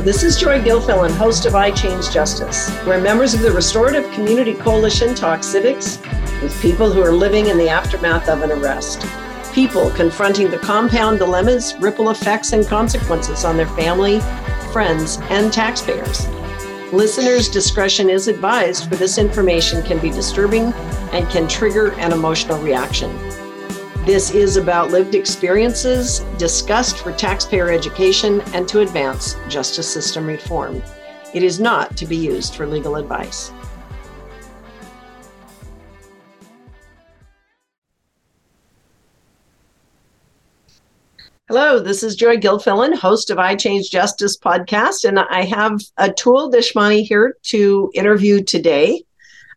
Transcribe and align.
this 0.00 0.22
is 0.22 0.38
Joy 0.38 0.60
Gilfilen, 0.60 1.14
host 1.14 1.44
of 1.44 1.52
iChange 1.52 2.10
Justice, 2.10 2.70
where 2.86 2.98
members 2.98 3.34
of 3.34 3.40
the 3.40 3.52
Restorative 3.52 4.10
Community 4.12 4.54
Coalition 4.54 5.14
talk 5.14 5.42
civics 5.42 5.98
with 6.42 6.58
people 6.62 6.90
who 6.90 7.02
are 7.02 7.12
living 7.12 7.48
in 7.48 7.58
the 7.58 7.68
aftermath 7.68 8.26
of 8.28 8.40
an 8.40 8.50
arrest. 8.50 9.06
People 9.52 9.90
confronting 9.90 10.50
the 10.50 10.58
compound 10.58 11.18
dilemmas, 11.18 11.74
ripple 11.80 12.10
effects, 12.10 12.52
and 12.52 12.66
consequences 12.66 13.44
on 13.44 13.58
their 13.58 13.68
family, 13.68 14.20
friends, 14.72 15.18
and 15.28 15.52
taxpayers. 15.52 16.26
Listeners' 16.92 17.48
discretion 17.48 18.08
is 18.08 18.26
advised, 18.26 18.88
for 18.88 18.96
this 18.96 19.18
information 19.18 19.82
can 19.82 19.98
be 19.98 20.10
disturbing 20.10 20.72
and 21.12 21.28
can 21.28 21.46
trigger 21.46 21.92
an 21.94 22.12
emotional 22.12 22.58
reaction. 22.62 23.10
This 24.10 24.32
is 24.32 24.56
about 24.56 24.90
lived 24.90 25.14
experiences 25.14 26.18
discussed 26.36 26.98
for 26.98 27.12
taxpayer 27.12 27.70
education 27.70 28.40
and 28.54 28.66
to 28.68 28.80
advance 28.80 29.36
justice 29.48 29.88
system 29.88 30.26
reform. 30.26 30.82
It 31.32 31.44
is 31.44 31.60
not 31.60 31.96
to 31.96 32.06
be 32.06 32.16
used 32.16 32.56
for 32.56 32.66
legal 32.66 32.96
advice. 32.96 33.52
Hello, 41.46 41.78
this 41.78 42.02
is 42.02 42.16
Joy 42.16 42.36
Gilfilen, 42.36 42.96
host 42.96 43.30
of 43.30 43.38
iChange 43.38 43.92
Justice 43.92 44.36
podcast, 44.36 45.04
and 45.04 45.20
I 45.20 45.44
have 45.44 45.74
Atul 46.00 46.52
Deshmane 46.52 47.06
here 47.06 47.36
to 47.42 47.92
interview 47.94 48.42
today 48.42 49.04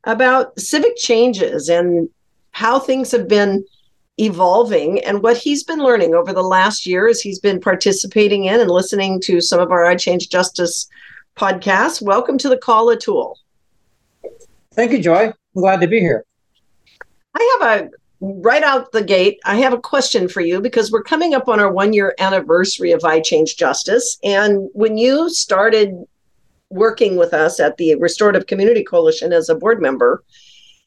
about 0.03 0.59
civic 0.59 0.95
changes 0.95 1.69
and 1.69 2.07
how 2.51 2.77
things 2.77 3.09
have 3.13 3.27
been 3.27 3.65
evolving 4.19 5.03
and 5.03 5.23
what 5.23 5.37
he's 5.37 5.63
been 5.63 5.79
learning 5.79 6.13
over 6.13 6.33
the 6.33 6.43
last 6.43 6.85
year 6.85 7.07
as 7.07 7.21
he's 7.21 7.39
been 7.39 7.59
participating 7.59 8.45
in 8.45 8.59
and 8.59 8.69
listening 8.69 9.19
to 9.21 9.41
some 9.41 9.59
of 9.59 9.71
our 9.71 9.83
iChange 9.85 10.29
Justice 10.29 10.87
podcasts. 11.35 12.01
Welcome 12.01 12.37
to 12.37 12.49
the 12.49 12.57
call, 12.57 12.87
Atul. 12.87 13.35
Thank 14.73 14.91
you, 14.91 14.99
Joy. 14.99 15.27
I'm 15.27 15.61
glad 15.61 15.81
to 15.81 15.87
be 15.87 15.99
here. 15.99 16.25
I 17.35 17.59
have 17.59 17.81
a 17.81 17.89
right 18.23 18.63
out 18.63 18.91
the 18.93 19.03
gate, 19.03 19.39
I 19.43 19.55
have 19.57 19.73
a 19.73 19.79
question 19.79 20.29
for 20.29 20.39
you 20.39 20.61
because 20.61 20.91
we're 20.91 21.03
coming 21.03 21.33
up 21.33 21.49
on 21.49 21.59
our 21.59 21.71
one 21.71 21.91
year 21.91 22.15
anniversary 22.19 22.91
of 22.91 23.01
iChange 23.01 23.57
Justice. 23.57 24.17
And 24.23 24.69
when 24.73 24.97
you 24.97 25.29
started 25.29 26.05
working 26.69 27.17
with 27.17 27.33
us 27.33 27.59
at 27.59 27.75
the 27.77 27.95
Restorative 27.95 28.47
Community 28.47 28.83
Coalition 28.83 29.33
as 29.33 29.49
a 29.49 29.55
board 29.55 29.81
member, 29.81 30.23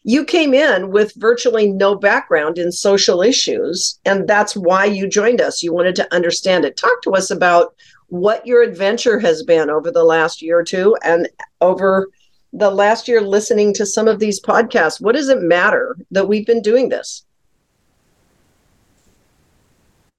you 0.06 0.24
came 0.24 0.54
in 0.54 0.92
with 0.92 1.12
virtually 1.16 1.68
no 1.68 1.96
background 1.96 2.58
in 2.58 2.70
social 2.70 3.22
issues, 3.22 3.98
and 4.04 4.28
that's 4.28 4.56
why 4.56 4.84
you 4.84 5.08
joined 5.08 5.40
us. 5.40 5.64
You 5.64 5.74
wanted 5.74 5.96
to 5.96 6.14
understand 6.14 6.64
it. 6.64 6.76
Talk 6.76 7.02
to 7.02 7.14
us 7.14 7.28
about 7.28 7.74
what 8.06 8.46
your 8.46 8.62
adventure 8.62 9.18
has 9.18 9.42
been 9.42 9.68
over 9.68 9.90
the 9.90 10.04
last 10.04 10.40
year 10.40 10.60
or 10.60 10.62
two 10.62 10.96
and 11.02 11.28
over 11.60 12.08
the 12.52 12.70
last 12.70 13.08
year 13.08 13.20
listening 13.20 13.74
to 13.74 13.84
some 13.84 14.06
of 14.06 14.20
these 14.20 14.40
podcasts. 14.40 15.00
What 15.00 15.16
does 15.16 15.28
it 15.28 15.42
matter 15.42 15.96
that 16.12 16.28
we've 16.28 16.46
been 16.46 16.62
doing 16.62 16.88
this? 16.88 17.24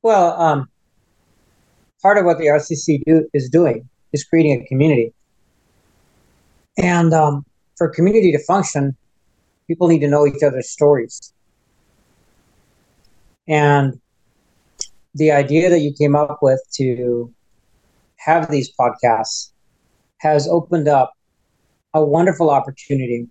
Well, 0.02 0.38
um, 0.38 0.70
part 2.02 2.18
of 2.18 2.26
what 2.26 2.40
the 2.40 2.48
RCC 2.48 3.04
do, 3.06 3.26
is 3.34 3.50
doing 3.50 3.88
is 4.12 4.26
creating 4.26 4.62
a 4.62 4.66
community. 4.68 5.14
And 6.78 7.14
um, 7.14 7.46
for 7.78 7.88
community 7.88 8.34
to 8.34 8.44
function, 8.44 8.98
people 9.68 9.88
need 9.88 10.00
to 10.00 10.08
know 10.08 10.26
each 10.26 10.42
other's 10.44 10.70
stories. 10.70 11.34
And 13.48 14.00
the 15.16 15.32
idea 15.32 15.70
that 15.70 15.80
you 15.80 15.94
came 15.94 16.16
up 16.16 16.40
with 16.42 16.62
to 16.76 17.34
have 18.18 18.50
these 18.50 18.72
podcasts 18.76 19.52
has 20.20 20.48
opened 20.48 20.88
up 20.88 21.14
a 21.94 22.04
wonderful 22.04 22.50
opportunity 22.50 23.28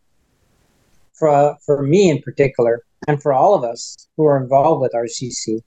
for, 1.15 1.56
for 1.65 1.83
me 1.83 2.11
in 2.11 2.21
particular, 2.22 2.82
and 3.09 3.21
for 3.22 3.32
all 3.32 3.55
of 3.55 3.65
us 3.65 4.09
who 4.16 4.25
are 4.27 4.43
involved 4.43 4.82
with 4.82 4.93
RCC, 4.93 5.61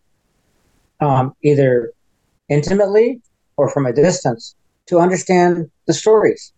um, 0.99 1.35
either 1.44 1.94
intimately 2.49 3.21
or 3.57 3.69
from 3.69 3.85
a 3.85 3.94
distance, 3.94 4.55
to 4.88 4.99
understand 4.99 5.69
the 5.85 5.94
stories. 5.94 6.51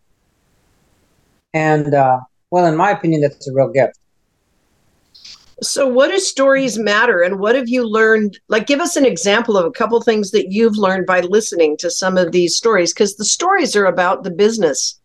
And 1.54 1.94
uh, 1.94 2.20
well, 2.50 2.66
in 2.66 2.76
my 2.76 2.92
opinion, 2.92 3.22
that's 3.22 3.48
a 3.48 3.54
real 3.54 3.70
gift. 3.70 3.98
So, 5.64 5.88
what 5.88 6.10
do 6.10 6.18
stories 6.18 6.80
matter, 6.80 7.22
and 7.22 7.40
what 7.40 7.56
have 7.56 7.70
you 7.70 7.88
learned? 7.88 8.40
Like, 8.48 8.66
give 8.66 8.80
us 8.80 8.96
an 8.96 9.06
example 9.06 9.58
of 9.58 9.66
a 9.66 9.72
couple 9.72 10.02
things 10.02 10.32
that 10.32 10.52
you've 10.52 10.78
learned 10.78 11.06
by 11.06 11.22
listening 11.22 11.78
to 11.78 11.92
some 11.92 12.18
of 12.18 12.32
these 12.32 12.56
stories, 12.56 12.94
because 12.94 13.16
the 13.16 13.26
stories 13.26 13.76
are 13.76 13.86
about 13.86 14.24
the 14.24 14.32
business 14.32 15.00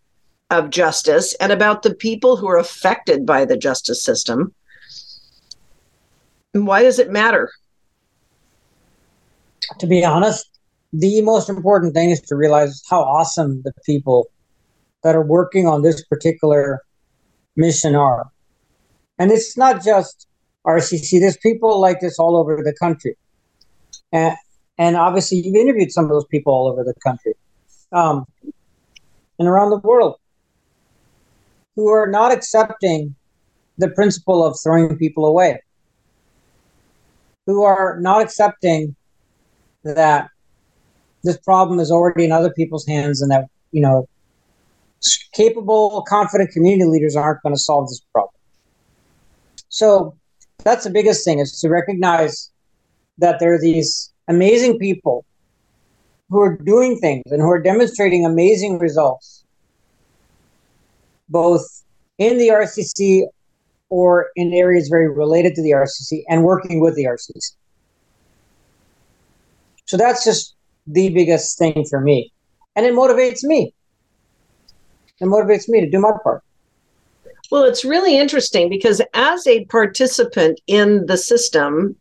of 0.50 0.71
justice 0.71 1.34
and 1.41 1.53
about 1.53 1.83
the 1.83 1.94
people 1.94 2.37
who 2.37 2.49
are 2.49 2.59
affected 2.59 3.27
by 3.27 3.44
the 3.44 3.56
justice 3.56 4.03
system. 4.03 4.55
And 6.55 6.67
why 6.67 6.83
does 6.83 6.99
it 6.99 7.11
matter? 7.11 7.50
To 9.78 9.87
be 9.87 10.05
honest, 10.06 10.49
the 10.93 11.21
most 11.21 11.50
important 11.50 11.93
thing 11.93 12.11
is 12.11 12.23
to 12.23 12.37
realize 12.37 12.83
how 12.88 13.03
awesome 13.03 13.61
the 13.62 13.73
people 13.84 14.31
that 15.03 15.15
are 15.15 15.27
working 15.27 15.67
on 15.67 15.83
this 15.83 16.03
particular 16.05 16.81
mission 17.56 17.94
are. 17.94 18.31
And 19.19 19.31
it's 19.31 19.59
not 19.59 19.84
just 19.84 20.27
RCC. 20.66 21.21
There's 21.21 21.37
people 21.37 21.81
like 21.81 22.00
this 22.00 22.19
all 22.19 22.37
over 22.37 22.62
the 22.62 22.75
country. 22.75 23.16
And, 24.12 24.37
and 24.78 24.97
obviously, 24.97 25.38
you've 25.38 25.54
interviewed 25.54 25.93
some 25.93 26.04
of 26.04 26.10
those 26.10 26.27
people 26.27 26.53
all 26.53 26.69
over 26.69 26.84
the 26.84 26.94
country 27.00 27.34
um, 27.93 28.27
and 29.38 29.49
around 29.49 29.71
the 29.71 29.78
world 29.78 30.19
who 31.76 31.88
are 31.88 32.06
not 32.06 32.32
accepting 32.32 33.15
the 33.78 33.88
principle 33.91 34.44
of 34.44 34.59
throwing 34.62 34.97
people 34.97 35.26
away, 35.26 35.60
who 37.47 37.62
are 37.62 37.99
not 38.00 38.22
accepting 38.22 38.97
that 39.84 40.31
this 41.22 41.37
problem 41.38 41.78
is 41.78 41.91
already 41.91 42.25
in 42.25 42.32
other 42.32 42.50
people's 42.50 42.87
hands 42.87 43.21
and 43.21 43.31
that, 43.31 43.44
you 43.72 43.82
know, 43.82 44.09
capable, 45.34 46.03
confident 46.09 46.50
community 46.50 46.88
leaders 46.88 47.15
aren't 47.15 47.43
going 47.43 47.55
to 47.55 47.60
solve 47.60 47.88
this 47.88 48.00
problem. 48.12 48.32
So 49.69 50.16
that's 50.65 50.84
the 50.84 50.91
biggest 50.91 51.25
thing 51.25 51.39
is 51.39 51.61
to 51.61 51.69
recognize 51.69 52.50
that 53.19 53.39
there 53.41 53.55
are 53.55 53.61
these 53.61 54.12
amazing 54.28 54.78
people 54.78 55.25
who 56.28 56.41
are 56.41 56.56
doing 56.56 56.99
things 56.99 57.22
and 57.31 57.41
who 57.41 57.49
are 57.49 57.62
demonstrating 57.62 58.27
amazing 58.27 58.78
results, 58.78 59.44
both 61.28 61.84
in 62.19 62.39
the 62.39 62.49
RCC 62.49 63.25
or 63.89 64.27
in 64.34 64.53
areas 64.53 64.89
very 64.89 65.09
related 65.09 65.55
to 65.55 65.62
the 65.62 65.71
RCC 65.71 66.22
and 66.28 66.43
working 66.43 66.81
with 66.81 66.97
the 66.97 67.05
RCC. 67.05 67.53
So 69.84 69.97
that's 69.97 70.25
just 70.25 70.56
the 70.87 71.11
biggest 71.11 71.59
thing 71.59 71.84
for 71.88 72.00
me. 72.00 72.33
And 72.75 72.84
it 72.84 72.93
motivates 72.93 73.44
me. 73.44 73.73
It 75.21 75.25
motivates 75.25 75.69
me 75.69 75.81
to 75.81 75.88
do 75.88 76.00
my 76.00 76.11
part. 76.23 76.43
Well, 77.50 77.64
it's 77.64 77.84
really 77.84 78.18
interesting 78.18 78.68
because 78.68 79.00
as 79.14 79.46
a 79.46 79.64
participant 79.66 80.60
in 80.66 81.06
the 81.06 81.16
system, 81.16 81.96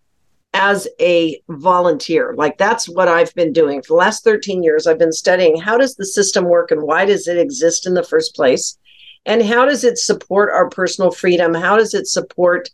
as 0.53 0.88
a 1.00 1.41
volunteer, 1.50 2.33
like 2.38 2.57
that's 2.57 2.88
what 2.88 3.07
I've 3.07 3.33
been 3.35 3.53
doing 3.53 3.81
for 3.81 3.89
the 3.89 3.95
last 3.95 4.23
13 4.23 4.63
years. 4.63 4.88
I've 4.88 4.97
been 4.97 5.11
studying 5.11 5.59
how 5.59 5.78
does 5.78 5.95
the 5.95 6.06
system 6.06 6.45
work 6.45 6.72
and 6.72 6.81
why 6.81 7.06
does 7.06 7.28
it 7.28 7.38
exist 7.38 7.85
in 7.85 7.94
the 7.94 8.03
first 8.03 8.35
place? 8.35 8.78
And 9.25 9.44
how 9.44 9.66
does 9.66 9.83
it 9.83 9.97
support 9.97 10.51
our 10.51 10.69
personal 10.69 11.11
freedom? 11.11 11.53
How 11.53 11.77
does 11.77 11.94
it 11.94 12.07
support 12.07 12.69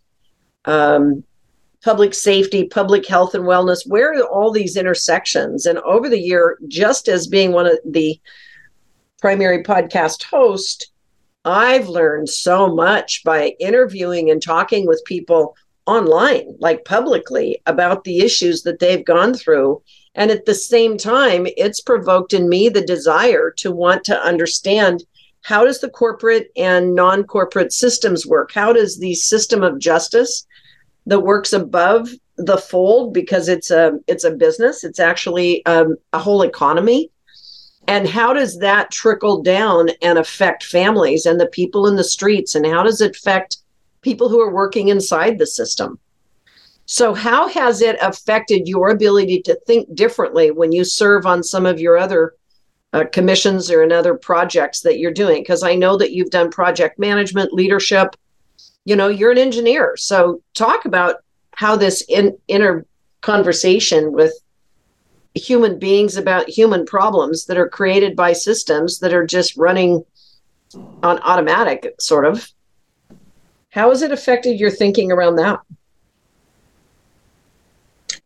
um, 0.65 1.23
public 1.83 2.13
safety, 2.13 2.65
public 2.65 3.07
health, 3.07 3.33
and 3.33 3.45
wellness? 3.45 3.87
Where 3.87 4.13
are 4.13 4.23
all 4.23 4.51
these 4.51 4.77
intersections? 4.77 5.65
And 5.65 5.79
over 5.79 6.07
the 6.07 6.19
year, 6.19 6.57
just 6.67 7.07
as 7.07 7.27
being 7.27 7.51
one 7.51 7.65
of 7.65 7.79
the 7.85 8.19
primary 9.19 9.63
podcast 9.63 10.23
hosts, 10.23 10.90
I've 11.43 11.89
learned 11.89 12.29
so 12.29 12.73
much 12.73 13.23
by 13.23 13.55
interviewing 13.59 14.29
and 14.29 14.41
talking 14.41 14.85
with 14.87 15.03
people 15.05 15.55
online, 15.85 16.55
like 16.59 16.85
publicly, 16.85 17.61
about 17.65 18.03
the 18.03 18.19
issues 18.19 18.61
that 18.63 18.79
they've 18.79 19.03
gone 19.03 19.33
through. 19.33 19.81
And 20.13 20.29
at 20.29 20.45
the 20.45 20.53
same 20.53 20.97
time, 20.97 21.47
it's 21.57 21.81
provoked 21.81 22.33
in 22.33 22.47
me 22.47 22.69
the 22.69 22.85
desire 22.85 23.51
to 23.57 23.71
want 23.71 24.03
to 24.05 24.19
understand 24.19 25.03
how 25.43 25.65
does 25.65 25.79
the 25.79 25.89
corporate 25.89 26.51
and 26.55 26.93
non-corporate 26.93 27.73
systems 27.73 28.27
work? 28.27 28.51
How 28.51 28.71
does 28.73 28.99
the 28.99 29.15
system 29.15 29.63
of 29.63 29.79
justice 29.79 30.45
that 31.07 31.21
works 31.21 31.53
above 31.53 32.09
the 32.37 32.57
fold 32.57 33.13
because 33.13 33.47
it's 33.47 33.71
a 33.71 33.99
it's 34.07 34.23
a 34.23 34.31
business, 34.31 34.83
it's 34.83 34.99
actually 34.99 35.65
um, 35.65 35.95
a 36.13 36.19
whole 36.19 36.43
economy 36.43 37.09
and 37.87 38.07
how 38.07 38.33
does 38.33 38.59
that 38.59 38.91
trickle 38.91 39.41
down 39.41 39.89
and 40.01 40.17
affect 40.17 40.63
families 40.63 41.25
and 41.25 41.39
the 41.39 41.47
people 41.47 41.87
in 41.87 41.95
the 41.95 42.03
streets? 42.03 42.55
And 42.55 42.65
how 42.65 42.83
does 42.83 43.01
it 43.01 43.15
affect 43.15 43.57
people 44.01 44.29
who 44.29 44.39
are 44.39 44.53
working 44.53 44.89
inside 44.89 45.37
the 45.37 45.47
system? 45.47 45.99
So, 46.85 47.13
how 47.13 47.47
has 47.47 47.81
it 47.81 47.97
affected 48.01 48.67
your 48.67 48.89
ability 48.89 49.41
to 49.43 49.55
think 49.65 49.93
differently 49.95 50.51
when 50.51 50.71
you 50.71 50.83
serve 50.83 51.25
on 51.25 51.43
some 51.43 51.65
of 51.65 51.79
your 51.79 51.97
other 51.97 52.35
uh, 52.93 53.05
commissions 53.11 53.71
or 53.71 53.81
in 53.81 53.91
other 53.91 54.15
projects 54.15 54.81
that 54.81 54.99
you're 54.99 55.11
doing? 55.11 55.41
Because 55.41 55.63
I 55.63 55.75
know 55.75 55.97
that 55.97 56.11
you've 56.11 56.31
done 56.31 56.51
project 56.51 56.99
management, 56.99 57.53
leadership. 57.53 58.15
You 58.83 58.95
know, 58.95 59.07
you're 59.07 59.31
an 59.31 59.37
engineer. 59.37 59.95
So 59.95 60.41
talk 60.53 60.85
about 60.85 61.17
how 61.55 61.75
this 61.75 62.03
in, 62.09 62.37
inner 62.47 62.85
conversation 63.21 64.11
with 64.11 64.33
human 65.33 65.79
beings 65.79 66.17
about 66.17 66.49
human 66.49 66.85
problems 66.85 67.45
that 67.45 67.57
are 67.57 67.69
created 67.69 68.15
by 68.15 68.33
systems 68.33 68.99
that 68.99 69.13
are 69.13 69.25
just 69.25 69.55
running 69.57 70.03
on 71.03 71.19
automatic, 71.19 71.93
sort 71.99 72.25
of. 72.25 72.49
How 73.69 73.89
has 73.89 74.01
it 74.01 74.11
affected 74.11 74.59
your 74.59 74.71
thinking 74.71 75.11
around 75.11 75.37
that? 75.37 75.59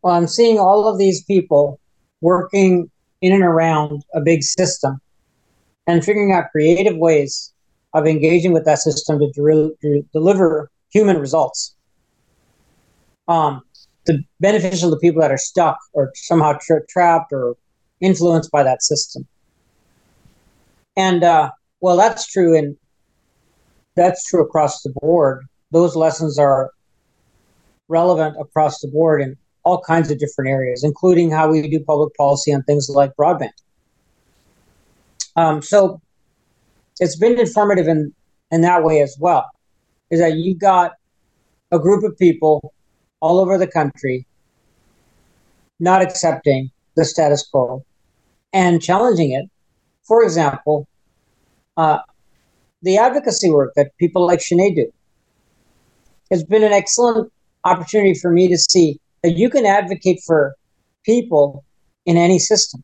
Well, 0.01 0.15
I'm 0.15 0.27
seeing 0.27 0.59
all 0.59 0.87
of 0.87 0.97
these 0.97 1.23
people 1.23 1.79
working 2.21 2.89
in 3.21 3.33
and 3.33 3.43
around 3.43 4.03
a 4.13 4.21
big 4.21 4.43
system 4.43 4.99
and 5.87 6.03
figuring 6.03 6.31
out 6.31 6.51
creative 6.51 6.97
ways 6.97 7.53
of 7.93 8.07
engaging 8.07 8.51
with 8.51 8.65
that 8.65 8.79
system 8.79 9.19
to, 9.19 9.75
to 9.81 10.05
deliver 10.11 10.69
human 10.89 11.17
results. 11.17 11.75
Um, 13.27 13.64
the 14.05 14.23
beneficial 14.39 14.91
to 14.91 14.97
people 14.97 15.21
that 15.21 15.31
are 15.31 15.37
stuck 15.37 15.77
or 15.93 16.11
somehow 16.15 16.57
tra- 16.61 16.85
trapped 16.87 17.31
or 17.33 17.55
influenced 18.01 18.51
by 18.51 18.63
that 18.63 18.83
system. 18.83 19.27
And 20.95 21.23
uh, 21.23 21.51
well, 21.81 21.97
that's 21.97 22.25
true, 22.27 22.57
and 22.57 22.77
that's 23.95 24.27
true 24.29 24.43
across 24.43 24.81
the 24.81 24.93
board. 25.01 25.45
Those 25.71 25.95
lessons 25.95 26.39
are 26.39 26.71
relevant 27.87 28.37
across 28.39 28.79
the 28.79 28.87
board 28.87 29.21
in 29.21 29.37
all 29.63 29.81
kinds 29.81 30.11
of 30.11 30.19
different 30.19 30.51
areas, 30.51 30.83
including 30.83 31.31
how 31.31 31.49
we 31.49 31.67
do 31.67 31.79
public 31.79 32.13
policy 32.15 32.53
on 32.53 32.63
things 32.63 32.89
like 32.89 33.15
broadband. 33.15 33.49
Um, 35.35 35.61
so 35.61 35.99
it's 36.99 37.17
been 37.17 37.37
informative 37.39 37.87
in, 37.87 38.13
in 38.51 38.61
that 38.61 38.83
way 38.83 39.01
as 39.01 39.17
well, 39.19 39.49
is 40.11 40.19
that 40.19 40.35
you've 40.35 40.59
got 40.59 40.93
a 41.71 41.79
group 41.79 42.03
of 42.03 42.17
people 42.17 42.73
all 43.19 43.39
over 43.39 43.57
the 43.57 43.67
country 43.67 44.25
not 45.79 46.01
accepting 46.01 46.71
the 46.95 47.05
status 47.05 47.45
quo 47.47 47.83
and 48.53 48.81
challenging 48.81 49.31
it. 49.31 49.49
For 50.03 50.23
example, 50.23 50.87
uh, 51.77 51.99
the 52.81 52.97
advocacy 52.97 53.49
work 53.49 53.73
that 53.75 53.91
people 53.97 54.25
like 54.25 54.39
Sinead 54.39 54.75
do 54.75 54.91
has 56.31 56.43
been 56.43 56.63
an 56.63 56.71
excellent 56.71 57.31
opportunity 57.65 58.13
for 58.13 58.31
me 58.31 58.47
to 58.47 58.57
see 58.57 58.99
that 59.23 59.31
you 59.31 59.49
can 59.49 59.65
advocate 59.65 60.21
for 60.25 60.55
people 61.03 61.65
in 62.05 62.17
any 62.17 62.39
system. 62.39 62.83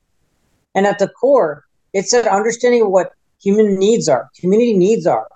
And 0.76 0.86
at 0.86 1.00
the 1.00 1.08
core, 1.08 1.66
it's 1.94 2.14
an 2.14 2.28
understanding 2.28 2.82
of 2.82 2.90
what 2.90 3.14
human 3.42 3.78
needs 3.78 4.08
are, 4.10 4.30
community 4.40 4.76
needs 4.76 5.06
are. 5.06 5.28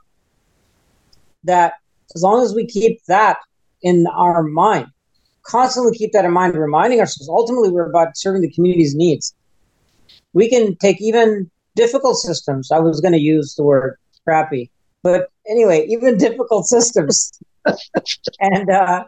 That 1.43 1.73
as 2.15 2.23
long 2.23 2.43
as 2.43 2.55
we 2.55 2.65
keep 2.65 3.03
that 3.07 3.37
in 3.81 4.05
our 4.07 4.43
mind, 4.43 4.87
constantly 5.43 5.97
keep 5.97 6.11
that 6.13 6.25
in 6.25 6.31
mind, 6.31 6.55
reminding 6.55 6.99
ourselves 6.99 7.29
ultimately 7.29 7.69
we're 7.69 7.89
about 7.89 8.17
serving 8.17 8.41
the 8.41 8.51
community's 8.51 8.95
needs. 8.95 9.35
We 10.33 10.49
can 10.49 10.75
take 10.77 11.01
even 11.01 11.49
difficult 11.75 12.17
systems. 12.17 12.71
I 12.71 12.79
was 12.79 13.01
going 13.01 13.13
to 13.13 13.19
use 13.19 13.55
the 13.55 13.63
word 13.63 13.97
crappy, 14.23 14.71
but 15.03 15.29
anyway, 15.47 15.85
even 15.87 16.17
difficult 16.27 16.65
systems, 16.65 17.39
and 18.39 18.69
uh, 18.69 19.05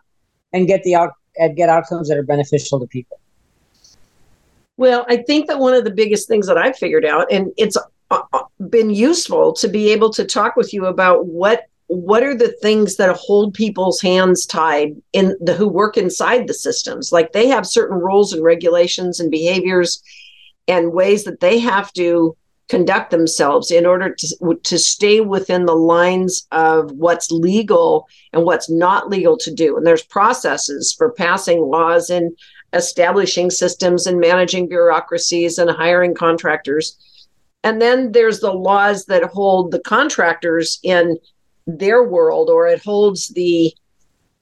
and 0.54 0.68
get 0.68 0.84
the 0.84 0.96
out 0.96 1.14
and 1.38 1.56
get 1.56 1.70
outcomes 1.70 2.10
that 2.10 2.18
are 2.18 2.24
beneficial 2.24 2.80
to 2.80 2.88
people. 2.88 3.20
Well, 4.78 5.06
I 5.10 5.18
think 5.18 5.48
that 5.48 5.60
one 5.60 5.74
of 5.74 5.84
the 5.84 5.92
biggest 5.92 6.28
things 6.28 6.48
that 6.48 6.58
I've 6.58 6.78
figured 6.78 7.06
out, 7.06 7.32
and 7.32 7.52
it's 7.58 7.78
uh, 8.12 8.22
uh, 8.32 8.44
been 8.70 8.92
useful 8.92 9.54
to 9.54 9.68
be 9.68 9.92
able 9.92 10.12
to 10.14 10.24
talk 10.24 10.56
with 10.56 10.74
you 10.74 10.86
about 10.86 11.26
what 11.26 11.66
what 11.88 12.22
are 12.22 12.36
the 12.36 12.52
things 12.62 12.98
that 12.98 13.16
hold 13.16 13.54
people's 13.54 14.02
hands 14.02 14.46
tied 14.46 14.96
in 15.14 15.36
the 15.40 15.54
who 15.54 15.68
work 15.68 15.98
inside 15.98 16.48
the 16.48 16.54
systems? 16.54 17.12
Like 17.12 17.32
they 17.32 17.48
have 17.48 17.66
certain 17.66 17.98
rules 17.98 18.34
and 18.34 18.44
regulations 18.44 19.20
and 19.20 19.32
behaviors 19.32 20.04
and 20.68 20.92
ways 20.92 21.24
that 21.24 21.40
they 21.40 21.60
have 21.60 21.94
to 21.94 22.36
conduct 22.68 23.12
themselves 23.12 23.72
in 23.72 23.86
order 23.86 24.14
to 24.14 24.60
to 24.64 24.78
stay 24.78 25.22
within 25.22 25.66
the 25.66 25.76
lines 25.76 26.46
of 26.52 26.92
what's 26.92 27.32
legal 27.32 28.08
and 28.34 28.44
what's 28.44 28.70
not 28.70 29.10
legal 29.10 29.38
to 29.38 29.54
do. 29.54 29.78
And 29.78 29.88
there's 29.88 30.04
processes 30.04 30.94
for 30.98 31.12
passing 31.14 31.62
laws 31.62 32.10
and 32.10 32.38
establishing 32.74 33.50
systems 33.50 34.06
and 34.06 34.20
managing 34.20 34.68
bureaucracies 34.68 35.58
and 35.58 35.70
hiring 35.70 36.14
contractors. 36.14 36.98
And 37.64 37.82
then 37.82 38.12
there's 38.12 38.42
the 38.42 38.52
laws 38.52 39.06
that 39.06 39.24
hold 39.24 39.72
the 39.72 39.80
contractors 39.80 40.80
in 40.84 41.18
their 41.68 42.04
world 42.04 42.50
or 42.50 42.68
it 42.68 42.84
holds 42.84 43.28
the 43.30 43.74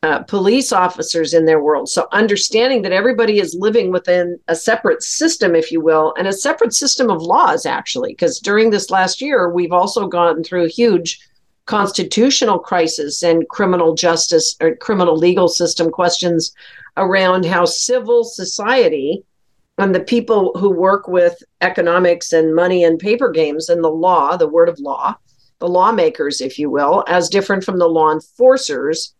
uh, 0.03 0.21
police 0.23 0.71
officers 0.71 1.33
in 1.33 1.45
their 1.45 1.59
world. 1.59 1.89
So 1.89 2.07
understanding 2.11 2.83
that 2.83 2.91
everybody 2.91 3.39
is 3.39 3.57
living 3.59 3.91
within 3.91 4.39
a 4.47 4.55
separate 4.55 5.01
system, 5.01 5.55
if 5.55 5.71
you 5.71 5.81
will, 5.81 6.13
and 6.17 6.27
a 6.27 6.33
separate 6.33 6.73
system 6.73 7.09
of 7.09 7.23
laws, 7.23 7.65
actually, 7.65 8.11
because 8.11 8.39
during 8.39 8.69
this 8.69 8.91
last 8.91 9.19
year, 9.19 9.49
we've 9.49 9.71
also 9.71 10.07
gone 10.07 10.43
through 10.43 10.67
huge 10.67 11.19
constitutional 11.65 12.59
crisis 12.59 13.23
and 13.23 13.49
criminal 13.49 13.95
justice 13.95 14.55
or 14.61 14.75
criminal 14.75 15.17
legal 15.17 15.47
system 15.47 15.89
questions 15.89 16.53
around 16.97 17.43
how 17.43 17.65
civil 17.65 18.23
society 18.23 19.23
and 19.79 19.95
the 19.95 19.99
people 19.99 20.51
who 20.59 20.69
work 20.69 21.07
with 21.07 21.41
economics 21.61 22.31
and 22.31 22.55
money 22.55 22.83
and 22.83 22.99
paper 22.99 23.31
games 23.31 23.69
and 23.69 23.83
the 23.83 23.89
law, 23.89 24.37
the 24.37 24.47
word 24.47 24.69
of 24.69 24.79
law, 24.79 25.15
the 25.59 25.67
lawmakers, 25.67 26.41
if 26.41 26.59
you 26.59 26.69
will, 26.69 27.03
as 27.07 27.29
different 27.29 27.63
from 27.63 27.79
the 27.79 27.87
law 27.87 28.11
enforcers, 28.11 29.13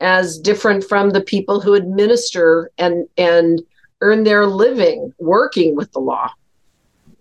as 0.00 0.38
different 0.38 0.84
from 0.84 1.10
the 1.10 1.20
people 1.20 1.60
who 1.60 1.74
administer 1.74 2.70
and 2.78 3.08
and 3.16 3.62
earn 4.00 4.24
their 4.24 4.46
living 4.46 5.12
working 5.18 5.74
with 5.74 5.90
the 5.92 5.98
law. 5.98 6.30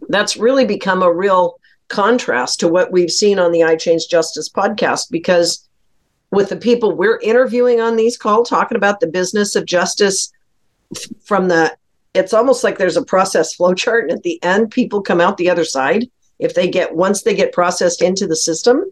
That's 0.09 0.37
really 0.37 0.65
become 0.65 1.01
a 1.01 1.11
real 1.11 1.59
contrast 1.87 2.59
to 2.59 2.67
what 2.67 2.91
we've 2.91 3.11
seen 3.11 3.39
on 3.39 3.51
the 3.51 3.61
iChange 3.61 4.09
Justice 4.09 4.49
podcast 4.49 5.09
because 5.09 5.67
with 6.31 6.49
the 6.49 6.57
people 6.57 6.95
we're 6.95 7.19
interviewing 7.19 7.79
on 7.79 7.95
these 7.95 8.17
calls 8.17 8.49
talking 8.49 8.75
about 8.75 8.99
the 8.99 9.07
business 9.07 9.55
of 9.55 9.65
justice 9.65 10.31
from 11.23 11.47
the 11.47 11.75
it's 12.13 12.33
almost 12.33 12.63
like 12.63 12.77
there's 12.77 12.97
a 12.97 13.05
process 13.05 13.53
flow 13.55 13.73
chart 13.73 14.03
and 14.03 14.11
at 14.11 14.23
the 14.23 14.41
end 14.43 14.69
people 14.69 15.01
come 15.01 15.21
out 15.21 15.37
the 15.37 15.49
other 15.49 15.65
side 15.65 16.09
if 16.39 16.53
they 16.53 16.69
get 16.69 16.95
once 16.95 17.23
they 17.23 17.35
get 17.35 17.51
processed 17.51 18.01
into 18.01 18.27
the 18.27 18.35
system 18.35 18.85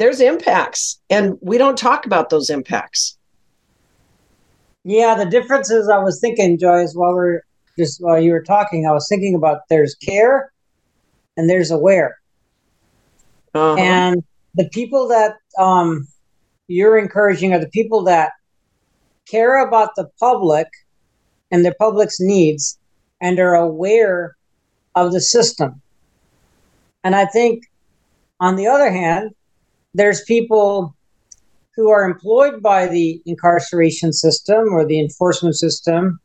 there's 0.00 0.20
impacts. 0.20 1.00
And 1.10 1.38
we 1.40 1.58
don't 1.58 1.76
talk 1.76 2.06
about 2.06 2.30
those 2.30 2.50
impacts. 2.50 3.18
Yeah 4.84 5.14
the 5.14 5.26
difference 5.26 5.70
is 5.70 5.88
i 5.88 5.98
was 5.98 6.18
thinking 6.20 6.58
joyce 6.58 6.92
while 6.94 7.14
we're 7.14 7.42
just 7.78 8.00
while 8.00 8.20
you 8.20 8.32
were 8.32 8.42
talking 8.42 8.84
i 8.84 8.90
was 8.90 9.06
thinking 9.08 9.36
about 9.36 9.60
there's 9.68 9.94
care 9.94 10.52
and 11.36 11.48
there's 11.48 11.70
aware. 11.70 12.18
Uh-huh. 13.54 13.76
and 13.78 14.24
the 14.54 14.68
people 14.70 15.08
that 15.08 15.34
um, 15.58 16.08
you're 16.68 16.98
encouraging 16.98 17.52
are 17.52 17.58
the 17.58 17.68
people 17.68 18.02
that 18.04 18.32
care 19.28 19.64
about 19.66 19.90
the 19.94 20.08
public 20.18 20.66
and 21.50 21.64
the 21.64 21.74
public's 21.74 22.18
needs 22.18 22.78
and 23.20 23.38
are 23.38 23.54
aware 23.54 24.36
of 24.94 25.12
the 25.12 25.20
system 25.20 25.81
and 27.04 27.14
I 27.14 27.26
think, 27.26 27.64
on 28.40 28.56
the 28.56 28.66
other 28.66 28.90
hand, 28.90 29.30
there's 29.94 30.22
people 30.24 30.94
who 31.74 31.90
are 31.90 32.04
employed 32.04 32.62
by 32.62 32.86
the 32.86 33.22
incarceration 33.24 34.12
system 34.12 34.72
or 34.72 34.84
the 34.84 35.00
enforcement 35.00 35.56
system 35.56 36.20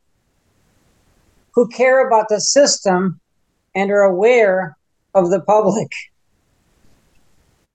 who 1.53 1.67
care 1.69 2.05
about 2.05 2.29
the 2.29 2.41
system 2.41 3.19
and 3.75 3.91
are 3.91 4.01
aware 4.01 4.77
of 5.13 5.29
the 5.29 5.41
public. 5.41 5.91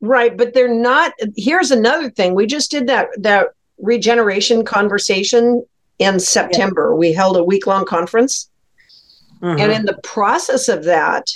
Right, 0.00 0.37
but 0.37 0.54
they're 0.54 0.73
not 0.73 1.12
here's 1.37 1.71
another 1.71 2.11
thing. 2.11 2.35
We 2.35 2.47
just 2.47 2.71
did 2.71 2.88
that 2.88 3.09
that 3.18 3.49
regeneration 3.78 4.64
conversation 4.64 5.64
in 5.99 6.18
September. 6.21 6.90
Yeah. 6.90 6.99
We 6.99 7.12
held 7.12 7.37
a 7.37 7.44
week-long 7.44 7.85
conference. 7.85 8.49
Mm-hmm. 9.40 9.61
And 9.61 9.73
in 9.73 9.85
the 9.87 9.99
process 10.02 10.68
of 10.68 10.85
that, 10.85 11.28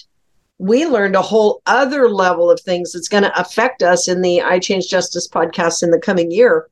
we 0.59 0.87
learned 0.87 1.17
a 1.17 1.23
whole 1.23 1.63
other 1.67 2.09
level 2.09 2.51
of 2.51 2.61
things 2.61 2.93
that's 2.93 3.09
going 3.09 3.23
to 3.23 3.41
affect 3.41 3.83
us 3.83 4.09
in 4.09 4.23
the 4.23 4.39
iChange 4.39 4.89
Justice 4.89 5.29
podcast 5.29 5.83
in 5.83 5.91
the 5.91 5.99
coming 5.99 6.31
year. 6.31 6.69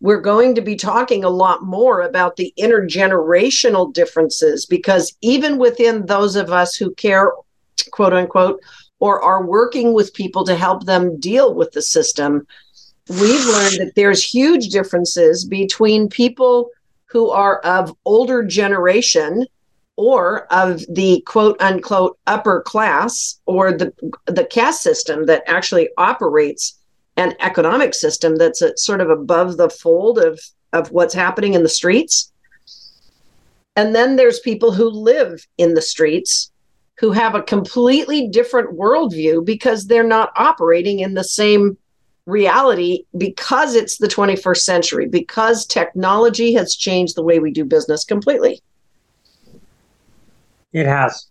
We're 0.00 0.20
going 0.20 0.54
to 0.54 0.62
be 0.62 0.76
talking 0.76 1.24
a 1.24 1.30
lot 1.30 1.62
more 1.62 2.00
about 2.00 2.36
the 2.36 2.54
intergenerational 2.58 3.92
differences 3.92 4.64
because 4.64 5.16
even 5.20 5.58
within 5.58 6.06
those 6.06 6.36
of 6.36 6.50
us 6.50 6.74
who 6.74 6.94
care, 6.94 7.32
quote 7.90 8.14
unquote, 8.14 8.60
or 8.98 9.20
are 9.22 9.44
working 9.44 9.92
with 9.92 10.14
people 10.14 10.44
to 10.44 10.56
help 10.56 10.86
them 10.86 11.18
deal 11.20 11.54
with 11.54 11.72
the 11.72 11.82
system, 11.82 12.46
we've 13.08 13.46
learned 13.46 13.76
that 13.78 13.92
there's 13.96 14.24
huge 14.24 14.68
differences 14.68 15.44
between 15.44 16.08
people 16.08 16.70
who 17.06 17.30
are 17.30 17.58
of 17.60 17.94
older 18.06 18.42
generation 18.42 19.44
or 20.00 20.50
of 20.50 20.82
the 20.88 21.22
quote 21.26 21.60
unquote 21.60 22.18
upper 22.26 22.62
class 22.62 23.38
or 23.44 23.70
the 23.70 23.92
the 24.24 24.46
caste 24.46 24.82
system 24.82 25.26
that 25.26 25.42
actually 25.46 25.90
operates 25.98 26.78
an 27.18 27.34
economic 27.40 27.92
system 27.92 28.36
that's 28.36 28.62
a, 28.62 28.74
sort 28.78 29.02
of 29.02 29.10
above 29.10 29.58
the 29.58 29.68
fold 29.68 30.18
of 30.18 30.40
of 30.72 30.90
what's 30.90 31.12
happening 31.12 31.52
in 31.52 31.62
the 31.62 31.68
streets 31.68 32.32
and 33.76 33.94
then 33.94 34.16
there's 34.16 34.40
people 34.40 34.72
who 34.72 34.88
live 34.88 35.46
in 35.58 35.74
the 35.74 35.82
streets 35.82 36.50
who 36.98 37.12
have 37.12 37.34
a 37.34 37.42
completely 37.42 38.28
different 38.28 38.78
worldview 38.78 39.44
because 39.44 39.86
they're 39.86 40.02
not 40.02 40.32
operating 40.36 41.00
in 41.00 41.12
the 41.12 41.24
same 41.24 41.76
reality 42.24 43.04
because 43.18 43.74
it's 43.74 43.98
the 43.98 44.08
21st 44.08 44.58
century, 44.58 45.08
because 45.08 45.66
technology 45.66 46.54
has 46.54 46.74
changed 46.74 47.16
the 47.16 47.22
way 47.22 47.38
we 47.38 47.50
do 47.50 47.64
business 47.66 48.04
completely. 48.04 48.62
It 50.72 50.86
has. 50.86 51.28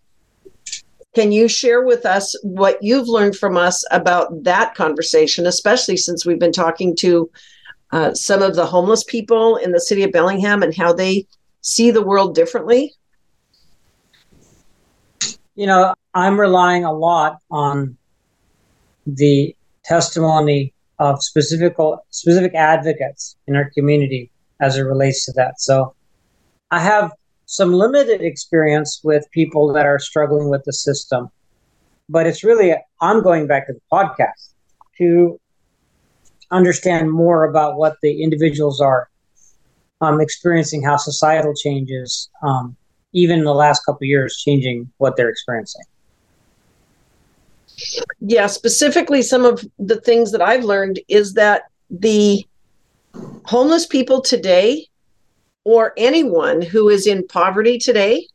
Can 1.14 1.32
you 1.32 1.48
share 1.48 1.84
with 1.84 2.06
us 2.06 2.38
what 2.42 2.78
you've 2.82 3.08
learned 3.08 3.36
from 3.36 3.56
us 3.56 3.84
about 3.90 4.44
that 4.44 4.74
conversation, 4.74 5.46
especially 5.46 5.96
since 5.96 6.24
we've 6.24 6.38
been 6.38 6.52
talking 6.52 6.94
to 6.96 7.30
uh, 7.90 8.14
some 8.14 8.42
of 8.42 8.54
the 8.54 8.66
homeless 8.66 9.02
people 9.02 9.56
in 9.56 9.72
the 9.72 9.80
city 9.80 10.04
of 10.04 10.12
Bellingham 10.12 10.62
and 10.62 10.76
how 10.76 10.92
they 10.92 11.26
see 11.62 11.90
the 11.90 12.02
world 12.02 12.34
differently? 12.34 12.94
You 15.56 15.66
know, 15.66 15.94
I'm 16.14 16.38
relying 16.38 16.84
a 16.84 16.92
lot 16.92 17.38
on 17.50 17.96
the 19.06 19.56
testimony 19.84 20.72
of 21.00 21.22
specific 21.22 21.76
specific 22.10 22.54
advocates 22.54 23.36
in 23.48 23.56
our 23.56 23.70
community 23.70 24.30
as 24.60 24.76
it 24.76 24.82
relates 24.82 25.24
to 25.24 25.32
that. 25.32 25.60
So 25.60 25.94
I 26.70 26.78
have 26.78 27.12
some 27.50 27.72
limited 27.72 28.22
experience 28.22 29.00
with 29.02 29.28
people 29.32 29.72
that 29.72 29.84
are 29.84 29.98
struggling 29.98 30.48
with 30.48 30.62
the 30.62 30.72
system, 30.72 31.28
but 32.08 32.24
it's 32.24 32.44
really 32.44 32.72
I'm 33.00 33.24
going 33.24 33.48
back 33.48 33.66
to 33.66 33.72
the 33.72 33.80
podcast 33.92 34.54
to 34.98 35.40
understand 36.52 37.10
more 37.10 37.42
about 37.42 37.76
what 37.76 37.96
the 38.02 38.22
individuals 38.22 38.80
are 38.80 39.08
um, 40.00 40.20
experiencing, 40.20 40.84
how 40.84 40.96
societal 40.96 41.52
changes, 41.52 42.30
um, 42.40 42.76
even 43.12 43.40
in 43.40 43.44
the 43.44 43.54
last 43.54 43.84
couple 43.84 44.06
years, 44.06 44.36
changing 44.36 44.88
what 44.98 45.16
they're 45.16 45.28
experiencing. 45.28 45.82
Yeah, 48.20 48.46
specifically, 48.46 49.22
some 49.22 49.44
of 49.44 49.64
the 49.76 50.00
things 50.00 50.30
that 50.30 50.40
I've 50.40 50.62
learned 50.62 51.00
is 51.08 51.34
that 51.34 51.62
the 51.90 52.46
homeless 53.44 53.86
people 53.86 54.20
today, 54.20 54.86
or 55.64 55.92
anyone 55.96 56.62
who 56.62 56.88
is 56.88 57.06
in 57.06 57.26
poverty 57.26 57.78
today, 57.78 58.26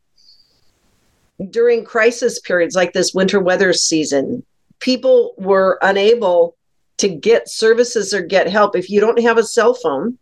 during 1.50 1.84
crisis 1.84 2.40
periods 2.40 2.74
like 2.74 2.92
this 2.92 3.12
winter 3.12 3.40
weather 3.40 3.72
season, 3.72 4.44
people 4.78 5.34
were 5.36 5.78
unable 5.82 6.56
to 6.98 7.08
get 7.08 7.48
services 7.48 8.14
or 8.14 8.22
get 8.22 8.48
help. 8.48 8.74
If 8.74 8.88
you 8.88 9.00
don't 9.00 9.20
have 9.20 9.38
a 9.38 9.44
cell 9.44 9.74
phone, 9.74 10.18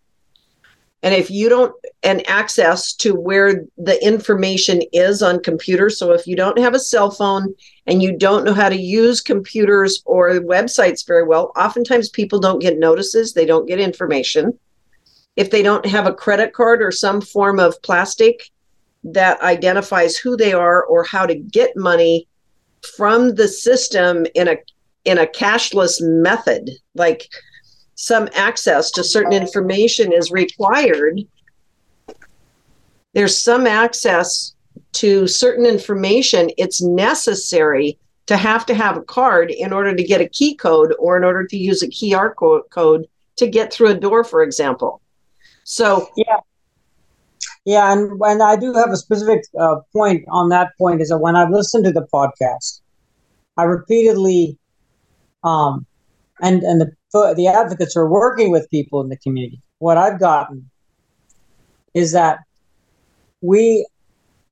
and 1.04 1.14
if 1.14 1.30
you 1.30 1.50
don't, 1.50 1.74
and 2.02 2.26
access 2.26 2.94
to 2.94 3.14
where 3.14 3.66
the 3.76 4.02
information 4.02 4.80
is 4.94 5.22
on 5.22 5.42
computers. 5.42 5.98
So 5.98 6.12
if 6.12 6.26
you 6.26 6.34
don't 6.34 6.58
have 6.58 6.72
a 6.72 6.80
cell 6.80 7.10
phone 7.10 7.54
and 7.86 8.02
you 8.02 8.16
don't 8.16 8.44
know 8.44 8.54
how 8.54 8.70
to 8.70 8.76
use 8.76 9.20
computers 9.20 10.02
or 10.06 10.30
websites 10.30 11.06
very 11.06 11.22
well, 11.22 11.52
oftentimes 11.56 12.08
people 12.08 12.40
don't 12.40 12.58
get 12.58 12.78
notices, 12.78 13.34
they 13.34 13.44
don't 13.44 13.68
get 13.68 13.78
information. 13.78 14.58
If 15.36 15.50
they 15.50 15.62
don't 15.62 15.86
have 15.86 16.06
a 16.06 16.14
credit 16.14 16.52
card 16.52 16.82
or 16.82 16.92
some 16.92 17.20
form 17.20 17.58
of 17.58 17.80
plastic 17.82 18.50
that 19.04 19.40
identifies 19.42 20.16
who 20.16 20.36
they 20.36 20.52
are 20.52 20.84
or 20.84 21.04
how 21.04 21.26
to 21.26 21.34
get 21.34 21.76
money 21.76 22.26
from 22.96 23.34
the 23.34 23.48
system 23.48 24.26
in 24.34 24.48
a 24.48 24.56
in 25.04 25.18
a 25.18 25.26
cashless 25.26 26.00
method, 26.00 26.70
like 26.94 27.28
some 27.94 28.28
access 28.34 28.90
to 28.92 29.04
certain 29.04 29.34
information 29.34 30.12
is 30.12 30.30
required, 30.30 31.20
there's 33.12 33.38
some 33.38 33.66
access 33.66 34.54
to 34.92 35.26
certain 35.26 35.66
information, 35.66 36.50
it's 36.56 36.80
necessary 36.80 37.98
to 38.26 38.36
have 38.36 38.64
to 38.66 38.74
have 38.74 38.96
a 38.96 39.02
card 39.02 39.50
in 39.50 39.72
order 39.72 39.94
to 39.94 40.02
get 40.02 40.20
a 40.20 40.28
key 40.28 40.54
code 40.54 40.94
or 40.98 41.16
in 41.16 41.24
order 41.24 41.46
to 41.46 41.56
use 41.56 41.82
a 41.82 41.88
QR 41.88 42.34
code 42.70 43.06
to 43.36 43.46
get 43.46 43.72
through 43.72 43.88
a 43.88 43.94
door, 43.94 44.24
for 44.24 44.42
example. 44.42 45.00
So, 45.64 46.08
yeah. 46.16 46.40
Yeah, 47.64 47.92
and 47.92 48.18
when 48.20 48.42
I 48.42 48.56
do 48.56 48.74
have 48.74 48.90
a 48.90 48.96
specific 48.96 49.42
uh, 49.58 49.76
point 49.92 50.24
on 50.30 50.50
that 50.50 50.72
point 50.76 51.00
is 51.00 51.08
that 51.08 51.18
when 51.18 51.34
I've 51.34 51.50
listened 51.50 51.84
to 51.84 51.92
the 51.92 52.06
podcast, 52.12 52.82
I 53.56 53.64
repeatedly, 53.64 54.58
um, 55.42 55.86
and 56.42 56.62
and 56.62 56.80
the 56.80 57.34
the 57.36 57.46
advocates 57.46 57.96
are 57.96 58.08
working 58.08 58.50
with 58.50 58.68
people 58.70 59.00
in 59.00 59.08
the 59.08 59.16
community. 59.16 59.62
What 59.78 59.96
I've 59.96 60.20
gotten 60.20 60.68
is 61.94 62.12
that 62.12 62.40
we 63.40 63.86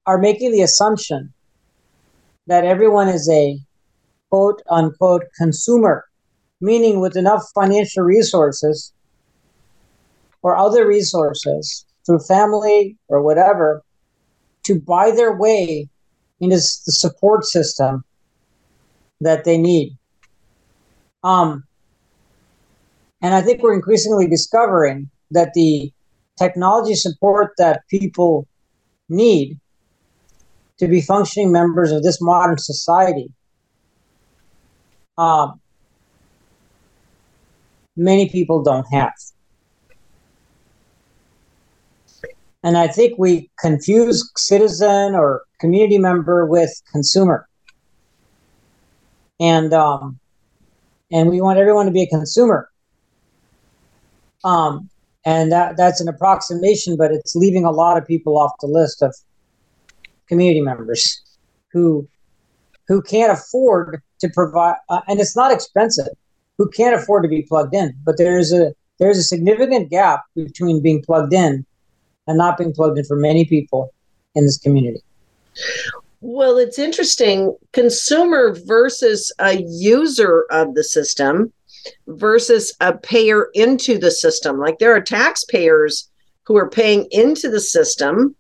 are 0.07 0.19
making 0.19 0.52
the 0.52 0.62
assumption 0.62 1.33
that 2.47 2.64
everyone 2.64 3.09
is 3.09 3.28
a 3.28 3.59
quote 4.31 4.62
unquote 4.71 5.25
consumer, 5.37 6.07
meaning 6.61 7.00
with 7.00 7.16
enough 7.16 7.45
financial 7.54 8.04
resources 8.04 8.92
or 10.42 10.56
other 10.56 10.87
resources 10.87 11.84
through 12.04 12.18
family 12.20 12.96
or 13.08 13.22
whatever 13.22 13.82
to 14.64 14.80
buy 14.80 15.11
their 15.11 15.37
way 15.37 15.88
into 16.40 16.56
the 16.56 16.61
support 16.61 17.44
system 17.44 18.04
that 19.20 19.44
they 19.44 19.56
need. 19.56 19.96
Um, 21.22 21.64
and 23.20 23.34
I 23.34 23.40
think 23.40 23.62
we're 23.62 23.75
increasingly 23.75 24.26
discovering 24.26 25.08
that 25.30 25.54
the 25.54 25.92
technology 26.37 26.94
support 26.94 27.52
that 27.58 27.82
people 27.88 28.49
need 29.08 29.58
to 30.78 30.88
be 30.88 31.00
functioning 31.00 31.52
members 31.52 31.92
of 31.92 32.02
this 32.02 32.20
modern 32.20 32.58
society, 32.58 33.30
um, 35.16 35.61
many 37.96 38.28
people 38.28 38.62
don't 38.62 38.87
have. 38.92 39.12
And 42.62 42.78
I 42.78 42.87
think 42.87 43.19
we 43.19 43.50
confuse 43.59 44.31
citizen 44.37 45.14
or 45.14 45.42
community 45.59 45.99
member 45.99 46.47
with 46.47 46.71
consumer. 46.92 47.49
And 49.40 49.73
um, 49.75 50.21
and 51.11 51.28
we 51.28 51.40
want 51.40 51.59
everyone 51.59 51.87
to 51.87 51.92
be 51.92 52.02
a 52.02 52.07
consumer. 52.07 52.71
Um, 54.45 54.88
and 55.25 55.50
that 55.52 55.76
that's 55.76 56.00
an 56.00 56.09
approximation, 56.09 56.97
but 56.97 57.12
it's 57.12 57.35
leaving 57.35 57.64
a 57.64 57.71
lot 57.71 57.97
of 57.97 58.07
people 58.07 58.38
off 58.38 58.52
the 58.61 58.66
list 58.66 59.02
of 59.02 59.14
community 60.28 60.61
members 60.61 61.23
who 61.73 62.09
who 62.88 63.02
can't 63.02 63.33
afford 63.33 64.02
to 64.21 64.28
provide, 64.28 64.76
uh, 64.88 65.00
and 65.09 65.21
it's 65.21 65.37
not 65.37 65.52
expensive. 65.52 66.09
Who 66.59 66.69
can't 66.71 66.95
afford 66.95 67.23
to 67.23 67.28
be 67.28 67.42
plugged 67.42 67.75
in? 67.75 67.95
But 68.04 68.19
there's 68.19 68.52
a 68.52 68.75
there's 68.99 69.19
a 69.19 69.23
significant 69.23 69.90
gap 69.90 70.23
between 70.35 70.83
being 70.83 71.02
plugged 71.02 71.33
in 71.33 71.64
and 72.26 72.38
not 72.38 72.58
being 72.58 72.72
plugged 72.72 72.98
in 72.98 73.04
for 73.04 73.16
many 73.16 73.44
people 73.44 73.92
in 74.34 74.44
this 74.44 74.58
community. 74.58 75.02
Well, 76.20 76.56
it's 76.56 76.78
interesting. 76.78 77.56
Consumer 77.72 78.54
versus 78.64 79.32
a 79.40 79.62
user 79.62 80.46
of 80.50 80.74
the 80.74 80.84
system 80.84 81.52
versus 82.06 82.72
a 82.80 82.96
payer 82.96 83.48
into 83.54 83.98
the 83.98 84.10
system. 84.10 84.58
Like 84.58 84.78
there 84.78 84.94
are 84.94 85.00
taxpayers 85.00 86.08
who 86.44 86.56
are 86.56 86.70
paying 86.70 87.06
into 87.10 87.50
the 87.50 87.60
system. 87.60 88.36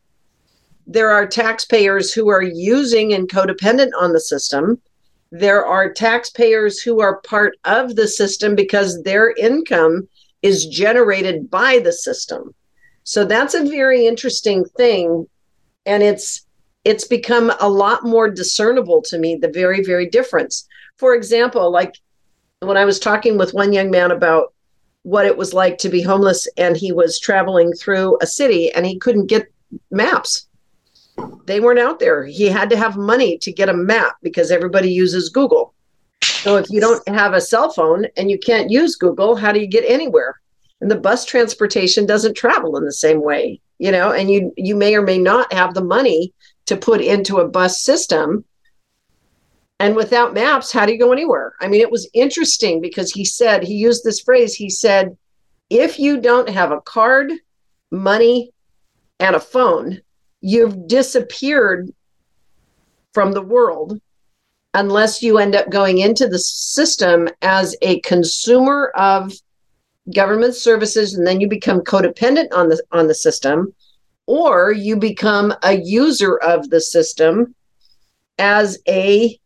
There 0.86 1.10
are 1.10 1.26
taxpayers 1.26 2.12
who 2.12 2.28
are 2.28 2.42
using 2.42 3.12
and 3.14 3.28
codependent 3.28 3.90
on 3.98 4.12
the 4.12 4.20
system. 4.20 4.80
There 5.32 5.64
are 5.64 5.92
taxpayers 5.92 6.80
who 6.80 7.00
are 7.00 7.20
part 7.22 7.56
of 7.64 7.96
the 7.96 8.06
system 8.06 8.54
because 8.54 9.02
their 9.02 9.32
income 9.32 10.08
is 10.42 10.66
generated 10.66 11.50
by 11.50 11.78
the 11.78 11.92
system. 11.92 12.54
So 13.04 13.24
that's 13.24 13.54
a 13.54 13.64
very 13.64 14.06
interesting 14.06 14.64
thing. 14.64 15.26
And 15.86 16.02
it's 16.02 16.46
it's 16.84 17.06
become 17.06 17.52
a 17.60 17.68
lot 17.68 18.04
more 18.04 18.28
discernible 18.28 19.02
to 19.02 19.18
me, 19.18 19.36
the 19.36 19.48
very, 19.48 19.84
very 19.84 20.08
difference. 20.08 20.66
For 20.96 21.14
example, 21.14 21.70
like 21.70 21.96
when 22.60 22.76
I 22.76 22.84
was 22.84 22.98
talking 22.98 23.38
with 23.38 23.54
one 23.54 23.72
young 23.72 23.90
man 23.90 24.10
about 24.10 24.52
what 25.02 25.26
it 25.26 25.36
was 25.36 25.52
like 25.52 25.78
to 25.78 25.88
be 25.88 26.02
homeless 26.02 26.48
and 26.56 26.76
he 26.76 26.92
was 26.92 27.18
traveling 27.18 27.72
through 27.72 28.18
a 28.20 28.26
city 28.26 28.72
and 28.72 28.86
he 28.86 28.98
couldn't 28.98 29.26
get 29.26 29.52
maps. 29.90 30.48
They 31.46 31.60
weren't 31.60 31.78
out 31.78 31.98
there. 31.98 32.24
He 32.24 32.46
had 32.46 32.70
to 32.70 32.76
have 32.76 32.96
money 32.96 33.36
to 33.38 33.52
get 33.52 33.68
a 33.68 33.74
map 33.74 34.16
because 34.22 34.50
everybody 34.50 34.90
uses 34.90 35.28
Google. 35.28 35.74
So 36.22 36.56
if 36.56 36.70
you 36.70 36.80
don't 36.80 37.06
have 37.08 37.34
a 37.34 37.40
cell 37.40 37.70
phone 37.70 38.06
and 38.16 38.30
you 38.30 38.38
can't 38.38 38.70
use 38.70 38.96
Google, 38.96 39.36
how 39.36 39.52
do 39.52 39.60
you 39.60 39.66
get 39.66 39.84
anywhere? 39.86 40.40
And 40.82 40.90
the 40.90 40.96
bus 40.96 41.24
transportation 41.24 42.06
doesn't 42.06 42.34
travel 42.34 42.76
in 42.76 42.84
the 42.84 42.92
same 42.92 43.22
way, 43.22 43.60
you 43.78 43.92
know, 43.92 44.10
and 44.10 44.28
you 44.28 44.52
you 44.56 44.74
may 44.74 44.96
or 44.96 45.02
may 45.02 45.16
not 45.16 45.52
have 45.52 45.74
the 45.74 45.84
money 45.84 46.34
to 46.66 46.76
put 46.76 47.00
into 47.00 47.38
a 47.38 47.48
bus 47.48 47.84
system. 47.84 48.44
And 49.78 49.94
without 49.94 50.34
maps, 50.34 50.72
how 50.72 50.84
do 50.84 50.92
you 50.92 50.98
go 50.98 51.12
anywhere? 51.12 51.54
I 51.60 51.68
mean, 51.68 51.80
it 51.80 51.90
was 51.90 52.10
interesting 52.12 52.80
because 52.80 53.12
he 53.12 53.24
said, 53.24 53.62
he 53.62 53.74
used 53.74 54.02
this 54.02 54.20
phrase, 54.20 54.54
he 54.56 54.68
said, 54.68 55.16
if 55.70 56.00
you 56.00 56.20
don't 56.20 56.48
have 56.48 56.72
a 56.72 56.80
card, 56.80 57.32
money, 57.92 58.52
and 59.20 59.36
a 59.36 59.40
phone, 59.40 60.00
you've 60.40 60.88
disappeared 60.88 61.92
from 63.12 63.30
the 63.32 63.42
world 63.42 64.00
unless 64.74 65.22
you 65.22 65.38
end 65.38 65.54
up 65.54 65.70
going 65.70 65.98
into 65.98 66.26
the 66.26 66.40
system 66.40 67.28
as 67.40 67.76
a 67.82 68.00
consumer 68.00 68.90
of 68.96 69.32
government 70.14 70.54
services 70.54 71.14
and 71.14 71.26
then 71.26 71.40
you 71.40 71.48
become 71.48 71.80
codependent 71.80 72.48
on 72.52 72.68
the 72.68 72.82
on 72.90 73.06
the 73.06 73.14
system 73.14 73.72
or 74.26 74.72
you 74.72 74.96
become 74.96 75.54
a 75.62 75.74
user 75.74 76.36
of 76.38 76.70
the 76.70 76.80
system 76.80 77.54
as 78.38 78.78
a 78.88 79.38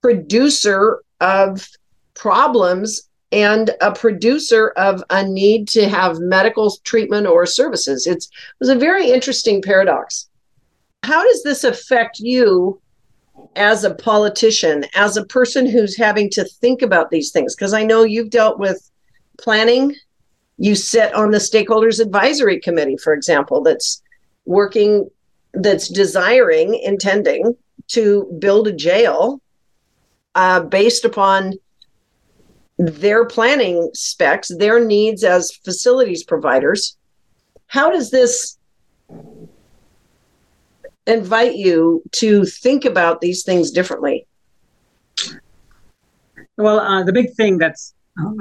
producer 0.00 1.02
of 1.20 1.68
problems 2.14 3.08
and 3.30 3.70
a 3.80 3.92
producer 3.92 4.68
of 4.76 5.02
a 5.10 5.26
need 5.26 5.66
to 5.68 5.88
have 5.88 6.18
medical 6.20 6.76
treatment 6.84 7.26
or 7.26 7.46
services. 7.46 8.06
It's, 8.06 8.26
it 8.26 8.30
was 8.60 8.68
a 8.68 8.74
very 8.74 9.10
interesting 9.10 9.62
paradox. 9.62 10.28
How 11.02 11.24
does 11.24 11.42
this 11.42 11.64
affect 11.64 12.18
you 12.18 12.80
as 13.56 13.84
a 13.84 13.94
politician 13.94 14.84
as 14.94 15.16
a 15.16 15.24
person 15.24 15.66
who's 15.66 15.96
having 15.96 16.28
to 16.30 16.44
think 16.44 16.82
about 16.82 17.10
these 17.10 17.30
things? 17.30 17.56
Because 17.56 17.72
i 17.72 17.82
know 17.82 18.04
you've 18.04 18.30
dealt 18.30 18.58
with 18.58 18.91
planning. 19.38 19.94
You 20.58 20.74
sit 20.74 21.14
on 21.14 21.30
the 21.30 21.38
stakeholders 21.38 22.00
advisory 22.00 22.60
committee, 22.60 22.96
for 22.96 23.12
example, 23.12 23.62
that's 23.62 24.02
working, 24.44 25.08
that's 25.54 25.88
desiring, 25.88 26.74
intending 26.74 27.56
to 27.88 28.36
build 28.38 28.68
a 28.68 28.72
jail 28.72 29.40
uh, 30.34 30.60
based 30.60 31.04
upon 31.04 31.54
their 32.78 33.24
planning 33.24 33.90
specs, 33.94 34.48
their 34.48 34.84
needs 34.84 35.24
as 35.24 35.52
facilities 35.52 36.24
providers. 36.24 36.96
How 37.66 37.90
does 37.90 38.10
this 38.10 38.58
invite 41.06 41.56
you 41.56 42.02
to 42.12 42.44
think 42.44 42.84
about 42.84 43.20
these 43.20 43.42
things 43.42 43.70
differently? 43.70 44.26
Well, 46.56 46.80
uh, 46.80 47.02
the 47.04 47.12
big 47.12 47.34
thing 47.34 47.58
that's 47.58 47.94
oh, 48.18 48.36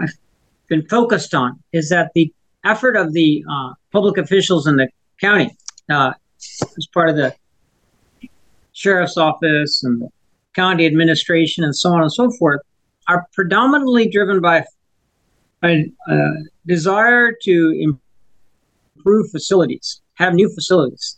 been 0.71 0.87
focused 0.87 1.35
on 1.35 1.61
is 1.73 1.89
that 1.89 2.11
the 2.15 2.33
effort 2.63 2.95
of 2.95 3.11
the 3.11 3.43
uh, 3.51 3.73
public 3.91 4.17
officials 4.17 4.65
in 4.65 4.77
the 4.77 4.87
county, 5.19 5.51
uh, 5.91 6.13
as 6.39 6.87
part 6.93 7.09
of 7.09 7.17
the 7.17 7.35
sheriff's 8.71 9.17
office 9.17 9.83
and 9.83 10.01
the 10.01 10.09
county 10.55 10.85
administration 10.87 11.65
and 11.65 11.75
so 11.75 11.91
on 11.91 12.01
and 12.01 12.11
so 12.11 12.31
forth, 12.39 12.61
are 13.09 13.27
predominantly 13.33 14.09
driven 14.09 14.39
by 14.39 14.63
a, 15.63 15.91
a 16.07 16.17
desire 16.65 17.33
to 17.43 17.95
improve 18.95 19.29
facilities, 19.29 20.01
have 20.13 20.33
new 20.33 20.49
facilities. 20.55 21.17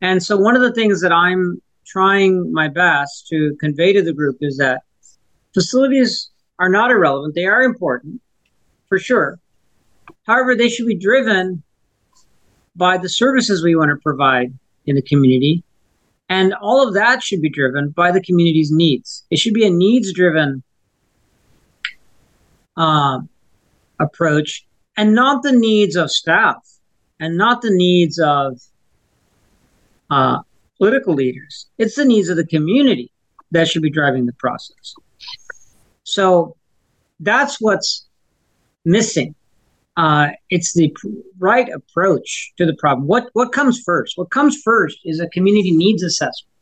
And 0.00 0.22
so, 0.22 0.36
one 0.36 0.56
of 0.56 0.62
the 0.62 0.72
things 0.72 1.02
that 1.02 1.12
I'm 1.12 1.60
trying 1.84 2.52
my 2.52 2.68
best 2.68 3.28
to 3.28 3.54
convey 3.60 3.92
to 3.92 4.02
the 4.02 4.14
group 4.14 4.38
is 4.40 4.56
that 4.56 4.82
facilities 5.52 6.30
are 6.58 6.70
not 6.70 6.90
irrelevant, 6.90 7.34
they 7.34 7.44
are 7.44 7.62
important 7.62 8.22
for 8.88 8.98
sure. 8.98 9.38
However, 10.26 10.54
they 10.54 10.68
should 10.68 10.86
be 10.86 10.96
driven 10.96 11.62
by 12.74 12.98
the 12.98 13.08
services 13.08 13.62
we 13.62 13.74
want 13.74 13.90
to 13.90 13.96
provide 13.96 14.52
in 14.86 14.96
the 14.96 15.02
community. 15.02 15.62
And 16.28 16.54
all 16.54 16.86
of 16.86 16.94
that 16.94 17.22
should 17.22 17.40
be 17.40 17.50
driven 17.50 17.90
by 17.90 18.10
the 18.10 18.20
community's 18.20 18.70
needs. 18.72 19.24
It 19.30 19.38
should 19.38 19.54
be 19.54 19.66
a 19.66 19.70
needs 19.70 20.12
driven 20.12 20.62
uh, 22.76 23.20
approach 24.00 24.66
and 24.96 25.14
not 25.14 25.42
the 25.42 25.52
needs 25.52 25.96
of 25.96 26.10
staff 26.10 26.56
and 27.20 27.36
not 27.36 27.62
the 27.62 27.70
needs 27.70 28.18
of 28.18 28.60
uh, 30.10 30.40
political 30.78 31.14
leaders. 31.14 31.66
It's 31.78 31.94
the 31.94 32.04
needs 32.04 32.28
of 32.28 32.36
the 32.36 32.46
community 32.46 33.10
that 33.52 33.68
should 33.68 33.82
be 33.82 33.90
driving 33.90 34.26
the 34.26 34.32
process. 34.34 34.94
So 36.04 36.56
that's 37.20 37.60
what's 37.60 38.05
missing. 38.86 39.34
Uh, 39.96 40.28
it's 40.50 40.74
the 40.74 40.94
right 41.38 41.68
approach 41.68 42.52
to 42.56 42.64
the 42.64 42.74
problem. 42.74 43.06
What 43.06 43.28
what 43.32 43.52
comes 43.52 43.80
first? 43.80 44.16
What 44.16 44.30
comes 44.30 44.60
first 44.62 44.98
is 45.04 45.20
a 45.20 45.28
community 45.28 45.72
needs 45.72 46.02
assessment. 46.02 46.52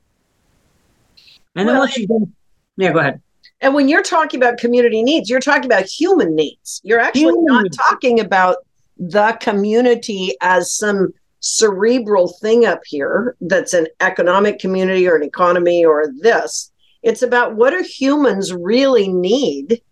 And 1.57 1.67
well, 1.67 1.75
then 1.75 1.79
once 1.79 1.97
you 1.97 2.09
go, 2.09 2.29
yeah, 2.77 2.93
go 2.93 2.99
ahead. 3.01 3.21
And 3.61 3.75
when 3.75 3.89
you're 3.89 4.03
talking 4.03 4.41
about 4.41 4.59
community 4.59 5.03
needs, 5.03 5.31
you're 5.31 5.41
talking 5.41 5.67
about 5.67 5.85
human 5.85 6.35
needs. 6.35 6.81
You're 6.85 7.01
actually 7.01 7.23
human 7.23 7.45
not 7.47 7.63
needs. 7.65 7.77
talking 7.77 8.21
about 8.21 8.57
the 8.99 9.37
community 9.41 10.35
as 10.41 10.77
some 10.77 11.13
cerebral 11.41 12.29
thing 12.41 12.65
up 12.65 12.81
here 12.87 13.37
that's 13.41 13.75
an 13.75 13.87
economic 14.01 14.59
community 14.59 15.07
or 15.07 15.17
an 15.17 15.23
economy 15.23 15.85
or 15.85 16.13
this. 16.21 16.71
It's 17.03 17.23
about 17.23 17.55
what 17.55 17.71
do 17.71 17.83
humans 17.83 18.53
really 18.53 19.09
need 19.09 19.83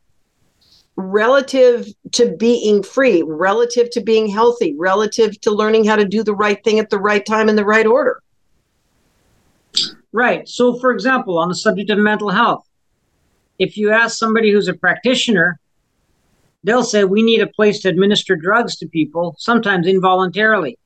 relative 0.97 1.87
to 2.13 2.37
being 2.37 2.83
free, 2.83 3.23
relative 3.23 3.91
to 3.91 4.01
being 4.01 4.29
healthy, 4.29 4.75
relative 4.79 5.41
to 5.41 5.51
learning 5.51 5.85
how 5.85 5.97
to 5.97 6.05
do 6.05 6.23
the 6.23 6.35
right 6.35 6.63
thing 6.65 6.79
at 6.79 6.91
the 6.91 6.99
right 6.99 7.25
time 7.25 7.49
in 7.49 7.57
the 7.57 7.65
right 7.65 7.87
order. 7.87 8.23
Right. 10.13 10.47
So, 10.49 10.79
for 10.79 10.93
example, 10.93 11.39
on 11.39 11.49
the 11.49 11.55
subject 11.55 11.91
of 11.91 11.99
mental 11.99 12.29
health, 12.29 12.69
if 13.59 13.77
you 13.77 13.91
ask 13.91 14.19
somebody 14.19 14.53
who's 14.53 14.69
a 14.69 14.75
practitioner, 14.75 15.59
they'll 16.65 16.85
say 16.85 17.05
we 17.05 17.23
need 17.23 17.41
a 17.41 17.47
place 17.47 17.81
to 17.81 17.89
administer 17.89 18.37
drugs 18.37 18.77
to 18.77 18.87
people, 18.87 19.35
sometimes 19.39 19.87
involuntarily. 19.87 20.79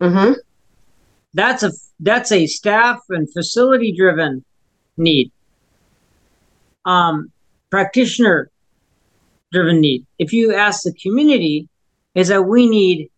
Mm-hmm. 0.00 0.34
That's 1.34 1.62
a 1.62 1.72
that's 2.00 2.32
a 2.32 2.46
staff 2.46 3.00
and 3.10 3.30
facility 3.32 3.92
driven 3.92 4.44
need. 4.96 5.30
Um, 6.84 7.30
practitioner 7.70 8.50
driven 9.52 9.80
need. 9.80 10.06
If 10.18 10.32
you 10.32 10.54
ask 10.54 10.82
the 10.82 10.94
community, 10.94 11.68
is 12.14 12.28
that 12.28 12.42
we 12.42 12.68
need 12.68 13.10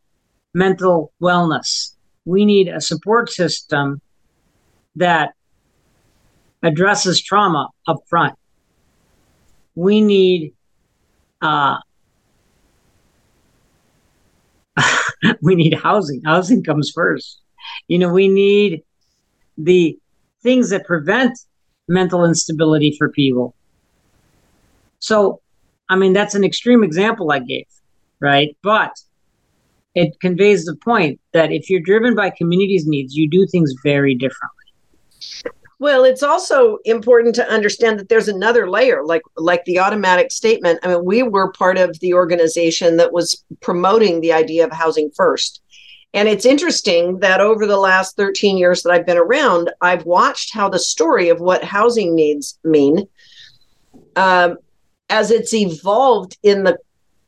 mental 0.52 1.12
wellness. 1.20 1.94
We 2.24 2.44
need 2.44 2.68
a 2.68 2.80
support 2.80 3.30
system 3.30 4.00
that 4.96 5.32
addresses 6.62 7.22
trauma 7.22 7.68
up 7.88 7.98
front. 8.08 8.34
We 9.74 10.00
need 10.00 10.52
uh, 11.42 11.78
we 15.42 15.54
need 15.54 15.74
housing. 15.74 16.22
Housing 16.24 16.62
comes 16.62 16.90
first. 16.94 17.40
You 17.88 17.98
know, 17.98 18.12
we 18.12 18.28
need 18.28 18.82
the 19.58 19.98
things 20.42 20.70
that 20.70 20.84
prevent 20.84 21.38
mental 21.88 22.24
instability 22.24 22.94
for 22.96 23.08
people. 23.08 23.54
So 25.00 25.40
I 25.88 25.96
mean, 25.96 26.12
that's 26.12 26.34
an 26.34 26.44
extreme 26.44 26.82
example 26.82 27.30
I 27.30 27.40
gave, 27.40 27.66
right? 28.20 28.56
But 28.62 28.92
it 29.94 30.18
conveys 30.20 30.64
the 30.64 30.76
point 30.76 31.20
that 31.32 31.52
if 31.52 31.70
you're 31.70 31.80
driven 31.80 32.14
by 32.14 32.30
community's 32.30 32.86
needs, 32.86 33.14
you 33.14 33.28
do 33.28 33.46
things 33.46 33.72
very 33.82 34.14
differently. 34.14 34.50
Well, 35.78 36.04
it's 36.04 36.22
also 36.22 36.78
important 36.84 37.34
to 37.34 37.48
understand 37.48 37.98
that 37.98 38.08
there's 38.08 38.28
another 38.28 38.70
layer, 38.70 39.04
like 39.04 39.22
like 39.36 39.64
the 39.64 39.80
automatic 39.80 40.30
statement. 40.30 40.78
I 40.82 40.88
mean, 40.88 41.04
we 41.04 41.22
were 41.22 41.52
part 41.52 41.78
of 41.78 41.98
the 42.00 42.14
organization 42.14 42.96
that 42.96 43.12
was 43.12 43.44
promoting 43.60 44.20
the 44.20 44.32
idea 44.32 44.64
of 44.64 44.72
housing 44.72 45.10
first. 45.14 45.60
And 46.14 46.28
it's 46.28 46.46
interesting 46.46 47.18
that 47.18 47.40
over 47.40 47.66
the 47.66 47.76
last 47.76 48.16
13 48.16 48.56
years 48.56 48.82
that 48.82 48.92
I've 48.92 49.04
been 49.04 49.18
around, 49.18 49.72
I've 49.80 50.06
watched 50.06 50.54
how 50.54 50.68
the 50.68 50.78
story 50.78 51.28
of 51.28 51.40
what 51.40 51.64
housing 51.64 52.14
needs 52.14 52.56
mean 52.62 53.08
um, 54.16 54.58
as 55.14 55.30
it's 55.30 55.54
evolved 55.54 56.36
in 56.42 56.64
the 56.64 56.76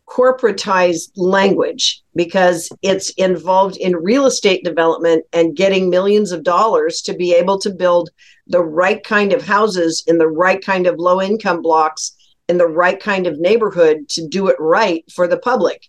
corporatized 0.09 1.12
language 1.14 2.03
because 2.16 2.68
it's 2.83 3.11
involved 3.11 3.77
in 3.77 3.94
real 3.94 4.27
estate 4.27 4.64
development 4.64 5.25
and 5.33 5.55
getting 5.55 5.88
millions 5.88 6.33
of 6.33 6.42
dollars 6.42 7.01
to 7.01 7.14
be 7.14 7.33
able 7.33 7.61
to 7.61 7.70
build 7.70 8.11
the 8.49 8.62
right 8.62 9.05
kind 9.05 9.33
of 9.33 9.46
houses 9.46 10.03
in 10.09 10.18
the 10.18 10.27
right 10.27 10.64
kind 10.64 10.88
of 10.88 10.99
low 10.99 11.22
income 11.22 11.62
blocks 11.62 12.16
in 12.49 12.59
the 12.59 12.66
right 12.66 12.99
kind 12.99 13.25
of 13.25 13.38
neighborhood 13.38 14.09
to 14.09 14.27
do 14.27 14.49
it 14.49 14.57
right 14.59 15.05
for 15.12 15.29
the 15.29 15.38
public 15.38 15.87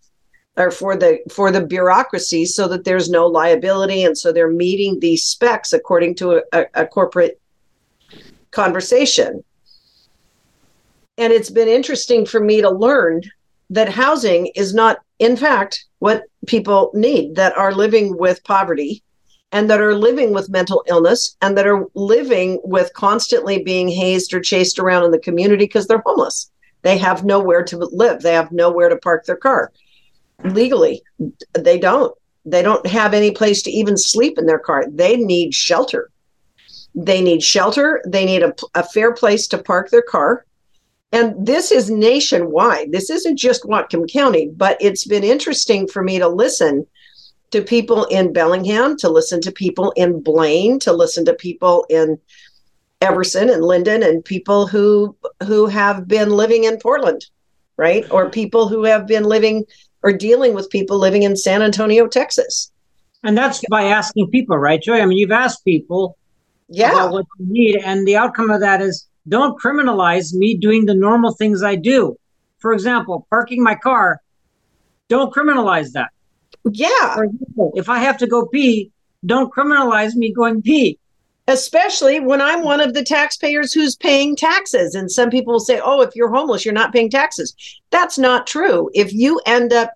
or 0.56 0.70
for 0.70 0.96
the 0.96 1.18
for 1.32 1.52
the 1.52 1.66
bureaucracy 1.66 2.46
so 2.46 2.68
that 2.68 2.84
there's 2.84 3.10
no 3.10 3.26
liability. 3.26 4.04
And 4.04 4.16
so 4.16 4.32
they're 4.32 4.52
meeting 4.52 5.00
these 5.00 5.24
specs 5.24 5.74
according 5.74 6.14
to 6.16 6.44
a, 6.54 6.66
a 6.76 6.86
corporate 6.86 7.42
conversation 8.52 9.44
and 11.18 11.34
it's 11.34 11.50
been 11.50 11.68
interesting 11.68 12.26
for 12.26 12.40
me 12.40 12.62
to 12.62 12.70
learn 12.70 13.22
that 13.70 13.90
housing 13.90 14.48
is 14.56 14.74
not, 14.74 15.00
in 15.20 15.36
fact, 15.36 15.86
what 16.00 16.24
people 16.46 16.92
need 16.94 17.36
that 17.36 17.58
are 17.58 17.74
living 17.74 18.18
with 18.18 18.44
poverty 18.44 19.04
and 19.52 19.70
that 19.70 19.82
are 19.82 19.96
living 19.96 20.34
with 20.34 20.50
mental 20.50 20.84
illness 20.88 21.36
and 21.42 21.58
that 21.58 21.68
are 21.68 21.86
living 21.94 22.60
with 22.64 22.94
constantly 22.94 23.64
being 23.64 23.88
hazed 23.88 24.34
or 24.34 24.40
chased 24.40 24.80
around 24.80 25.04
in 25.04 25.12
the 25.12 25.20
community 25.20 25.66
because 25.66 25.88
they're 25.88 26.04
homeless. 26.06 26.52
They 26.84 26.98
have 26.98 27.26
nowhere 27.26 27.64
to 27.64 27.78
live, 27.78 28.22
they 28.22 28.34
have 28.34 28.52
nowhere 28.52 28.90
to 28.90 28.98
park 28.98 29.26
their 29.26 29.36
car 29.36 29.72
legally. 30.44 31.02
They 31.54 31.80
don't. 31.80 32.16
They 32.46 32.62
don't 32.62 32.86
have 32.88 33.14
any 33.14 33.32
place 33.32 33.62
to 33.64 33.72
even 33.72 33.98
sleep 33.98 34.38
in 34.38 34.46
their 34.46 34.60
car. 34.60 34.86
They 34.90 35.18
need 35.18 35.54
shelter. 35.54 36.10
They 36.96 37.22
need 37.22 37.44
shelter. 37.44 38.02
They 38.08 38.26
need 38.26 38.42
a, 38.42 38.54
a 38.74 38.84
fair 38.84 39.14
place 39.14 39.48
to 39.48 39.58
park 39.58 39.90
their 39.90 40.02
car. 40.02 40.46
And 41.12 41.34
this 41.46 41.72
is 41.72 41.90
nationwide. 41.90 42.92
This 42.92 43.10
isn't 43.10 43.38
just 43.38 43.64
Whatcom 43.64 44.12
County, 44.12 44.52
but 44.56 44.78
it's 44.82 45.06
been 45.06 45.24
interesting 45.24 45.88
for 45.88 46.04
me 46.04 46.20
to 46.20 46.28
listen 46.28 46.86
to 47.52 47.62
people 47.62 48.04
in 48.06 48.34
Bellingham, 48.34 48.98
to 48.98 49.10
listen 49.10 49.40
to 49.42 49.52
people 49.52 49.92
in 49.92 50.22
Blaine, 50.22 50.80
to 50.80 50.92
listen 50.92 51.24
to 51.26 51.34
people 51.34 51.86
in 51.90 52.20
Everson 53.00 53.50
and 53.50 53.64
Lynden 53.64 54.06
and 54.08 54.26
people 54.26 54.68
who 54.68 55.16
who 55.46 55.68
have 55.68 56.08
been 56.08 56.32
living 56.32 56.66
in 56.66 56.78
Portland, 56.78 57.26
right? 57.78 58.10
Or 58.12 58.24
mm-hmm. 58.24 58.32
people 58.32 58.68
who 58.68 58.84
have 58.84 59.08
been 59.08 59.24
living 59.24 59.66
or 60.04 60.12
dealing 60.12 60.54
with 60.54 60.70
people 60.70 60.98
living 60.98 61.24
in 61.24 61.36
San 61.36 61.62
Antonio, 61.62 62.08
Texas. 62.08 62.72
And 63.24 63.38
that's 63.38 63.64
by 63.70 63.84
asking 63.84 64.30
people, 64.30 64.58
right, 64.58 64.82
Joy? 64.82 65.00
I 65.00 65.06
mean, 65.06 65.18
you've 65.18 65.32
asked 65.32 65.64
people 65.64 66.18
yeah. 66.70 66.92
about 66.92 67.12
what 67.12 67.26
you 67.40 67.46
need, 67.50 67.78
and 67.84 68.08
the 68.08 68.18
outcome 68.18 68.50
of 68.50 68.62
that 68.62 68.82
is 68.82 69.08
don't 69.28 69.60
criminalize 69.60 70.34
me 70.34 70.56
doing 70.56 70.86
the 70.86 70.96
normal 70.96 71.34
things 71.34 71.64
I 71.64 71.76
do. 71.76 72.18
For 72.60 72.74
example, 72.74 73.28
parking 73.30 73.64
my 73.64 73.76
car, 73.76 74.22
don't 75.10 75.34
criminalize 75.34 75.92
that. 75.94 76.12
Yeah. 76.72 77.16
For 77.16 77.26
example, 77.26 77.74
if 77.76 77.90
I 77.90 78.00
have 78.00 78.18
to 78.18 78.28
go 78.28 78.46
pee, 78.48 78.92
don't 79.26 79.54
criminalize 79.54 80.16
me 80.16 80.34
going 80.34 80.62
pee. 80.62 81.00
Especially 81.50 82.20
when 82.20 82.42
I'm 82.42 82.64
one 82.64 82.82
of 82.82 82.94
the 82.94 83.04
taxpayers 83.04 83.72
who's 83.72 83.96
paying 83.96 84.36
taxes. 84.36 84.96
And 84.96 85.10
some 85.10 85.30
people 85.30 85.54
will 85.54 85.62
say, 85.62 85.80
oh, 85.82 86.02
if 86.02 86.14
you're 86.14 86.32
homeless, 86.32 86.66
you're 86.66 86.74
not 86.74 86.92
paying 86.92 87.10
taxes. 87.10 87.56
That's 87.90 88.18
not 88.18 88.48
true. 88.48 88.90
If 88.94 89.14
you 89.14 89.40
end 89.46 89.72
up 89.72 89.94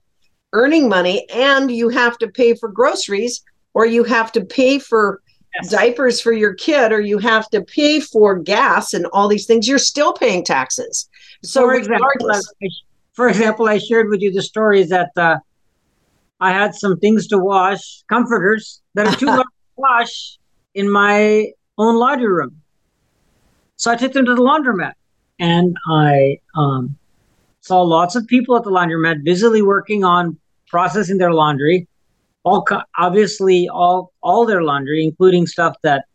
earning 0.54 0.88
money 0.88 1.28
and 1.30 1.70
you 1.70 1.90
have 1.90 2.18
to 2.20 2.30
pay 2.30 2.56
for 2.56 2.70
groceries 2.70 3.44
or 3.74 3.86
you 3.86 4.04
have 4.06 4.32
to 4.34 4.46
pay 4.46 4.80
for 4.80 5.22
yes. 5.56 5.72
diapers 5.72 6.22
for 6.22 6.32
your 6.32 6.54
kid 6.54 6.92
or 6.92 7.02
you 7.02 7.18
have 7.18 7.50
to 7.50 7.62
pay 7.62 8.00
for 8.00 8.38
gas 8.38 8.94
and 8.94 9.06
all 9.08 9.28
these 9.28 9.46
things, 9.46 9.68
you're 9.68 9.78
still 9.78 10.14
paying 10.14 10.44
taxes. 10.44 11.10
So, 11.44 11.62
for 11.62 11.76
example, 11.76 12.08
for 13.14 13.28
example, 13.28 13.68
I 13.68 13.78
shared 13.78 14.10
with 14.10 14.22
you 14.22 14.32
the 14.32 14.42
story 14.42 14.84
that 14.84 15.12
uh, 15.18 15.38
I 16.40 16.52
had 16.52 16.76
some 16.76 16.98
things 17.00 17.28
to 17.28 17.38
wash, 17.38 18.04
comforters 18.10 18.82
that 18.94 19.08
are 19.08 19.16
too 19.16 19.26
large 19.28 19.44
to 19.44 19.74
wash 19.78 20.38
in 20.74 20.90
my 20.90 21.52
own 21.78 21.98
laundry 21.98 22.32
room. 22.32 22.62
So 23.76 23.92
I 23.92 23.96
took 23.96 24.14
them 24.14 24.26
to 24.26 24.36
the 24.36 24.42
laundromat 24.42 24.94
and 25.40 25.76
I 25.90 26.40
um, 26.56 26.98
saw 27.62 27.82
lots 27.82 28.16
of 28.16 28.28
people 28.28 28.56
at 28.56 28.64
the 28.64 28.70
laundromat 28.70 29.24
busily 29.24 29.62
working 29.62 30.04
on 30.04 30.38
processing 30.68 31.18
their 31.18 31.34
laundry. 31.34 31.88
All 32.44 32.66
obviously 32.98 33.70
all 33.70 34.14
all 34.24 34.46
their 34.46 34.64
laundry, 34.64 35.04
including 35.04 35.46
stuff 35.46 35.76
that 35.84 36.06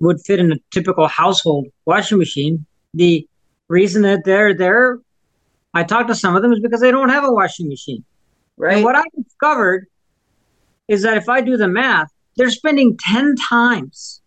would 0.00 0.20
fit 0.20 0.38
in 0.38 0.52
a 0.52 0.56
typical 0.70 1.06
household 1.08 1.66
washing 1.84 2.18
machine. 2.18 2.64
The 2.94 3.26
reason 3.68 4.02
that 4.02 4.24
they're 4.24 4.54
there, 4.54 4.98
I 5.74 5.84
talked 5.84 6.08
to 6.08 6.14
some 6.14 6.36
of 6.36 6.42
them, 6.42 6.52
is 6.52 6.60
because 6.60 6.80
they 6.80 6.90
don't 6.90 7.10
have 7.10 7.24
a 7.24 7.32
washing 7.32 7.68
machine. 7.68 8.04
Right. 8.56 8.76
And 8.76 8.84
what 8.84 8.96
I 8.96 9.02
discovered 9.16 9.86
is 10.88 11.02
that 11.02 11.16
if 11.16 11.28
I 11.28 11.40
do 11.40 11.56
the 11.56 11.68
math, 11.68 12.08
they're 12.36 12.50
spending 12.50 12.96
10 12.98 13.36
times, 13.36 14.20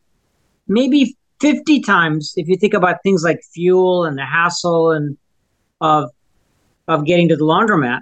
maybe 0.67 1.15
50 1.39 1.81
times, 1.81 2.33
if 2.35 2.47
you 2.47 2.57
think 2.57 2.73
about 2.73 3.03
things 3.03 3.23
like 3.23 3.39
fuel 3.53 4.05
and 4.05 4.17
the 4.17 4.25
hassle 4.25 4.91
and 4.91 5.17
of 5.81 6.09
of 6.87 7.05
getting 7.05 7.27
to 7.29 7.35
the 7.35 7.43
laundromat, 7.43 8.01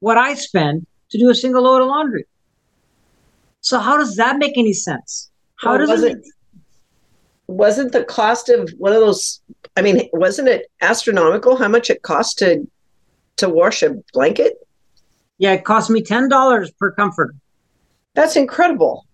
what 0.00 0.16
I 0.16 0.34
spend 0.34 0.86
to 1.10 1.18
do 1.18 1.28
a 1.30 1.34
single 1.34 1.62
load 1.62 1.82
of 1.82 1.88
laundry. 1.88 2.24
So 3.60 3.78
how 3.78 3.96
does 3.96 4.16
that 4.16 4.38
make 4.38 4.56
any 4.56 4.72
sense? 4.72 5.30
How 5.56 5.76
well, 5.76 5.86
does 5.86 6.02
it 6.02 6.18
wasn't 7.46 7.92
the 7.92 8.04
cost 8.04 8.48
of 8.48 8.70
one 8.78 8.92
of 8.92 9.00
those 9.00 9.40
I 9.76 9.82
mean, 9.82 10.08
wasn't 10.12 10.48
it 10.48 10.70
astronomical 10.80 11.56
how 11.56 11.68
much 11.68 11.90
it 11.90 12.02
cost 12.02 12.38
to 12.38 12.66
to 13.36 13.48
wash 13.48 13.82
a 13.82 13.96
blanket? 14.12 14.54
Yeah, 15.38 15.52
it 15.52 15.64
cost 15.64 15.90
me 15.90 16.02
ten 16.02 16.28
dollars 16.28 16.70
per 16.72 16.92
comforter. 16.92 17.34
That's 18.14 18.36
incredible. 18.36 19.06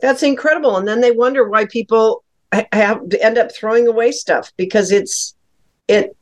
That's 0.00 0.22
incredible. 0.22 0.76
And 0.78 0.88
then 0.88 1.00
they 1.00 1.12
wonder 1.12 1.48
why 1.48 1.66
people 1.66 2.24
have 2.52 3.02
end 3.20 3.38
up 3.38 3.54
throwing 3.54 3.86
away 3.86 4.12
stuff 4.12 4.52
because 4.56 4.90
it's 4.90 5.34
it 5.88 6.16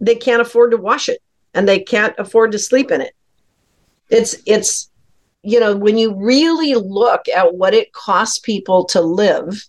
they 0.00 0.16
can't 0.16 0.42
afford 0.42 0.72
to 0.72 0.76
wash 0.76 1.08
it 1.08 1.20
and 1.52 1.68
they 1.68 1.78
can't 1.78 2.14
afford 2.18 2.52
to 2.52 2.58
sleep 2.58 2.90
in 2.90 3.00
it. 3.00 3.14
It's 4.10 4.36
it's 4.46 4.90
you 5.44 5.60
know 5.60 5.76
when 5.76 5.98
you 5.98 6.14
really 6.14 6.74
look 6.74 7.28
at 7.28 7.54
what 7.54 7.74
it 7.74 7.92
costs 7.92 8.38
people 8.38 8.84
to 8.84 9.00
live 9.00 9.68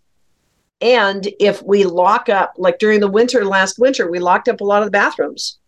and 0.82 1.28
if 1.40 1.62
we 1.64 1.84
lock 1.84 2.30
up 2.30 2.54
like 2.58 2.80
during 2.80 3.00
the 3.00 3.08
winter 3.08 3.46
last 3.46 3.78
winter 3.78 4.10
we 4.10 4.20
locked 4.20 4.48
up 4.48 4.62
a 4.62 4.64
lot 4.64 4.82
of 4.82 4.88
the 4.88 4.92
bathrooms 4.92 5.60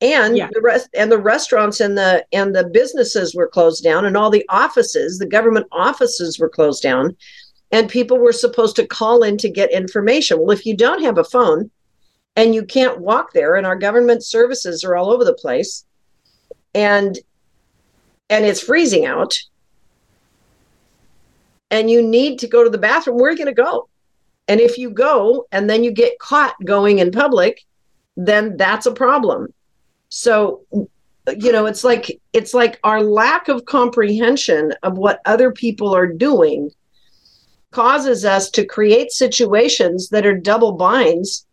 and 0.00 0.36
yeah. 0.36 0.48
the 0.52 0.60
rest 0.60 0.88
and 0.94 1.12
the 1.12 1.18
restaurants 1.18 1.80
and 1.80 1.96
the 1.96 2.24
and 2.32 2.56
the 2.56 2.64
businesses 2.64 3.34
were 3.34 3.48
closed 3.48 3.84
down 3.84 4.06
and 4.06 4.16
all 4.16 4.30
the 4.30 4.46
offices 4.48 5.18
the 5.18 5.26
government 5.26 5.66
offices 5.72 6.38
were 6.38 6.48
closed 6.48 6.82
down 6.82 7.14
and 7.70 7.88
people 7.88 8.18
were 8.18 8.32
supposed 8.32 8.76
to 8.76 8.86
call 8.86 9.22
in 9.22 9.36
to 9.36 9.48
get 9.48 9.70
information 9.72 10.38
well 10.38 10.50
if 10.50 10.64
you 10.64 10.76
don't 10.76 11.02
have 11.02 11.18
a 11.18 11.24
phone 11.24 11.70
and 12.36 12.54
you 12.54 12.64
can't 12.64 13.00
walk 13.00 13.32
there 13.32 13.56
and 13.56 13.66
our 13.66 13.76
government 13.76 14.24
services 14.24 14.84
are 14.84 14.96
all 14.96 15.10
over 15.10 15.24
the 15.24 15.34
place 15.34 15.84
and 16.74 17.18
and 18.30 18.44
it's 18.44 18.62
freezing 18.62 19.04
out 19.04 19.36
and 21.70 21.90
you 21.90 22.02
need 22.02 22.38
to 22.40 22.48
go 22.48 22.64
to 22.64 22.70
the 22.70 22.78
bathroom 22.78 23.18
where 23.18 23.28
are 23.28 23.32
you 23.32 23.38
going 23.38 23.54
to 23.54 23.62
go. 23.62 23.88
And 24.48 24.60
if 24.60 24.78
you 24.78 24.90
go 24.90 25.46
and 25.52 25.70
then 25.70 25.84
you 25.84 25.92
get 25.92 26.18
caught 26.18 26.56
going 26.64 26.98
in 26.98 27.10
public 27.10 27.64
then 28.16 28.56
that's 28.56 28.86
a 28.86 28.92
problem. 28.92 29.52
So 30.08 30.62
you 31.36 31.52
know 31.52 31.66
it's 31.66 31.84
like 31.84 32.20
it's 32.32 32.54
like 32.54 32.80
our 32.82 33.02
lack 33.02 33.48
of 33.48 33.64
comprehension 33.64 34.72
of 34.82 34.98
what 34.98 35.20
other 35.26 35.52
people 35.52 35.94
are 35.94 36.06
doing 36.06 36.70
causes 37.70 38.24
us 38.24 38.50
to 38.50 38.64
create 38.64 39.12
situations 39.12 40.08
that 40.08 40.26
are 40.26 40.36
double 40.36 40.72
binds. 40.72 41.46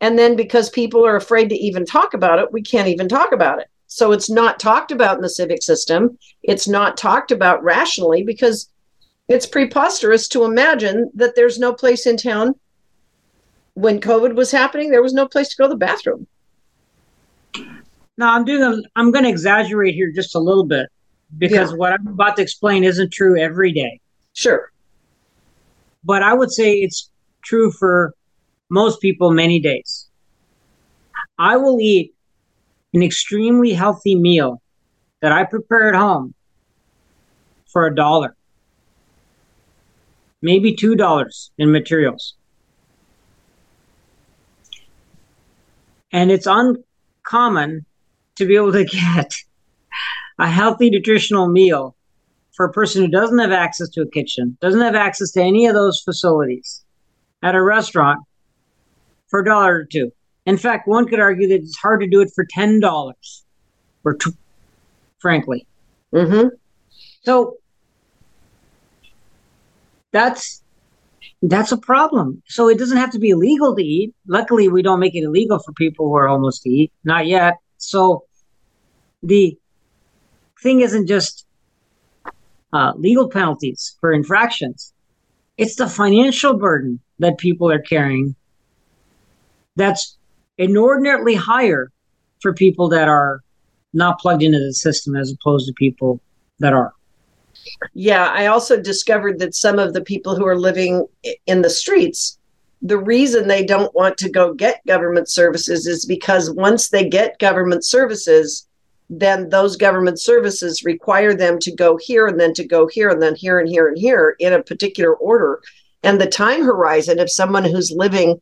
And 0.00 0.18
then 0.18 0.36
because 0.36 0.70
people 0.70 1.04
are 1.04 1.16
afraid 1.16 1.48
to 1.48 1.56
even 1.56 1.84
talk 1.84 2.14
about 2.14 2.38
it 2.38 2.52
we 2.52 2.62
can't 2.62 2.88
even 2.88 3.08
talk 3.08 3.32
about 3.32 3.58
it. 3.60 3.68
So 3.86 4.12
it's 4.12 4.30
not 4.30 4.58
talked 4.60 4.92
about 4.92 5.16
in 5.16 5.22
the 5.22 5.28
civic 5.28 5.62
system. 5.62 6.18
It's 6.42 6.68
not 6.68 6.96
talked 6.96 7.30
about 7.30 7.62
rationally 7.62 8.22
because 8.22 8.68
it's 9.28 9.46
preposterous 9.46 10.28
to 10.28 10.44
imagine 10.44 11.10
that 11.14 11.34
there's 11.34 11.58
no 11.58 11.72
place 11.72 12.06
in 12.06 12.16
town 12.16 12.54
when 13.74 14.00
covid 14.00 14.34
was 14.34 14.50
happening 14.50 14.90
there 14.90 15.02
was 15.02 15.14
no 15.14 15.26
place 15.26 15.48
to 15.48 15.56
go 15.56 15.64
to 15.64 15.70
the 15.70 15.76
bathroom 15.76 16.26
now 18.16 18.34
I'm 18.34 18.44
doing 18.44 18.62
a, 18.62 18.82
I'm 18.96 19.10
going 19.10 19.24
to 19.24 19.30
exaggerate 19.30 19.94
here 19.94 20.10
just 20.12 20.34
a 20.34 20.38
little 20.38 20.64
bit 20.64 20.88
because 21.36 21.70
yeah. 21.70 21.76
what 21.76 21.92
I'm 21.92 22.06
about 22.06 22.36
to 22.36 22.42
explain 22.42 22.84
isn't 22.84 23.12
true 23.12 23.38
every 23.38 23.72
day. 23.72 24.00
Sure. 24.34 24.70
But 26.04 26.22
I 26.22 26.34
would 26.34 26.52
say 26.52 26.74
it's 26.74 27.10
true 27.42 27.70
for 27.72 28.14
most 28.70 29.00
people 29.00 29.30
many 29.30 29.58
days. 29.58 30.08
I 31.38 31.56
will 31.56 31.80
eat 31.80 32.14
an 32.92 33.02
extremely 33.02 33.72
healthy 33.72 34.14
meal 34.14 34.62
that 35.20 35.32
I 35.32 35.44
prepare 35.44 35.88
at 35.88 35.98
home 35.98 36.34
for 37.66 37.86
a 37.86 37.94
dollar, 37.94 38.36
maybe 40.44 40.74
two 40.74 40.94
dollars 40.94 41.50
in 41.58 41.72
materials. 41.72 42.34
And 46.12 46.30
it's 46.30 46.46
uncommon 46.46 47.86
to 48.36 48.46
be 48.46 48.54
able 48.54 48.72
to 48.72 48.84
get 48.84 49.34
a 50.38 50.48
healthy 50.48 50.90
nutritional 50.90 51.48
meal 51.48 51.96
for 52.52 52.66
a 52.66 52.72
person 52.72 53.02
who 53.02 53.10
doesn't 53.10 53.38
have 53.38 53.50
access 53.50 53.88
to 53.88 54.02
a 54.02 54.10
kitchen, 54.10 54.56
doesn't 54.60 54.82
have 54.82 54.94
access 54.94 55.32
to 55.32 55.42
any 55.42 55.66
of 55.66 55.74
those 55.74 56.00
facilities 56.04 56.84
at 57.42 57.56
a 57.56 57.62
restaurant 57.62 58.20
for 59.28 59.40
a 59.40 59.44
dollar 59.44 59.76
or 59.76 59.84
two. 59.84 60.12
In 60.46 60.58
fact, 60.58 60.86
one 60.86 61.06
could 61.08 61.20
argue 61.20 61.48
that 61.48 61.62
it's 61.62 61.78
hard 61.78 62.00
to 62.02 62.06
do 62.06 62.20
it 62.20 62.30
for 62.34 62.44
ten 62.50 62.80
dollars, 62.80 63.44
or 64.04 64.14
t- 64.14 64.30
frankly. 65.18 65.66
Mm-hmm. 66.12 66.48
So 67.22 67.56
that's 70.14 70.62
that's 71.42 71.72
a 71.72 71.76
problem. 71.76 72.42
So 72.46 72.68
it 72.68 72.78
doesn't 72.78 72.96
have 72.96 73.10
to 73.10 73.18
be 73.18 73.30
illegal 73.30 73.74
to 73.76 73.82
eat. 73.82 74.14
Luckily, 74.26 74.68
we 74.68 74.80
don't 74.80 75.00
make 75.00 75.14
it 75.14 75.24
illegal 75.24 75.58
for 75.58 75.72
people 75.72 76.06
who 76.08 76.14
are 76.14 76.28
homeless 76.28 76.60
to 76.60 76.70
eat. 76.70 76.92
Not 77.02 77.26
yet. 77.26 77.54
So 77.76 78.24
the 79.22 79.58
thing 80.62 80.80
isn't 80.80 81.06
just 81.08 81.44
uh, 82.72 82.92
legal 82.96 83.28
penalties 83.28 83.96
for 84.00 84.12
infractions. 84.12 84.94
It's 85.58 85.76
the 85.76 85.88
financial 85.88 86.56
burden 86.56 87.00
that 87.18 87.36
people 87.38 87.70
are 87.70 87.80
carrying 87.80 88.36
that's 89.76 90.16
inordinately 90.56 91.34
higher 91.34 91.90
for 92.40 92.54
people 92.54 92.88
that 92.90 93.08
are 93.08 93.40
not 93.92 94.20
plugged 94.20 94.42
into 94.42 94.58
the 94.58 94.72
system 94.72 95.16
as 95.16 95.32
opposed 95.32 95.66
to 95.66 95.72
people 95.74 96.20
that 96.60 96.72
are. 96.72 96.92
Yeah, 97.94 98.26
I 98.26 98.46
also 98.46 98.80
discovered 98.80 99.38
that 99.38 99.54
some 99.54 99.78
of 99.78 99.92
the 99.92 100.02
people 100.02 100.36
who 100.36 100.46
are 100.46 100.58
living 100.58 101.06
in 101.46 101.62
the 101.62 101.70
streets, 101.70 102.38
the 102.82 102.98
reason 102.98 103.48
they 103.48 103.64
don't 103.64 103.94
want 103.94 104.18
to 104.18 104.30
go 104.30 104.52
get 104.52 104.84
government 104.86 105.28
services 105.28 105.86
is 105.86 106.04
because 106.04 106.50
once 106.50 106.90
they 106.90 107.08
get 107.08 107.38
government 107.38 107.84
services, 107.84 108.66
then 109.08 109.48
those 109.48 109.76
government 109.76 110.20
services 110.20 110.84
require 110.84 111.34
them 111.34 111.58
to 111.60 111.74
go 111.74 111.96
here 111.96 112.26
and 112.26 112.38
then 112.38 112.54
to 112.54 112.66
go 112.66 112.86
here 112.86 113.08
and 113.08 113.22
then 113.22 113.34
here 113.34 113.58
and 113.58 113.68
here 113.68 113.88
and 113.88 113.98
here 113.98 114.36
in 114.38 114.52
a 114.52 114.62
particular 114.62 115.14
order. 115.14 115.60
And 116.02 116.20
the 116.20 116.26
time 116.26 116.62
horizon 116.62 117.18
of 117.18 117.30
someone 117.30 117.64
who's 117.64 117.90
living 117.90 118.40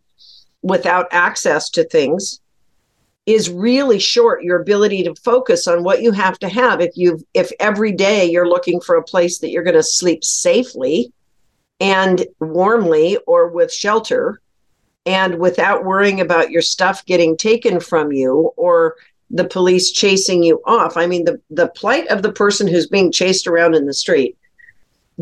without 0.63 1.07
access 1.13 1.71
to 1.71 1.85
things 1.85 2.41
is 3.27 3.51
really 3.51 3.99
short 3.99 4.43
your 4.43 4.61
ability 4.61 5.05
to 5.05 5.15
focus 5.17 5.69
on 5.69 5.85
what 5.85 6.03
you 6.03 6.11
have 6.11 6.39
to 6.41 6.49
have 6.49 6.81
if 6.81 6.97
you 6.97 7.25
if 7.35 7.53
every 7.61 7.93
day 7.93 8.29
you're 8.29 8.49
looking 8.49 8.81
for 8.81 8.97
a 8.97 9.03
place 9.03 9.39
that 9.39 9.51
you're 9.51 9.63
going 9.63 9.77
to 9.77 9.83
sleep 9.83 10.25
safely 10.25 11.13
and 11.81 12.27
warmly 12.41 13.17
or 13.27 13.49
with 13.49 13.73
shelter 13.73 14.41
and 15.07 15.39
without 15.39 15.85
worrying 15.85 16.21
about 16.21 16.51
your 16.51 16.63
stuff 16.63 17.05
getting 17.07 17.37
taken 17.37 17.81
from 17.81 18.13
you 18.13 18.53
or 18.57 18.97
the 19.31 19.45
police 19.45 19.91
chasing 19.91 20.43
you 20.43 20.61
off. 20.67 20.97
I 20.97 21.07
mean, 21.07 21.25
the, 21.25 21.41
the 21.51 21.69
plight 21.69 22.07
of 22.09 22.23
the 22.23 22.33
person 22.33 22.69
who's 22.69 22.87
being 22.87 23.11
chased 23.11 23.47
around 23.47 23.75
in 23.75 23.87
the 23.87 23.95
street 23.95 24.37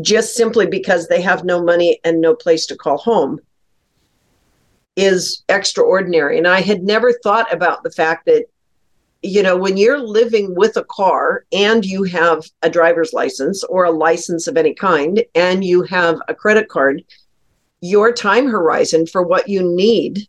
just 0.01 0.35
simply 0.35 0.65
because 0.65 1.07
they 1.07 1.21
have 1.21 1.43
no 1.43 1.63
money 1.63 1.99
and 2.03 2.19
no 2.19 2.35
place 2.35 2.65
to 2.67 2.75
call 2.75 2.97
home 2.97 3.39
is 4.95 5.43
extraordinary. 5.49 6.37
And 6.37 6.47
I 6.47 6.61
had 6.61 6.83
never 6.83 7.13
thought 7.23 7.51
about 7.53 7.83
the 7.83 7.91
fact 7.91 8.25
that, 8.25 8.45
you 9.21 9.43
know, 9.43 9.55
when 9.55 9.77
you're 9.77 9.99
living 9.99 10.55
with 10.55 10.77
a 10.77 10.85
car 10.85 11.45
and 11.51 11.85
you 11.85 12.03
have 12.03 12.43
a 12.61 12.69
driver's 12.69 13.13
license 13.13 13.63
or 13.63 13.85
a 13.85 13.91
license 13.91 14.47
of 14.47 14.57
any 14.57 14.73
kind 14.73 15.23
and 15.35 15.63
you 15.63 15.83
have 15.83 16.19
a 16.27 16.35
credit 16.35 16.67
card, 16.69 17.03
your 17.81 18.11
time 18.11 18.47
horizon 18.47 19.05
for 19.07 19.23
what 19.23 19.47
you 19.47 19.63
need 19.63 20.27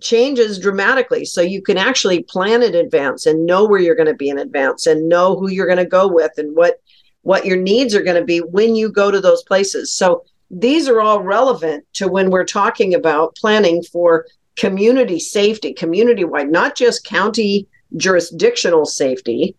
changes 0.00 0.58
dramatically. 0.58 1.24
So 1.24 1.40
you 1.40 1.62
can 1.62 1.78
actually 1.78 2.22
plan 2.24 2.62
in 2.62 2.74
advance 2.74 3.26
and 3.26 3.46
know 3.46 3.64
where 3.64 3.80
you're 3.80 3.94
going 3.94 4.06
to 4.06 4.14
be 4.14 4.28
in 4.28 4.38
advance 4.38 4.86
and 4.86 5.08
know 5.08 5.36
who 5.36 5.50
you're 5.50 5.66
going 5.66 5.78
to 5.78 5.86
go 5.86 6.08
with 6.08 6.32
and 6.36 6.54
what 6.56 6.80
what 7.22 7.46
your 7.46 7.56
needs 7.56 7.94
are 7.94 8.02
going 8.02 8.16
to 8.16 8.24
be 8.24 8.38
when 8.38 8.74
you 8.74 8.90
go 8.90 9.08
to 9.10 9.20
those 9.20 9.44
places. 9.44 9.94
So 9.94 10.24
these 10.52 10.86
are 10.86 11.00
all 11.00 11.22
relevant 11.22 11.84
to 11.94 12.08
when 12.08 12.30
we're 12.30 12.44
talking 12.44 12.94
about 12.94 13.34
planning 13.36 13.82
for 13.82 14.26
community 14.56 15.18
safety, 15.18 15.72
community 15.72 16.24
wide, 16.24 16.50
not 16.50 16.76
just 16.76 17.04
county 17.06 17.66
jurisdictional 17.96 18.84
safety 18.84 19.56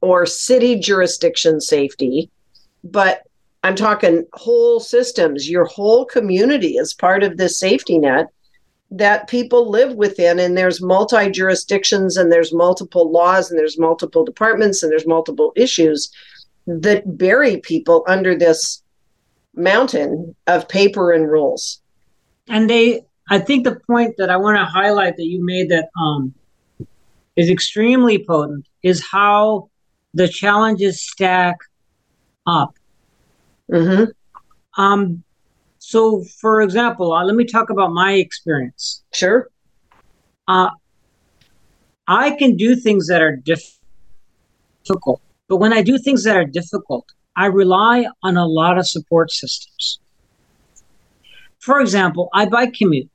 or 0.00 0.24
city 0.24 0.78
jurisdiction 0.78 1.60
safety, 1.60 2.30
but 2.84 3.22
I'm 3.64 3.74
talking 3.74 4.24
whole 4.34 4.78
systems, 4.78 5.50
your 5.50 5.64
whole 5.64 6.04
community 6.04 6.76
is 6.76 6.94
part 6.94 7.24
of 7.24 7.36
this 7.36 7.58
safety 7.58 7.98
net 7.98 8.28
that 8.92 9.28
people 9.28 9.68
live 9.68 9.94
within 9.94 10.38
and 10.38 10.56
there's 10.56 10.80
multi 10.80 11.28
jurisdictions 11.28 12.16
and 12.16 12.30
there's 12.30 12.54
multiple 12.54 13.10
laws 13.10 13.50
and 13.50 13.58
there's 13.58 13.80
multiple 13.80 14.24
departments 14.24 14.84
and 14.84 14.92
there's 14.92 15.08
multiple 15.08 15.52
issues 15.56 16.12
that 16.68 17.18
bury 17.18 17.56
people 17.56 18.04
under 18.06 18.38
this 18.38 18.84
mountain 19.56 20.34
of 20.46 20.68
paper 20.68 21.12
and 21.12 21.30
rules 21.30 21.80
and 22.48 22.68
they 22.68 23.02
i 23.30 23.38
think 23.38 23.64
the 23.64 23.78
point 23.86 24.14
that 24.18 24.30
i 24.30 24.36
want 24.36 24.56
to 24.56 24.64
highlight 24.64 25.16
that 25.16 25.24
you 25.24 25.44
made 25.44 25.70
that 25.70 25.88
um 26.00 26.34
is 27.36 27.50
extremely 27.50 28.24
potent 28.24 28.66
is 28.82 29.04
how 29.10 29.68
the 30.14 30.28
challenges 30.28 31.02
stack 31.02 31.56
up 32.46 32.74
mm-hmm. 33.70 34.04
um 34.80 35.22
so, 35.88 36.24
for 36.40 36.62
example, 36.62 37.12
uh, 37.12 37.22
let 37.24 37.36
me 37.36 37.44
talk 37.44 37.70
about 37.70 37.92
my 37.92 38.14
experience. 38.14 39.04
Sure. 39.14 39.48
Uh, 40.48 40.70
I 42.08 42.32
can 42.32 42.56
do 42.56 42.74
things 42.74 43.06
that 43.06 43.22
are 43.22 43.36
difficult, 43.36 45.22
but 45.46 45.58
when 45.58 45.72
I 45.72 45.82
do 45.82 45.96
things 45.96 46.24
that 46.24 46.36
are 46.36 46.44
difficult, 46.44 47.06
I 47.36 47.46
rely 47.46 48.06
on 48.22 48.38
a 48.38 48.46
lot 48.46 48.78
of 48.78 48.88
support 48.88 49.30
systems. 49.30 50.00
For 51.58 51.80
example, 51.80 52.30
I 52.32 52.46
bike 52.46 52.72
commute. 52.72 53.10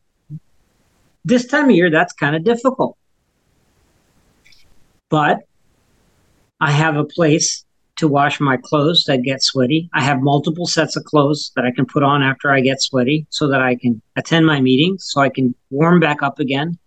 This 1.26 1.48
time 1.48 1.66
of 1.66 1.76
year, 1.76 1.90
that's 1.90 2.14
kind 2.14 2.36
of 2.36 2.44
difficult. 2.44 2.98
But 5.10 5.40
I 6.60 6.72
have 6.72 6.96
a 6.96 7.04
place 7.04 7.66
to 7.98 8.08
wash 8.08 8.40
my 8.40 8.58
clothes 8.58 9.06
that 9.08 9.24
get 9.24 9.44
sweaty. 9.44 9.90
I 9.94 10.02
have 10.02 10.22
multiple 10.22 10.66
sets 10.66 10.96
of 10.96 11.04
clothes 11.04 11.52
that 11.56 11.66
I 11.66 11.72
can 11.72 11.86
put 11.86 12.04
on 12.04 12.24
after 12.24 12.52
I 12.52 12.62
get 12.62 12.82
sweaty 12.82 13.26
so 13.30 13.48
that 13.48 13.62
I 13.62 13.76
can 13.76 14.02
attend 14.16 14.46
my 14.46 14.62
meetings, 14.62 15.06
so 15.08 15.22
I 15.22 15.30
can 15.30 15.56
warm 15.70 16.00
back 16.00 16.22
up 16.22 16.40
again. 16.40 16.78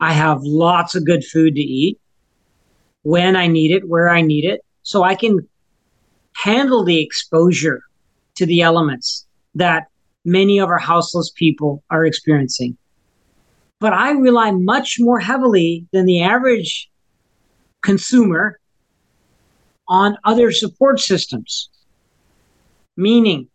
I 0.00 0.12
have 0.12 0.42
lots 0.42 0.94
of 0.94 1.06
good 1.06 1.24
food 1.24 1.54
to 1.54 1.60
eat 1.60 2.00
when 3.02 3.36
I 3.36 3.46
need 3.46 3.70
it, 3.70 3.88
where 3.88 4.08
I 4.08 4.20
need 4.20 4.44
it, 4.44 4.64
so 4.82 5.02
I 5.02 5.14
can 5.14 5.48
handle 6.34 6.84
the 6.84 7.00
exposure 7.00 7.82
to 8.34 8.46
the 8.46 8.62
elements 8.62 9.26
that 9.54 9.88
many 10.24 10.58
of 10.58 10.68
our 10.68 10.78
houseless 10.78 11.30
people 11.34 11.82
are 11.90 12.04
experiencing. 12.04 12.76
But 13.80 13.92
I 13.92 14.12
rely 14.12 14.52
much 14.52 14.96
more 14.98 15.18
heavily 15.18 15.86
than 15.92 16.06
the 16.06 16.22
average 16.22 16.88
consumer 17.82 18.58
on 19.88 20.16
other 20.24 20.52
support 20.52 21.00
systems. 21.00 21.68
Meaning, 22.96 23.48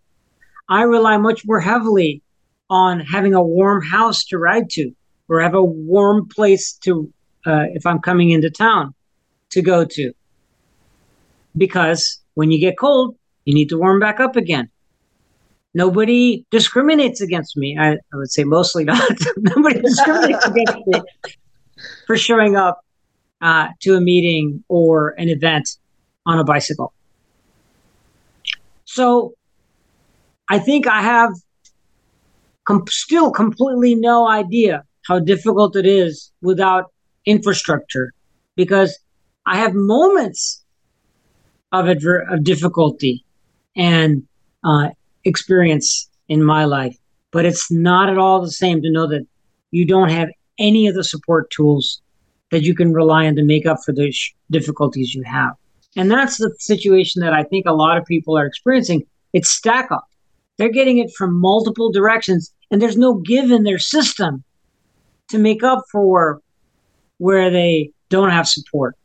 I 0.70 0.82
rely 0.84 1.18
much 1.18 1.46
more 1.46 1.62
heavily 1.62 2.22
on 2.70 3.00
having 3.00 3.34
a 3.34 3.42
warm 3.42 3.82
house 3.82 4.26
to 4.26 4.38
ride 4.38 4.70
to 4.72 4.92
or 5.30 5.42
have 5.42 5.54
a 5.54 5.64
warm 5.64 6.28
place 6.28 6.74
to, 6.84 7.12
uh, 7.46 7.66
if 7.74 7.86
I'm 7.86 8.00
coming 8.00 8.32
into 8.32 8.50
town, 8.50 8.94
to 9.52 9.62
go 9.62 9.86
to. 9.86 10.14
Because 11.56 12.20
when 12.38 12.52
you 12.52 12.60
get 12.60 12.78
cold, 12.78 13.16
you 13.46 13.56
need 13.56 13.70
to 13.70 13.80
warm 13.80 14.00
back 14.00 14.20
up 14.20 14.36
again. 14.36 14.70
Nobody 15.74 16.46
discriminates 16.52 17.20
against 17.20 17.58
me. 17.58 17.76
I, 17.80 17.94
I 17.94 18.14
would 18.14 18.30
say 18.30 18.44
mostly 18.44 18.84
not. 18.92 19.12
Nobody 19.38 19.82
discriminates 19.82 20.46
against 20.46 20.78
me 20.86 21.02
for 22.06 22.16
showing 22.16 22.56
up 22.56 22.86
uh, 23.42 23.70
to 23.80 23.96
a 23.96 24.02
meeting 24.02 24.64
or 24.68 25.16
an 25.18 25.30
event 25.30 25.68
on 26.28 26.38
a 26.38 26.44
bicycle. 26.44 26.94
So 28.86 29.34
I 30.48 30.60
think 30.60 30.86
I 30.86 31.02
have 31.02 31.32
com- 32.66 32.86
still 32.88 33.32
completely 33.32 33.96
no 33.96 34.28
idea 34.28 34.84
how 35.08 35.18
difficult 35.18 35.76
it 35.76 35.88
is 35.88 36.32
without 36.44 36.94
infrastructure 37.26 38.14
because 38.56 38.96
I 39.48 39.58
have 39.58 39.74
moments 39.74 40.64
of, 41.72 41.88
adver- 41.88 42.26
of 42.30 42.44
difficulty 42.44 43.24
and 43.76 44.24
uh, 44.64 44.90
experience 45.24 46.10
in 46.30 46.44
my 46.44 46.66
life, 46.66 46.98
but 47.32 47.46
it's 47.46 47.72
not 47.72 48.10
at 48.10 48.18
all 48.18 48.42
the 48.42 48.52
same 48.52 48.82
to 48.82 48.92
know 48.92 49.08
that 49.08 49.26
you 49.72 49.86
don't 49.86 50.10
have 50.10 50.30
any 50.60 50.88
of 50.88 50.96
the 50.96 51.04
support 51.04 51.50
tools 51.52 52.02
that 52.52 52.64
you 52.64 52.74
can 52.74 52.94
rely 52.94 53.28
on 53.28 53.36
to 53.36 53.44
make 53.44 53.66
up 53.66 53.78
for 53.86 53.94
the 53.94 54.12
sh- 54.12 54.34
difficulties 54.50 55.14
you 55.14 55.24
have. 55.24 55.54
And 55.96 56.10
that's 56.10 56.38
the 56.38 56.54
situation 56.60 57.22
that 57.22 57.34
I 57.34 57.44
think 57.44 57.66
a 57.66 57.74
lot 57.74 57.98
of 57.98 58.06
people 58.06 58.38
are 58.38 58.46
experiencing. 58.46 59.04
It's 59.34 59.50
stack 59.50 59.92
up. 59.92 60.06
They're 60.58 60.70
getting 60.70 60.98
it 60.98 61.12
from 61.12 61.40
multiple 61.40 61.92
directions, 61.92 62.54
and 62.72 62.82
there's 62.82 62.98
no 62.98 63.16
give 63.16 63.52
in 63.52 63.64
their 63.64 63.78
system 63.78 64.44
to 65.30 65.38
make 65.38 65.64
up 65.64 65.84
for 65.92 66.42
where 67.18 67.50
they 67.50 67.92
don't 68.10 68.30
have 68.30 68.48
support. 68.48 68.96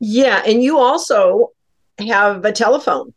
Yeah, 0.00 0.42
and 0.46 0.62
you 0.62 0.78
also 0.78 1.52
have 1.98 2.44
a 2.44 2.52
telephone. 2.52 3.12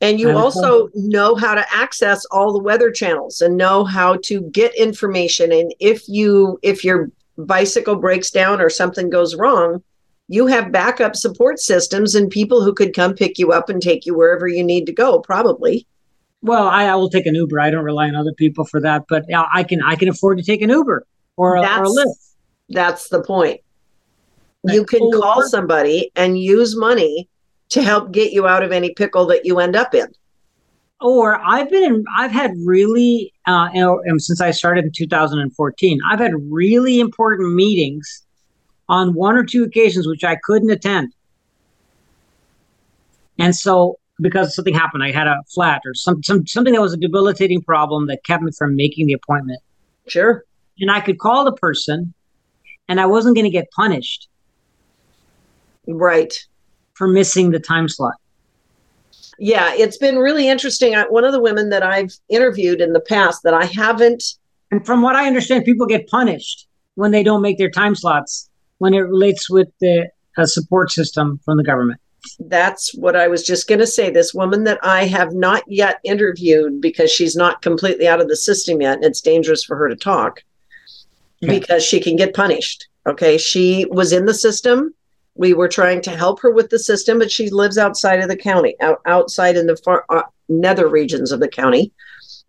And 0.00 0.20
you 0.20 0.30
also 0.30 0.90
know 0.94 1.34
how 1.34 1.54
to 1.54 1.74
access 1.74 2.24
all 2.26 2.52
the 2.52 2.62
weather 2.62 2.92
channels 2.92 3.40
and 3.40 3.56
know 3.56 3.84
how 3.84 4.18
to 4.24 4.42
get 4.42 4.72
information. 4.76 5.50
And 5.50 5.74
if 5.80 6.08
you 6.08 6.60
if 6.62 6.84
your 6.84 7.10
bicycle 7.36 7.96
breaks 7.96 8.30
down 8.30 8.60
or 8.60 8.70
something 8.70 9.10
goes 9.10 9.34
wrong, 9.34 9.82
you 10.28 10.46
have 10.46 10.70
backup 10.70 11.16
support 11.16 11.58
systems 11.58 12.14
and 12.14 12.30
people 12.30 12.62
who 12.62 12.72
could 12.72 12.94
come 12.94 13.14
pick 13.14 13.38
you 13.38 13.50
up 13.50 13.68
and 13.68 13.82
take 13.82 14.06
you 14.06 14.14
wherever 14.14 14.46
you 14.46 14.62
need 14.62 14.86
to 14.86 14.92
go 14.92 15.18
probably. 15.18 15.84
Well 16.42 16.68
I, 16.68 16.84
I 16.84 16.94
will 16.94 17.10
take 17.10 17.26
an 17.26 17.34
uber. 17.34 17.58
I 17.58 17.70
don't 17.70 17.84
rely 17.84 18.06
on 18.06 18.14
other 18.14 18.34
people 18.34 18.64
for 18.64 18.80
that 18.80 19.06
but 19.08 19.24
i 19.52 19.64
can 19.64 19.82
i 19.82 19.96
can 19.96 20.08
afford 20.08 20.38
to 20.38 20.44
take 20.44 20.62
an 20.62 20.70
uber 20.70 21.04
or 21.36 21.56
a, 21.56 21.62
that's, 21.62 21.80
or 21.80 21.84
a 21.84 21.88
lyft. 21.88 22.34
That's 22.68 23.08
the 23.08 23.22
point 23.22 23.60
you 24.64 24.84
can 24.84 25.10
call 25.12 25.42
somebody 25.42 26.10
and 26.16 26.38
use 26.38 26.76
money 26.76 27.28
to 27.70 27.82
help 27.82 28.12
get 28.12 28.32
you 28.32 28.46
out 28.46 28.62
of 28.62 28.72
any 28.72 28.92
pickle 28.94 29.26
that 29.26 29.44
you 29.44 29.58
end 29.58 29.76
up 29.76 29.94
in. 29.94 30.06
Or 31.00 31.40
I've 31.44 31.70
been 31.70 31.84
in, 31.84 32.04
I've 32.16 32.32
had 32.32 32.52
really, 32.64 33.32
uh, 33.46 33.68
you 33.72 34.18
since 34.18 34.40
I 34.40 34.50
started 34.50 34.84
in 34.84 34.92
2014, 34.92 36.00
I've 36.10 36.18
had 36.18 36.32
really 36.50 36.98
important 36.98 37.54
meetings 37.54 38.24
on 38.88 39.14
one 39.14 39.36
or 39.36 39.44
two 39.44 39.62
occasions 39.64 40.08
which 40.08 40.24
I 40.24 40.36
couldn't 40.42 40.70
attend. 40.70 41.12
And 43.38 43.54
so 43.54 43.98
because 44.20 44.54
something 44.56 44.74
happened, 44.74 45.04
I 45.04 45.12
had 45.12 45.28
a 45.28 45.40
flat 45.54 45.82
or 45.84 45.94
some, 45.94 46.22
some 46.24 46.46
something 46.46 46.72
that 46.72 46.80
was 46.80 46.94
a 46.94 46.96
debilitating 46.96 47.62
problem 47.62 48.08
that 48.08 48.24
kept 48.24 48.42
me 48.42 48.50
from 48.50 48.74
making 48.74 49.06
the 49.06 49.12
appointment. 49.12 49.60
Sure. 50.08 50.44
And 50.80 50.90
I 50.90 51.00
could 51.00 51.18
call 51.18 51.44
the 51.44 51.52
person 51.52 52.12
and 52.88 53.00
I 53.00 53.06
wasn't 53.06 53.36
going 53.36 53.44
to 53.44 53.50
get 53.50 53.70
punished. 53.70 54.28
Right. 55.88 56.32
For 56.94 57.08
missing 57.08 57.50
the 57.50 57.60
time 57.60 57.88
slot. 57.88 58.14
Yeah, 59.38 59.72
it's 59.74 59.98
been 59.98 60.18
really 60.18 60.48
interesting. 60.48 60.94
One 61.10 61.24
of 61.24 61.32
the 61.32 61.40
women 61.40 61.70
that 61.70 61.82
I've 61.82 62.12
interviewed 62.28 62.80
in 62.80 62.92
the 62.92 63.00
past 63.00 63.42
that 63.44 63.54
I 63.54 63.66
haven't. 63.66 64.24
And 64.70 64.84
from 64.84 65.00
what 65.02 65.16
I 65.16 65.26
understand, 65.26 65.64
people 65.64 65.86
get 65.86 66.08
punished 66.08 66.66
when 66.96 67.12
they 67.12 67.22
don't 67.22 67.42
make 67.42 67.58
their 67.58 67.70
time 67.70 67.94
slots 67.94 68.50
when 68.78 68.94
it 68.94 68.98
relates 68.98 69.48
with 69.48 69.68
the 69.80 70.08
uh, 70.36 70.46
support 70.46 70.90
system 70.90 71.40
from 71.44 71.56
the 71.56 71.64
government 71.64 72.00
that's 72.40 72.94
what 72.94 73.16
I 73.16 73.28
was 73.28 73.44
just 73.44 73.68
going 73.68 73.78
to 73.78 73.86
say. 73.86 74.10
This 74.10 74.34
woman 74.34 74.64
that 74.64 74.78
I 74.82 75.04
have 75.04 75.32
not 75.32 75.62
yet 75.66 76.00
interviewed 76.04 76.80
because 76.80 77.10
she's 77.10 77.36
not 77.36 77.62
completely 77.62 78.06
out 78.06 78.20
of 78.20 78.28
the 78.28 78.36
system 78.36 78.80
yet, 78.80 78.96
and 78.96 79.04
it's 79.04 79.20
dangerous 79.20 79.64
for 79.64 79.76
her 79.76 79.88
to 79.88 79.96
talk 79.96 80.42
okay. 81.42 81.58
because 81.58 81.84
she 81.84 82.00
can 82.00 82.16
get 82.16 82.34
punished. 82.34 82.88
Okay. 83.06 83.38
She 83.38 83.86
was 83.90 84.12
in 84.12 84.26
the 84.26 84.34
system. 84.34 84.94
We 85.38 85.54
were 85.54 85.68
trying 85.68 86.02
to 86.02 86.16
help 86.16 86.40
her 86.40 86.50
with 86.50 86.68
the 86.68 86.78
system, 86.78 87.18
but 87.18 87.30
she 87.30 87.48
lives 87.48 87.78
outside 87.78 88.20
of 88.20 88.28
the 88.28 88.36
county, 88.36 88.76
out, 88.80 89.00
outside 89.06 89.56
in 89.56 89.66
the 89.66 89.76
far 89.76 90.04
uh, 90.10 90.22
nether 90.50 90.88
regions 90.88 91.32
of 91.32 91.40
the 91.40 91.48
county. 91.48 91.92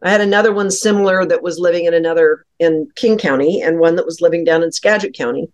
I 0.01 0.09
had 0.09 0.21
another 0.21 0.53
one 0.53 0.71
similar 0.71 1.25
that 1.25 1.41
was 1.41 1.59
living 1.59 1.85
in 1.85 1.93
another 1.93 2.45
in 2.59 2.89
King 2.95 3.17
County 3.17 3.61
and 3.61 3.79
one 3.79 3.95
that 3.95 4.05
was 4.05 4.19
living 4.19 4.43
down 4.43 4.63
in 4.63 4.71
Skagit 4.71 5.13
County 5.13 5.49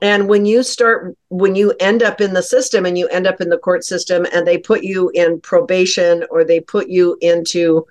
and 0.00 0.28
when 0.28 0.46
you 0.46 0.62
start 0.62 1.16
when 1.28 1.54
you 1.54 1.74
end 1.80 2.02
up 2.02 2.20
in 2.20 2.34
the 2.34 2.42
system 2.42 2.86
and 2.86 2.96
you 2.96 3.08
end 3.08 3.26
up 3.26 3.40
in 3.40 3.48
the 3.48 3.58
court 3.58 3.84
system 3.84 4.26
and 4.32 4.46
they 4.46 4.58
put 4.58 4.82
you 4.82 5.10
in 5.14 5.40
probation 5.40 6.24
or 6.30 6.44
they 6.44 6.60
put 6.60 6.88
you 6.88 7.16
into 7.20 7.86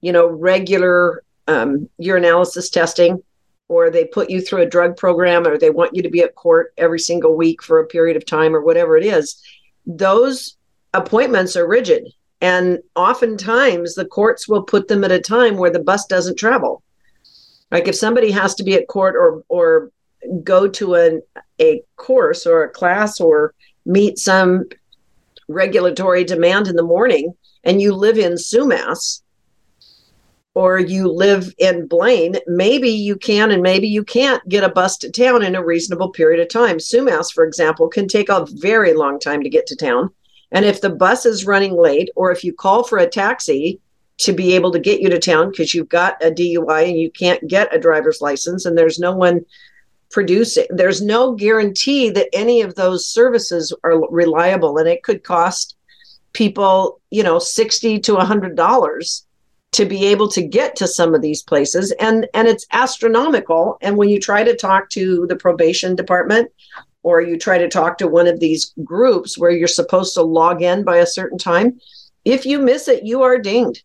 you 0.00 0.12
know 0.12 0.26
regular 0.26 1.22
um, 1.48 1.88
urinalysis 2.00 2.70
testing 2.70 3.22
or 3.68 3.90
they 3.90 4.04
put 4.04 4.30
you 4.30 4.40
through 4.40 4.62
a 4.62 4.66
drug 4.66 4.96
program 4.96 5.46
or 5.46 5.58
they 5.58 5.70
want 5.70 5.94
you 5.94 6.02
to 6.02 6.10
be 6.10 6.20
at 6.20 6.34
court 6.34 6.72
every 6.78 6.98
single 6.98 7.36
week 7.36 7.62
for 7.62 7.78
a 7.78 7.86
period 7.86 8.16
of 8.16 8.24
time 8.24 8.56
or 8.56 8.62
whatever 8.62 8.96
it 8.96 9.04
is 9.04 9.42
those 9.88 10.56
appointments 10.94 11.56
are 11.56 11.66
rigid. 11.66 12.12
And 12.40 12.78
oftentimes 12.94 13.94
the 13.94 14.04
courts 14.04 14.46
will 14.46 14.62
put 14.62 14.86
them 14.86 15.02
at 15.02 15.10
a 15.10 15.20
time 15.20 15.56
where 15.56 15.70
the 15.70 15.82
bus 15.82 16.06
doesn't 16.06 16.38
travel. 16.38 16.82
Like 17.72 17.88
if 17.88 17.96
somebody 17.96 18.30
has 18.30 18.54
to 18.56 18.64
be 18.64 18.74
at 18.74 18.86
court 18.86 19.16
or 19.16 19.42
or 19.48 19.90
go 20.42 20.68
to 20.68 20.94
an, 20.94 21.22
a 21.60 21.82
course 21.96 22.46
or 22.46 22.62
a 22.64 22.70
class 22.70 23.20
or 23.20 23.54
meet 23.86 24.18
some 24.18 24.64
regulatory 25.48 26.24
demand 26.24 26.68
in 26.68 26.76
the 26.76 26.82
morning 26.82 27.34
and 27.64 27.80
you 27.80 27.94
live 27.94 28.18
in 28.18 28.34
Sumas 28.34 29.22
or 30.58 30.80
you 30.80 31.06
live 31.06 31.54
in 31.58 31.86
Blaine, 31.86 32.34
maybe 32.48 32.90
you 32.90 33.14
can 33.14 33.52
and 33.52 33.62
maybe 33.62 33.86
you 33.86 34.02
can't 34.02 34.46
get 34.48 34.64
a 34.64 34.68
bus 34.68 34.98
to 34.98 35.08
town 35.08 35.44
in 35.44 35.54
a 35.54 35.64
reasonable 35.64 36.10
period 36.10 36.40
of 36.40 36.48
time. 36.48 36.78
Sumas, 36.78 37.32
for 37.32 37.44
example, 37.44 37.86
can 37.86 38.08
take 38.08 38.28
a 38.28 38.44
very 38.54 38.92
long 38.92 39.20
time 39.20 39.40
to 39.44 39.48
get 39.48 39.68
to 39.68 39.76
town. 39.76 40.10
And 40.50 40.64
if 40.64 40.80
the 40.80 40.90
bus 40.90 41.26
is 41.26 41.46
running 41.46 41.74
late, 41.74 42.10
or 42.16 42.32
if 42.32 42.42
you 42.42 42.52
call 42.52 42.82
for 42.82 42.98
a 42.98 43.08
taxi 43.08 43.78
to 44.16 44.32
be 44.32 44.56
able 44.56 44.72
to 44.72 44.80
get 44.80 45.00
you 45.00 45.08
to 45.10 45.20
town 45.20 45.50
because 45.50 45.74
you've 45.74 45.88
got 45.88 46.20
a 46.24 46.28
DUI 46.28 46.88
and 46.88 46.98
you 46.98 47.12
can't 47.12 47.46
get 47.46 47.72
a 47.72 47.78
driver's 47.78 48.20
license 48.20 48.66
and 48.66 48.76
there's 48.76 48.98
no 48.98 49.14
one 49.14 49.46
producing. 50.10 50.66
There's 50.70 51.00
no 51.00 51.36
guarantee 51.36 52.10
that 52.10 52.30
any 52.32 52.62
of 52.62 52.74
those 52.74 53.06
services 53.06 53.72
are 53.84 54.10
reliable, 54.10 54.76
and 54.78 54.88
it 54.88 55.04
could 55.04 55.22
cost 55.22 55.76
people, 56.32 57.00
you 57.10 57.22
know, 57.22 57.38
sixty 57.38 58.00
to 58.00 58.16
a 58.16 58.24
hundred 58.24 58.56
dollars 58.56 59.24
to 59.72 59.84
be 59.84 60.06
able 60.06 60.28
to 60.28 60.42
get 60.42 60.76
to 60.76 60.88
some 60.88 61.14
of 61.14 61.22
these 61.22 61.42
places, 61.42 61.92
and 62.00 62.26
and 62.34 62.48
it's 62.48 62.66
astronomical. 62.72 63.78
And 63.82 63.96
when 63.96 64.08
you 64.08 64.18
try 64.18 64.42
to 64.42 64.56
talk 64.56 64.88
to 64.90 65.26
the 65.26 65.36
probation 65.36 65.94
department, 65.94 66.50
or 67.02 67.20
you 67.20 67.38
try 67.38 67.58
to 67.58 67.68
talk 67.68 67.98
to 67.98 68.08
one 68.08 68.26
of 68.26 68.40
these 68.40 68.72
groups 68.84 69.38
where 69.38 69.50
you're 69.50 69.68
supposed 69.68 70.14
to 70.14 70.22
log 70.22 70.62
in 70.62 70.84
by 70.84 70.98
a 70.98 71.06
certain 71.06 71.38
time, 71.38 71.80
if 72.24 72.46
you 72.46 72.58
miss 72.58 72.88
it, 72.88 73.04
you 73.04 73.22
are 73.22 73.38
dinged. 73.38 73.82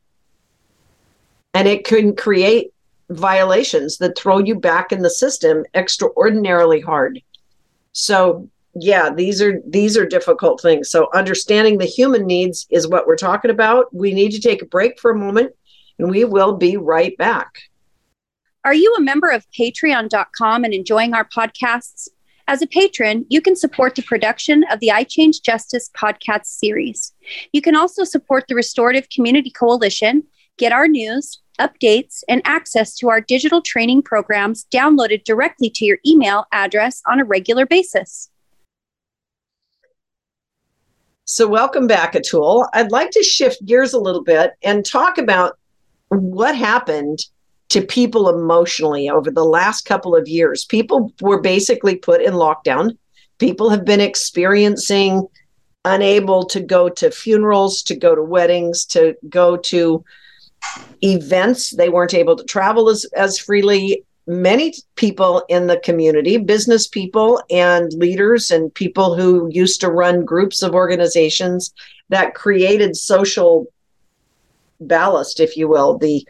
And 1.54 1.67
it 1.67 1.86
can 1.86 2.15
create 2.15 2.74
violations 3.10 3.98
that 3.98 4.17
throw 4.17 4.39
you 4.39 4.56
back 4.56 4.91
in 4.91 5.02
the 5.02 5.10
system 5.10 5.65
extraordinarily 5.74 6.82
hard. 6.82 7.22
So 7.91 8.50
yeah, 8.76 9.12
these 9.13 9.41
are 9.41 9.62
these 9.67 9.98
are 9.98 10.06
difficult 10.06 10.62
things. 10.62 10.89
So 10.89 11.10
understanding 11.13 11.78
the 11.78 11.86
human 11.86 12.26
needs 12.26 12.65
is 12.72 12.88
what 12.88 13.06
we're 13.06 13.15
talking 13.15 13.52
about. 13.52 13.93
We 13.93 14.13
need 14.13 14.32
to 14.32 14.41
take 14.41 14.62
a 14.62 14.65
break 14.65 15.00
for 15.00 15.12
a 15.12 15.17
moment 15.17 15.54
and 15.99 16.10
we 16.10 16.23
will 16.25 16.58
be 16.58 16.77
right 16.77 17.17
back. 17.17 17.60
Are 18.65 18.73
you 18.73 18.95
a 18.97 19.01
member 19.01 19.29
of 19.29 19.45
patreon.com 19.58 20.63
and 20.63 20.73
enjoying 20.73 21.13
our 21.13 21.25
podcasts? 21.25 22.08
As 22.47 22.62
a 22.62 22.67
patron, 22.67 23.25
you 23.29 23.41
can 23.41 23.56
support 23.56 23.95
the 23.95 24.01
production 24.01 24.63
of 24.69 24.79
the 24.79 24.89
iChange 24.89 25.41
Justice 25.43 25.89
podcast 25.97 26.45
series. 26.45 27.13
You 27.53 27.62
can 27.62 27.75
also 27.75 28.03
support 28.03 28.45
the 28.47 28.56
Restorative 28.56 29.08
Community 29.10 29.49
Coalition, 29.49 30.23
get 30.58 30.73
our 30.73 30.88
news, 30.88 31.41
updates, 31.60 32.23
and 32.27 32.41
access 32.45 32.95
to 32.95 33.10
our 33.10 33.21
digital 33.21 33.62
training 33.62 34.01
programs 34.01 34.65
downloaded 34.73 35.23
directly 35.23 35.69
to 35.69 35.86
your 35.86 35.99
email 36.06 36.45
address 36.51 37.01
on 37.08 37.19
a 37.19 37.25
regular 37.25 37.65
basis. 37.65 38.29
So, 41.25 41.47
welcome 41.47 41.88
back, 41.88 42.13
Atul. 42.13 42.67
I'd 42.73 42.91
like 42.91 43.12
to 43.12 43.23
shift 43.23 43.65
gears 43.65 43.93
a 43.93 43.99
little 43.99 44.23
bit 44.23 44.51
and 44.63 44.86
talk 44.86 45.17
about 45.17 45.58
what 46.13 46.56
happened 46.56 47.19
to 47.69 47.82
people 47.82 48.30
emotionally 48.30 49.10
over 49.10 49.32
the 49.32 49.43
last 49.43 49.86
couple 49.86 50.15
of 50.15 50.28
years. 50.28 50.65
People 50.65 51.12
were 51.21 51.41
basically 51.41 51.95
put 51.95 52.21
in 52.21 52.34
lockdown. 52.34 52.97
People 53.39 53.69
have 53.69 53.84
been 53.84 53.99
experiencing 53.99 55.28
unable 55.86 56.45
to 56.45 56.62
go 56.62 56.88
to 56.88 57.12
funerals, 57.12 57.82
to 57.84 57.95
go 57.95 58.15
to 58.15 58.23
weddings, 58.23 58.86
to 58.86 59.15
go 59.28 59.58
to 59.58 60.04
events. 61.02 61.71
They 61.71 61.89
weren't 61.89 62.13
able 62.13 62.36
to 62.36 62.43
travel 62.43 62.89
as, 62.89 63.06
as 63.15 63.38
freely. 63.38 64.06
Many 64.26 64.73
people 64.95 65.43
in 65.49 65.67
the 65.67 65.80
community, 65.80 66.38
business 66.38 66.88
people 66.88 67.43
and 67.49 67.91
leaders, 67.93 68.52
and 68.52 68.73
people 68.73 69.15
who 69.15 69.49
used 69.52 69.82
to 69.82 69.91
run 69.91 70.23
groups 70.23 70.62
of 70.62 70.73
organizations 70.73 71.73
that 72.08 72.34
created 72.34 72.95
social 72.95 73.65
ballast, 74.88 75.39
if 75.39 75.58
you 75.58 75.67
will, 75.67 75.98
the 75.98 76.26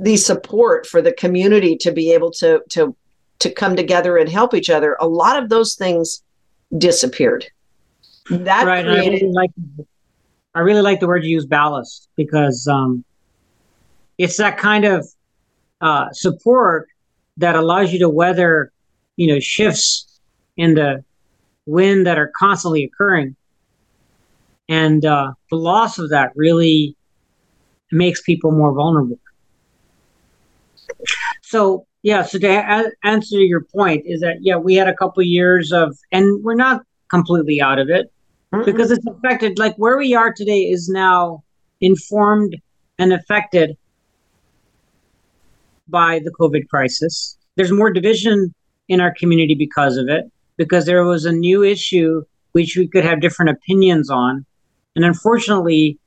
the 0.00 0.16
support 0.16 0.86
for 0.86 1.00
the 1.00 1.12
community 1.12 1.76
to 1.76 1.92
be 1.92 2.12
able 2.12 2.30
to 2.32 2.60
to 2.70 2.94
to 3.38 3.50
come 3.50 3.76
together 3.76 4.16
and 4.16 4.28
help 4.28 4.54
each 4.54 4.70
other. 4.70 4.96
A 5.00 5.06
lot 5.06 5.42
of 5.42 5.48
those 5.48 5.74
things 5.74 6.22
disappeared. 6.76 7.46
That 8.30 8.66
right. 8.66 8.84
Created, 8.84 9.02
I 9.02 9.10
really 9.10 9.32
like 9.32 9.50
I 10.54 10.60
really 10.60 10.82
like 10.82 11.00
the 11.00 11.06
word 11.06 11.24
you 11.24 11.30
use, 11.30 11.46
ballast, 11.46 12.08
because 12.16 12.68
um, 12.68 13.04
it's 14.18 14.36
that 14.36 14.58
kind 14.58 14.84
of 14.84 15.08
uh, 15.80 16.10
support 16.12 16.88
that 17.38 17.56
allows 17.56 17.92
you 17.92 17.98
to 18.00 18.08
weather, 18.08 18.70
you 19.16 19.32
know, 19.32 19.40
shifts 19.40 20.20
in 20.56 20.74
the 20.74 21.02
wind 21.66 22.06
that 22.06 22.18
are 22.18 22.30
constantly 22.38 22.84
occurring. 22.84 23.34
And 24.68 25.04
uh, 25.04 25.32
the 25.50 25.56
loss 25.56 25.98
of 25.98 26.10
that 26.10 26.32
really 26.36 26.96
makes 27.92 28.22
people 28.22 28.52
more 28.52 28.72
vulnerable. 28.72 29.18
So, 31.42 31.86
yeah, 32.02 32.22
so 32.22 32.38
to 32.38 32.46
a- 32.46 33.06
answer 33.06 33.38
your 33.38 33.62
point 33.62 34.04
is 34.06 34.20
that, 34.20 34.38
yeah, 34.40 34.56
we 34.56 34.74
had 34.74 34.88
a 34.88 34.94
couple 34.94 35.22
years 35.22 35.72
of, 35.72 35.96
and 36.10 36.42
we're 36.42 36.54
not 36.54 36.82
completely 37.10 37.60
out 37.60 37.78
of 37.78 37.88
it 37.90 38.10
mm 38.52 38.64
because 38.66 38.90
it's 38.90 39.06
affected 39.06 39.58
like 39.58 39.74
where 39.76 39.96
we 39.96 40.14
are 40.14 40.30
today 40.30 40.60
is 40.60 40.86
now 40.88 41.42
informed 41.80 42.54
and 42.98 43.10
affected 43.10 43.76
by 45.88 46.18
the 46.18 46.30
covid 46.38 46.68
crisis. 46.68 47.38
There's 47.56 47.72
more 47.72 47.90
division 47.90 48.54
in 48.88 49.00
our 49.00 49.14
community 49.18 49.54
because 49.54 49.96
of 49.96 50.08
it 50.08 50.24
because 50.58 50.84
there 50.84 51.04
was 51.04 51.24
a 51.24 51.32
new 51.32 51.62
issue 51.62 52.22
which 52.52 52.76
we 52.76 52.86
could 52.86 53.04
have 53.04 53.22
different 53.22 53.50
opinions 53.50 54.10
on. 54.10 54.44
And 54.96 55.04
unfortunately 55.04 55.98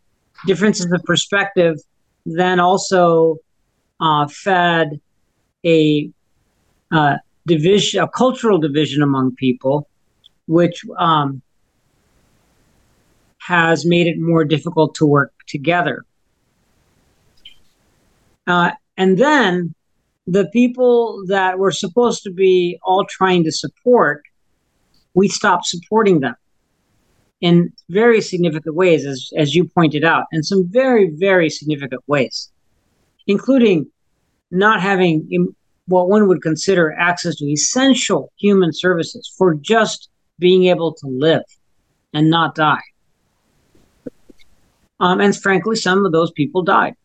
differences 0.45 0.91
of 0.91 1.03
perspective 1.03 1.77
then 2.25 2.59
also 2.59 3.37
uh, 3.99 4.27
fed 4.27 4.99
a 5.65 6.09
uh, 6.91 7.15
division 7.45 8.03
a 8.03 8.07
cultural 8.07 8.57
division 8.57 9.01
among 9.01 9.35
people 9.35 9.87
which 10.47 10.83
um, 10.97 11.41
has 13.39 13.85
made 13.85 14.07
it 14.07 14.19
more 14.19 14.43
difficult 14.43 14.95
to 14.95 15.05
work 15.05 15.31
together. 15.47 16.03
Uh, 18.47 18.71
and 18.97 19.17
then 19.17 19.73
the 20.27 20.47
people 20.47 21.23
that 21.27 21.59
we're 21.59 21.71
supposed 21.71 22.23
to 22.23 22.31
be 22.31 22.79
all 22.83 23.05
trying 23.05 23.43
to 23.43 23.51
support, 23.51 24.23
we 25.13 25.27
stopped 25.27 25.65
supporting 25.65 26.19
them 26.21 26.35
in 27.41 27.71
very 27.89 28.21
significant 28.21 28.75
ways, 28.75 29.05
as, 29.05 29.29
as 29.37 29.55
you 29.55 29.65
pointed 29.65 30.03
out, 30.03 30.25
in 30.31 30.43
some 30.43 30.67
very, 30.67 31.09
very 31.09 31.49
significant 31.49 32.01
ways, 32.07 32.51
including 33.27 33.87
not 34.51 34.81
having 34.81 35.53
what 35.87 36.07
one 36.07 36.27
would 36.27 36.41
consider 36.41 36.93
access 36.93 37.35
to 37.35 37.45
essential 37.45 38.31
human 38.37 38.71
services 38.73 39.31
for 39.37 39.53
just 39.55 40.09
being 40.39 40.65
able 40.65 40.93
to 40.93 41.07
live 41.07 41.43
and 42.13 42.29
not 42.29 42.55
die. 42.55 42.81
Um, 44.99 45.19
and 45.19 45.35
frankly, 45.35 45.75
some 45.75 46.05
of 46.05 46.11
those 46.11 46.31
people 46.31 46.63
died 46.63 46.95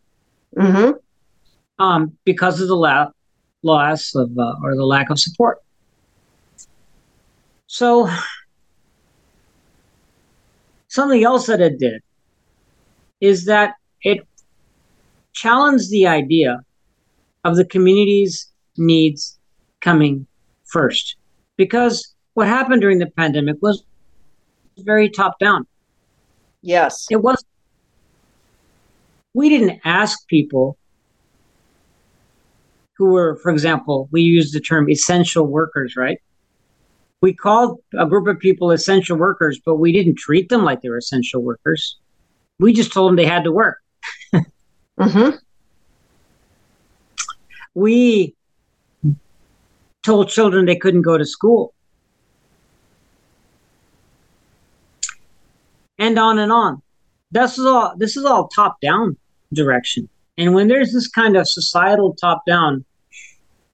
Mm-hmm. 0.57 1.83
um, 1.83 2.17
because 2.25 2.61
of 2.61 2.67
the 2.67 2.75
la- 2.75 3.11
loss 3.63 4.17
of 4.17 4.37
uh, 4.37 4.57
or 4.65 4.75
the 4.75 4.85
lack 4.85 5.11
of 5.11 5.19
support. 5.21 5.59
So, 7.69 8.11
something 10.91 11.25
else 11.25 11.47
that 11.47 11.61
it 11.61 11.79
did 11.79 12.03
is 13.21 13.47
that 13.47 13.75
it 14.03 14.27
challenged 15.33 15.91
the 15.91 16.07
idea 16.07 16.61
of 17.45 17.57
the 17.57 17.65
community's 17.65 18.49
needs 18.77 19.39
coming 19.81 20.27
first. 20.67 21.17
Because 21.57 22.15
what 22.35 22.49
happened 22.49 22.83
during 22.83 22.99
the 22.99 23.11
pandemic 23.11 23.57
was 23.63 23.85
very 24.79 25.09
top 25.09 25.39
down. 25.39 25.67
Yes. 26.63 27.07
It 27.11 27.23
was 27.23 27.43
we 29.33 29.49
didn't 29.49 29.81
ask 29.85 30.27
people 30.27 30.77
who 32.97 33.13
were, 33.13 33.37
for 33.43 33.51
example, 33.51 34.09
we 34.11 34.23
use 34.23 34.51
the 34.51 34.61
term 34.61 34.91
essential 34.91 35.47
workers, 35.47 35.95
right? 35.97 36.19
We 37.21 37.35
called 37.35 37.81
a 37.99 38.07
group 38.07 38.27
of 38.27 38.39
people 38.39 38.71
essential 38.71 39.17
workers, 39.17 39.61
but 39.65 39.77
we 39.77 39.93
didn't 39.93 40.17
treat 40.17 40.49
them 40.49 40.65
like 40.65 40.81
they 40.81 40.89
were 40.89 40.97
essential 40.99 41.43
workers. 41.43 41.97
We 42.59 42.73
just 42.73 42.93
told 42.93 43.11
them 43.11 43.17
they 43.17 43.27
had 43.27 43.45
to 43.45 43.53
work. 43.53 43.79
Mm-hmm. 44.99 45.37
We 47.75 48.35
told 50.03 50.29
children 50.29 50.67
they 50.67 50.77
couldn't 50.77 51.03
go 51.03 51.17
to 51.19 51.25
school. 51.25 51.75
And 55.99 56.19
on 56.19 56.39
and 56.39 56.51
on. 56.51 56.83
This 57.31 57.59
is 57.59 57.67
all 57.67 57.95
this 57.97 58.17
is 58.17 58.25
all 58.25 58.49
top 58.49 58.81
down 58.81 59.17
direction. 59.53 60.09
And 60.39 60.55
when 60.55 60.69
there's 60.69 60.93
this 60.93 61.09
kind 61.09 61.37
of 61.37 61.47
societal 61.47 62.15
top 62.15 62.45
down, 62.47 62.85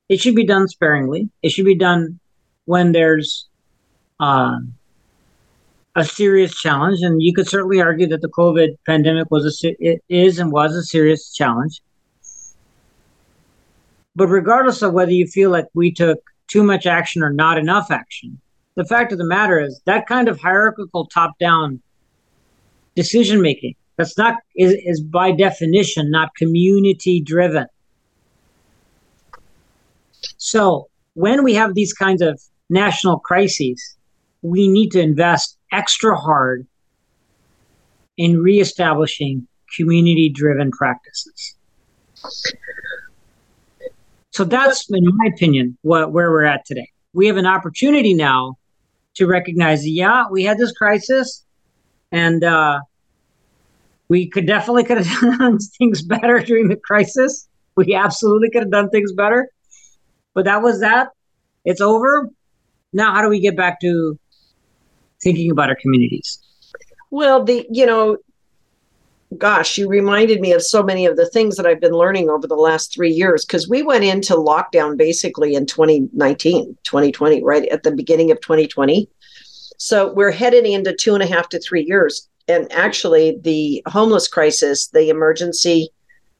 it 0.08 0.20
should 0.20 0.34
be 0.34 0.44
done 0.44 0.68
sparingly. 0.68 1.30
It 1.42 1.50
should 1.50 1.64
be 1.64 1.76
done 1.76 2.18
when 2.66 2.92
there's 2.92 3.48
uh, 4.20 4.58
a 5.96 6.04
serious 6.04 6.54
challenge, 6.54 7.00
and 7.00 7.22
you 7.22 7.32
could 7.32 7.48
certainly 7.48 7.80
argue 7.80 8.06
that 8.08 8.20
the 8.20 8.28
COVID 8.28 8.76
pandemic 8.84 9.30
was 9.30 9.62
a 9.64 9.74
it 9.80 10.02
is 10.08 10.38
and 10.38 10.52
was 10.52 10.74
a 10.74 10.82
serious 10.82 11.32
challenge. 11.32 11.80
But 14.14 14.28
regardless 14.28 14.82
of 14.82 14.92
whether 14.92 15.12
you 15.12 15.26
feel 15.26 15.50
like 15.50 15.66
we 15.74 15.90
took 15.92 16.18
too 16.48 16.62
much 16.62 16.86
action 16.86 17.22
or 17.22 17.32
not 17.32 17.58
enough 17.58 17.90
action, 17.90 18.40
the 18.76 18.84
fact 18.84 19.10
of 19.10 19.18
the 19.18 19.26
matter 19.26 19.58
is 19.58 19.80
that 19.86 20.06
kind 20.06 20.28
of 20.28 20.38
hierarchical 20.38 21.06
top 21.06 21.38
down 21.38 21.82
decision 22.94 23.42
making 23.42 23.74
that's 23.96 24.16
not 24.16 24.36
is, 24.56 24.72
is 24.84 25.00
by 25.00 25.32
definition 25.32 26.10
not 26.10 26.34
community 26.34 27.20
driven 27.20 27.66
so 30.36 30.88
when 31.14 31.44
we 31.44 31.54
have 31.54 31.74
these 31.74 31.92
kinds 31.92 32.22
of 32.22 32.40
national 32.68 33.18
crises 33.18 33.96
we 34.42 34.68
need 34.68 34.90
to 34.90 35.00
invest 35.00 35.56
extra 35.72 36.16
hard 36.16 36.66
in 38.16 38.40
reestablishing 38.40 39.46
community 39.76 40.28
driven 40.28 40.70
practices 40.70 41.54
so 44.30 44.44
that's 44.44 44.90
in 44.90 45.04
my 45.16 45.26
opinion 45.26 45.76
what 45.82 46.12
where 46.12 46.30
we're 46.30 46.44
at 46.44 46.64
today 46.64 46.88
we 47.12 47.26
have 47.26 47.36
an 47.36 47.46
opportunity 47.46 48.14
now 48.14 48.56
to 49.14 49.26
recognize 49.26 49.86
yeah 49.86 50.24
we 50.30 50.44
had 50.44 50.58
this 50.58 50.72
crisis 50.72 51.44
and 52.12 52.44
uh, 52.44 52.80
we 54.08 54.28
could 54.28 54.46
definitely 54.46 54.84
could 54.84 55.04
have 55.04 55.20
done 55.38 55.58
things 55.58 56.02
better 56.02 56.40
during 56.40 56.68
the 56.68 56.76
crisis. 56.76 57.48
We 57.76 57.94
absolutely 57.94 58.50
could 58.50 58.62
have 58.62 58.70
done 58.70 58.90
things 58.90 59.12
better, 59.12 59.50
but 60.34 60.44
that 60.44 60.62
was 60.62 60.80
that. 60.80 61.08
It's 61.64 61.80
over. 61.80 62.30
Now, 62.96 63.12
how 63.12 63.20
do 63.20 63.28
we 63.28 63.40
get 63.40 63.56
back 63.56 63.78
to 63.80 64.18
thinking 65.22 65.50
about 65.50 65.68
our 65.68 65.76
communities? 65.76 66.38
Well, 67.10 67.44
the 67.44 67.66
you 67.70 67.84
know, 67.84 68.16
gosh, 69.36 69.76
you 69.76 69.86
reminded 69.86 70.40
me 70.40 70.52
of 70.52 70.62
so 70.62 70.82
many 70.82 71.04
of 71.04 71.16
the 71.16 71.28
things 71.28 71.56
that 71.56 71.66
I've 71.66 71.80
been 71.80 71.92
learning 71.92 72.30
over 72.30 72.46
the 72.46 72.54
last 72.54 72.94
three 72.94 73.10
years 73.10 73.44
because 73.44 73.68
we 73.68 73.82
went 73.82 74.04
into 74.04 74.32
lockdown 74.32 74.96
basically 74.96 75.54
in 75.54 75.66
2019, 75.66 76.78
2020, 76.84 77.44
right 77.44 77.68
at 77.68 77.82
the 77.82 77.92
beginning 77.92 78.30
of 78.30 78.40
2020. 78.40 79.08
So 79.76 80.14
we're 80.14 80.30
headed 80.30 80.64
into 80.64 80.94
two 80.94 81.12
and 81.12 81.22
a 81.22 81.26
half 81.26 81.50
to 81.50 81.60
three 81.60 81.84
years. 81.84 82.30
And 82.48 82.72
actually, 82.72 83.38
the 83.42 83.82
homeless 83.86 84.26
crisis, 84.26 84.86
the 84.88 85.10
emergency 85.10 85.90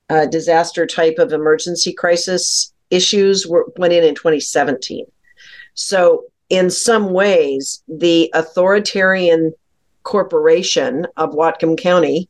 uh, 0.09 0.25
disaster 0.25 0.87
type 0.87 1.19
of 1.19 1.35
emergency 1.35 1.93
crisis 1.93 2.73
issues 2.89 3.47
were, 3.47 3.67
went 3.77 3.93
in 3.93 4.05
in 4.05 4.15
2017. 4.15 5.05
So, 5.75 6.25
in 6.49 6.71
some 6.71 7.13
ways, 7.13 7.83
the 7.89 8.31
authoritarian 8.35 9.53
corporation 10.03 11.07
of 11.17 11.33
Whatcom 11.33 11.77
County 11.77 12.29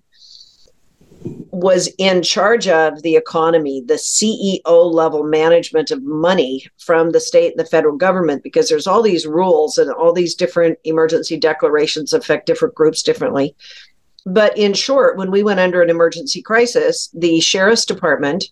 was 1.50 1.88
in 1.98 2.22
charge 2.22 2.68
of 2.68 3.02
the 3.02 3.16
economy, 3.16 3.82
the 3.86 3.94
CEO 3.94 4.92
level 4.92 5.24
management 5.24 5.90
of 5.90 6.02
money 6.02 6.66
from 6.78 7.10
the 7.10 7.20
state 7.20 7.52
and 7.52 7.60
the 7.60 7.68
federal 7.68 7.96
government, 7.96 8.42
because 8.42 8.68
there's 8.68 8.86
all 8.86 9.02
these 9.02 9.26
rules 9.26 9.78
and 9.78 9.90
all 9.90 10.12
these 10.12 10.34
different 10.34 10.78
emergency 10.84 11.36
declarations 11.36 12.12
affect 12.12 12.46
different 12.46 12.74
groups 12.74 13.02
differently. 13.02 13.54
But 14.24 14.56
in 14.56 14.74
short, 14.74 15.16
when 15.16 15.30
we 15.30 15.42
went 15.42 15.60
under 15.60 15.82
an 15.82 15.90
emergency 15.90 16.42
crisis, 16.42 17.08
the 17.14 17.40
sheriff's 17.40 17.84
department 17.84 18.44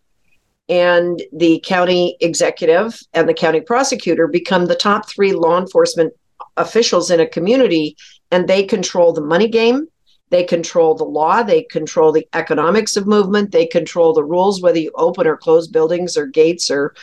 and 0.68 1.22
the 1.32 1.62
county 1.64 2.16
executive 2.20 2.98
and 3.12 3.28
the 3.28 3.34
county 3.34 3.60
prosecutor 3.60 4.26
become 4.26 4.66
the 4.66 4.74
top 4.74 5.08
three 5.08 5.32
law 5.32 5.58
enforcement 5.58 6.12
officials 6.56 7.10
in 7.10 7.20
a 7.20 7.26
community, 7.26 7.96
and 8.30 8.48
they 8.48 8.64
control 8.64 9.12
the 9.12 9.20
money 9.20 9.48
game 9.48 9.88
they 10.30 10.42
control 10.44 10.94
the 10.94 11.04
law, 11.04 11.42
they 11.42 11.62
control 11.62 12.10
the 12.10 12.26
economics 12.32 12.96
of 12.96 13.06
movement, 13.06 13.52
they 13.52 13.66
control 13.66 14.12
the 14.12 14.24
rules, 14.24 14.60
whether 14.60 14.78
you 14.78 14.90
open 14.96 15.28
or 15.28 15.36
close 15.36 15.68
buildings 15.68 16.16
or 16.16 16.26
gates 16.26 16.70
or, 16.70 16.94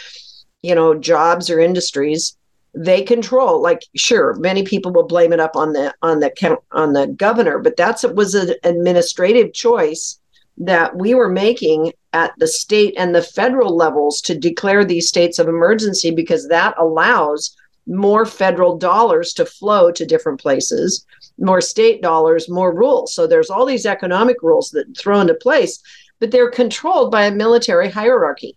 you 0.62 0.76
know, 0.76 0.96
jobs 0.96 1.50
or 1.50 1.60
industries. 1.60 2.38
They 2.74 3.04
control. 3.04 3.62
Like, 3.62 3.84
sure, 3.96 4.36
many 4.36 4.64
people 4.64 4.92
will 4.92 5.08
blame 5.08 5.34
it 5.34 5.40
up 5.40 5.56
on 5.56 5.74
the 5.74 5.94
on 6.02 6.20
the 6.20 6.58
on 6.72 6.94
the 6.94 7.08
governor, 7.08 7.60
but 7.60 7.76
that's 7.76 8.04
it 8.04 8.16
was 8.16 8.34
an 8.34 8.56
administrative 8.64 9.54
choice 9.54 10.20
that 10.62 10.96
we 10.96 11.14
were 11.14 11.30
making 11.30 11.92
at 12.14 12.34
the 12.38 12.48
state 12.48 12.94
and 12.98 13.14
the 13.14 13.22
federal 13.22 13.76
levels 13.76 14.22
to 14.22 14.38
declare 14.38 14.84
these 14.84 15.08
states 15.08 15.40
of 15.40 15.48
emergency 15.48 16.12
because 16.12 16.48
that 16.48 16.76
allows 16.78 17.56
more 17.88 18.26
federal 18.26 18.78
dollars 18.78 19.34
to 19.34 19.46
flow 19.46 19.92
to 19.92 20.06
different 20.06 20.40
places 20.40 21.06
more 21.42 21.60
state 21.60 22.02
dollars, 22.02 22.50
more 22.50 22.74
rules. 22.74 23.14
So 23.14 23.28
there's 23.28 23.50
all 23.50 23.66
these 23.66 23.86
economic 23.86 24.38
rules 24.42 24.70
that 24.72 24.98
throw 24.98 25.20
into 25.20 25.34
place, 25.34 25.82
but 26.20 26.32
they're 26.32 26.52
controlled 26.52 27.12
by 27.12 27.26
a 27.26 27.32
military 27.32 27.90
hierarchy, 27.90 28.56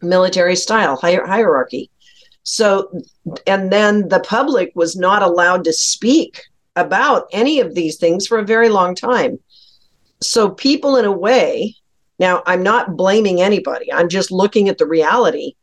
military 0.00 0.56
style 0.56 0.96
hier- 0.96 1.26
hierarchy. 1.26 1.90
So, 2.42 3.00
and 3.46 3.70
then 3.70 4.08
the 4.08 4.20
public 4.20 4.72
was 4.74 4.96
not 4.96 5.22
allowed 5.22 5.64
to 5.64 5.72
speak 5.72 6.42
about 6.76 7.28
any 7.32 7.60
of 7.60 7.74
these 7.74 7.96
things 7.98 8.26
for 8.26 8.38
a 8.38 8.44
very 8.44 8.68
long 8.68 8.94
time. 8.94 9.38
So, 10.20 10.50
people, 10.50 10.96
in 10.96 11.04
a 11.04 11.12
way, 11.12 11.74
now 12.18 12.42
I'm 12.46 12.62
not 12.62 12.96
blaming 12.96 13.40
anybody, 13.40 13.92
I'm 13.92 14.08
just 14.08 14.30
looking 14.30 14.68
at 14.68 14.78
the 14.78 14.86
reality 14.86 15.54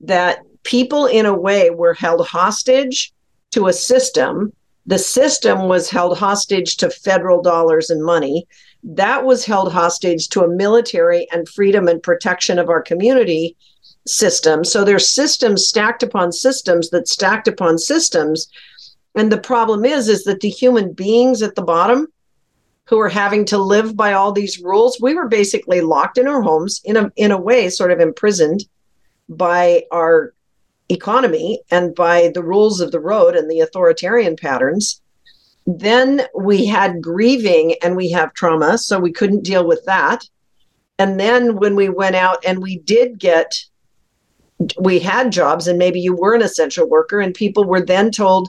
that 0.00 0.40
people, 0.62 1.06
in 1.06 1.26
a 1.26 1.34
way, 1.34 1.70
were 1.70 1.94
held 1.94 2.26
hostage 2.26 3.12
to 3.52 3.66
a 3.66 3.72
system 3.72 4.52
the 4.86 4.98
system 4.98 5.68
was 5.68 5.90
held 5.90 6.16
hostage 6.16 6.76
to 6.76 6.90
federal 6.90 7.42
dollars 7.42 7.90
and 7.90 8.04
money. 8.04 8.46
That 8.84 9.24
was 9.24 9.44
held 9.44 9.72
hostage 9.72 10.28
to 10.28 10.44
a 10.44 10.48
military 10.48 11.26
and 11.32 11.48
freedom 11.48 11.88
and 11.88 12.00
protection 12.00 12.58
of 12.60 12.68
our 12.68 12.80
community 12.80 13.56
system. 14.06 14.62
So 14.62 14.84
there's 14.84 15.08
systems 15.08 15.66
stacked 15.66 16.04
upon 16.04 16.30
systems 16.30 16.90
that 16.90 17.08
stacked 17.08 17.48
upon 17.48 17.78
systems. 17.78 18.46
And 19.16 19.32
the 19.32 19.40
problem 19.40 19.84
is, 19.84 20.08
is 20.08 20.22
that 20.24 20.40
the 20.40 20.50
human 20.50 20.92
beings 20.92 21.42
at 21.42 21.56
the 21.56 21.62
bottom 21.62 22.06
who 22.86 22.98
were 22.98 23.08
having 23.08 23.44
to 23.46 23.58
live 23.58 23.96
by 23.96 24.12
all 24.12 24.32
these 24.32 24.60
rules. 24.60 25.00
We 25.00 25.14
were 25.14 25.28
basically 25.28 25.80
locked 25.80 26.18
in 26.18 26.28
our 26.28 26.42
homes 26.42 26.80
in 26.84 26.96
a 26.96 27.12
in 27.16 27.30
a 27.30 27.40
way, 27.40 27.68
sort 27.68 27.90
of 27.90 28.00
imprisoned 28.00 28.64
by 29.28 29.84
our 29.90 30.34
economy 30.88 31.60
and 31.70 31.94
by 31.94 32.30
the 32.34 32.42
rules 32.42 32.80
of 32.80 32.92
the 32.92 33.00
road 33.00 33.34
and 33.34 33.50
the 33.50 33.60
authoritarian 33.60 34.36
patterns. 34.36 35.00
Then 35.66 36.22
we 36.38 36.64
had 36.66 37.02
grieving 37.02 37.74
and 37.82 37.96
we 37.96 38.10
have 38.10 38.34
trauma, 38.34 38.78
so 38.78 39.00
we 39.00 39.12
couldn't 39.12 39.42
deal 39.42 39.66
with 39.66 39.84
that. 39.86 40.28
And 40.98 41.18
then 41.18 41.56
when 41.56 41.74
we 41.74 41.88
went 41.88 42.14
out 42.14 42.44
and 42.46 42.62
we 42.62 42.78
did 42.78 43.18
get 43.18 43.52
we 44.80 44.98
had 44.98 45.32
jobs 45.32 45.66
and 45.66 45.78
maybe 45.78 46.00
you 46.00 46.14
were 46.14 46.34
an 46.34 46.40
essential 46.40 46.88
worker 46.88 47.20
and 47.20 47.34
people 47.34 47.64
were 47.64 47.84
then 47.84 48.10
told 48.10 48.48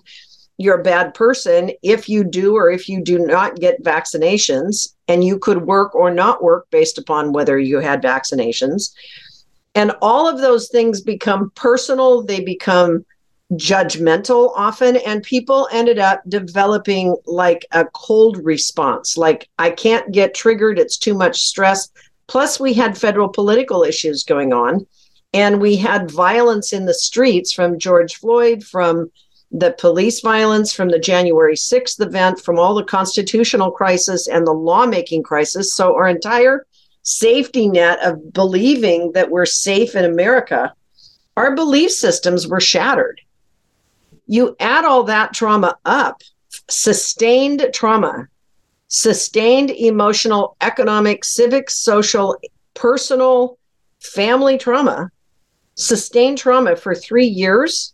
you're 0.57 0.79
a 0.79 0.83
bad 0.83 1.13
person 1.13 1.71
if 1.83 2.09
you 2.09 2.23
do 2.23 2.55
or 2.55 2.69
if 2.69 2.89
you 2.89 3.01
do 3.01 3.19
not 3.19 3.57
get 3.57 3.83
vaccinations 3.83 4.93
and 5.07 5.23
you 5.23 5.37
could 5.37 5.65
work 5.65 5.93
or 5.93 6.11
not 6.11 6.43
work 6.43 6.67
based 6.71 6.97
upon 6.97 7.31
whether 7.31 7.59
you 7.59 7.79
had 7.79 8.01
vaccinations. 8.01 8.93
And 9.75 9.91
all 10.01 10.27
of 10.27 10.39
those 10.39 10.69
things 10.69 11.01
become 11.01 11.51
personal 11.55 12.23
they 12.23 12.39
become 12.39 13.05
judgmental 13.53 14.51
often 14.57 14.97
and 14.97 15.23
people 15.23 15.69
ended 15.71 15.99
up 15.99 16.21
developing 16.27 17.15
like 17.25 17.65
a 17.71 17.85
cold 17.93 18.35
response 18.43 19.15
like 19.15 19.47
i 19.57 19.69
can't 19.69 20.11
get 20.11 20.35
triggered 20.35 20.77
it's 20.77 20.97
too 20.97 21.13
much 21.13 21.43
stress. 21.43 21.89
Plus 22.27 22.59
we 22.59 22.73
had 22.73 22.97
federal 22.97 23.29
political 23.29 23.83
issues 23.83 24.23
going 24.23 24.51
on 24.51 24.85
and 25.33 25.61
we 25.61 25.77
had 25.77 26.11
violence 26.11 26.73
in 26.73 26.85
the 26.85 26.93
streets 26.93 27.53
from 27.53 27.79
George 27.79 28.15
Floyd, 28.15 28.63
from 28.63 29.11
the 29.51 29.71
police 29.79 30.19
violence, 30.21 30.73
from 30.73 30.89
the 30.89 30.99
January 30.99 31.55
6th 31.55 32.01
event, 32.01 32.39
from 32.41 32.59
all 32.59 32.75
the 32.75 32.83
constitutional 32.83 33.71
crisis 33.71 34.27
and 34.27 34.45
the 34.45 34.53
lawmaking 34.53 35.23
crisis. 35.23 35.73
So, 35.73 35.95
our 35.95 36.07
entire 36.07 36.65
safety 37.03 37.69
net 37.69 37.99
of 38.03 38.33
believing 38.33 39.13
that 39.13 39.29
we're 39.29 39.45
safe 39.45 39.95
in 39.95 40.05
America, 40.05 40.73
our 41.37 41.55
belief 41.55 41.91
systems 41.91 42.47
were 42.47 42.59
shattered. 42.59 43.21
You 44.25 44.55
add 44.59 44.83
all 44.83 45.03
that 45.03 45.33
trauma 45.33 45.77
up, 45.85 46.21
sustained 46.69 47.69
trauma, 47.73 48.27
sustained 48.89 49.71
emotional, 49.71 50.57
economic, 50.59 51.23
civic, 51.23 51.69
social, 51.69 52.37
personal, 52.73 53.57
family 53.99 54.57
trauma 54.57 55.09
sustained 55.77 56.39
trauma 56.39 56.75
for 56.75 56.93
three 56.93 57.27
years, 57.27 57.93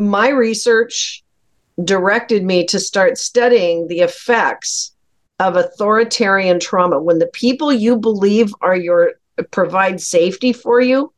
my 0.00 0.28
research 0.28 1.22
directed 1.84 2.44
me 2.44 2.64
to 2.66 2.78
start 2.78 3.18
studying 3.18 3.86
the 3.88 4.00
effects 4.00 4.92
of 5.38 5.56
authoritarian 5.56 6.60
trauma 6.60 7.00
when 7.00 7.18
the 7.18 7.26
people 7.28 7.72
you 7.72 7.96
believe 7.96 8.52
are 8.60 8.76
your 8.76 9.12
provide 9.50 10.00
safety 10.00 10.52
for 10.52 10.80
you 10.80 11.12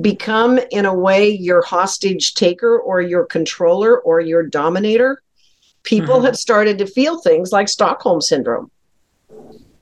become 0.00 0.58
in 0.70 0.84
a 0.84 0.94
way 0.94 1.30
your 1.30 1.62
hostage 1.62 2.34
taker 2.34 2.78
or 2.78 3.00
your 3.00 3.24
controller 3.24 4.00
or 4.00 4.20
your 4.20 4.42
dominator 4.42 5.22
people 5.82 6.16
mm-hmm. 6.16 6.26
have 6.26 6.36
started 6.36 6.76
to 6.76 6.86
feel 6.86 7.18
things 7.20 7.52
like 7.52 7.68
stockholm 7.68 8.20
syndrome 8.20 8.70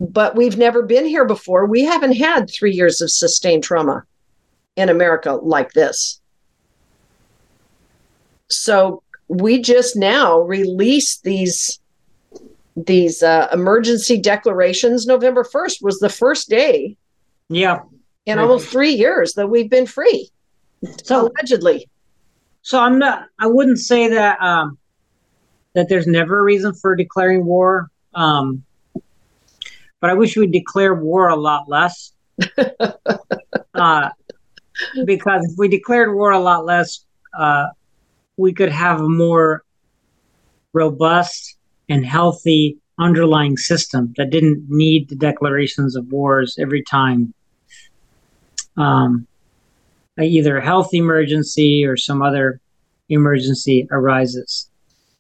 but 0.01 0.35
we've 0.35 0.57
never 0.57 0.83
been 0.83 1.05
here 1.05 1.27
before. 1.27 1.67
We 1.67 1.85
haven't 1.85 2.17
had 2.17 2.49
three 2.51 2.73
years 2.73 3.03
of 3.03 3.11
sustained 3.11 3.63
trauma 3.63 4.05
in 4.75 4.89
America 4.89 5.35
like 5.35 5.73
this. 5.73 6.20
So 8.51 9.03
we 9.29 9.61
just 9.61 9.97
now 9.97 10.41
released 10.41 11.23
these 11.23 11.79
these 12.77 13.23
uh, 13.23 13.49
emergency 13.53 14.19
declarations. 14.19 15.07
November 15.07 15.45
first 15.45 15.83
was 15.83 15.99
the 15.99 16.09
first 16.09 16.49
day. 16.49 16.97
Yeah. 17.49 17.81
In 18.27 18.39
right. 18.39 18.43
almost 18.43 18.69
three 18.69 18.93
years 18.93 19.35
that 19.35 19.49
we've 19.49 19.71
been 19.71 19.87
free. 19.87 20.31
So 21.05 21.29
allegedly. 21.29 21.89
So 22.63 22.79
I'm 22.79 22.99
not. 22.99 23.27
I 23.39 23.47
wouldn't 23.47 23.79
say 23.79 24.09
that 24.09 24.41
um, 24.41 24.79
that 25.75 25.89
there's 25.89 26.07
never 26.07 26.41
a 26.41 26.43
reason 26.43 26.75
for 26.75 26.95
declaring 26.95 27.45
war. 27.45 27.91
Um, 28.15 28.65
but 30.01 30.11
I 30.11 30.15
wish 30.15 30.37
we'd 30.37 30.53
declare 30.53 30.95
war 30.95 31.29
a 31.29 31.37
lot 31.37 31.69
less. 31.69 32.13
uh, 33.75 34.09
because 35.05 35.45
if 35.45 35.59
we 35.59 35.69
declared 35.69 36.15
war 36.15 36.31
a 36.33 36.39
lot 36.39 36.65
less, 36.65 37.05
uh, 37.37 37.67
we 38.41 38.53
could 38.53 38.71
have 38.71 39.01
a 39.01 39.09
more 39.09 39.63
robust 40.73 41.57
and 41.89 42.05
healthy 42.07 42.79
underlying 42.99 43.57
system 43.57 44.15
that 44.17 44.31
didn't 44.31 44.65
need 44.69 45.09
the 45.09 45.17
declarations 45.17 45.97
of 45.97 46.11
wars 46.13 46.57
every 46.59 46.83
time 46.83 47.33
um, 48.77 49.27
either 50.21 50.59
a 50.59 50.65
health 50.65 50.93
emergency 50.93 51.85
or 51.85 51.97
some 51.97 52.23
other 52.23 52.61
emergency 53.09 53.89
arises. 53.91 54.69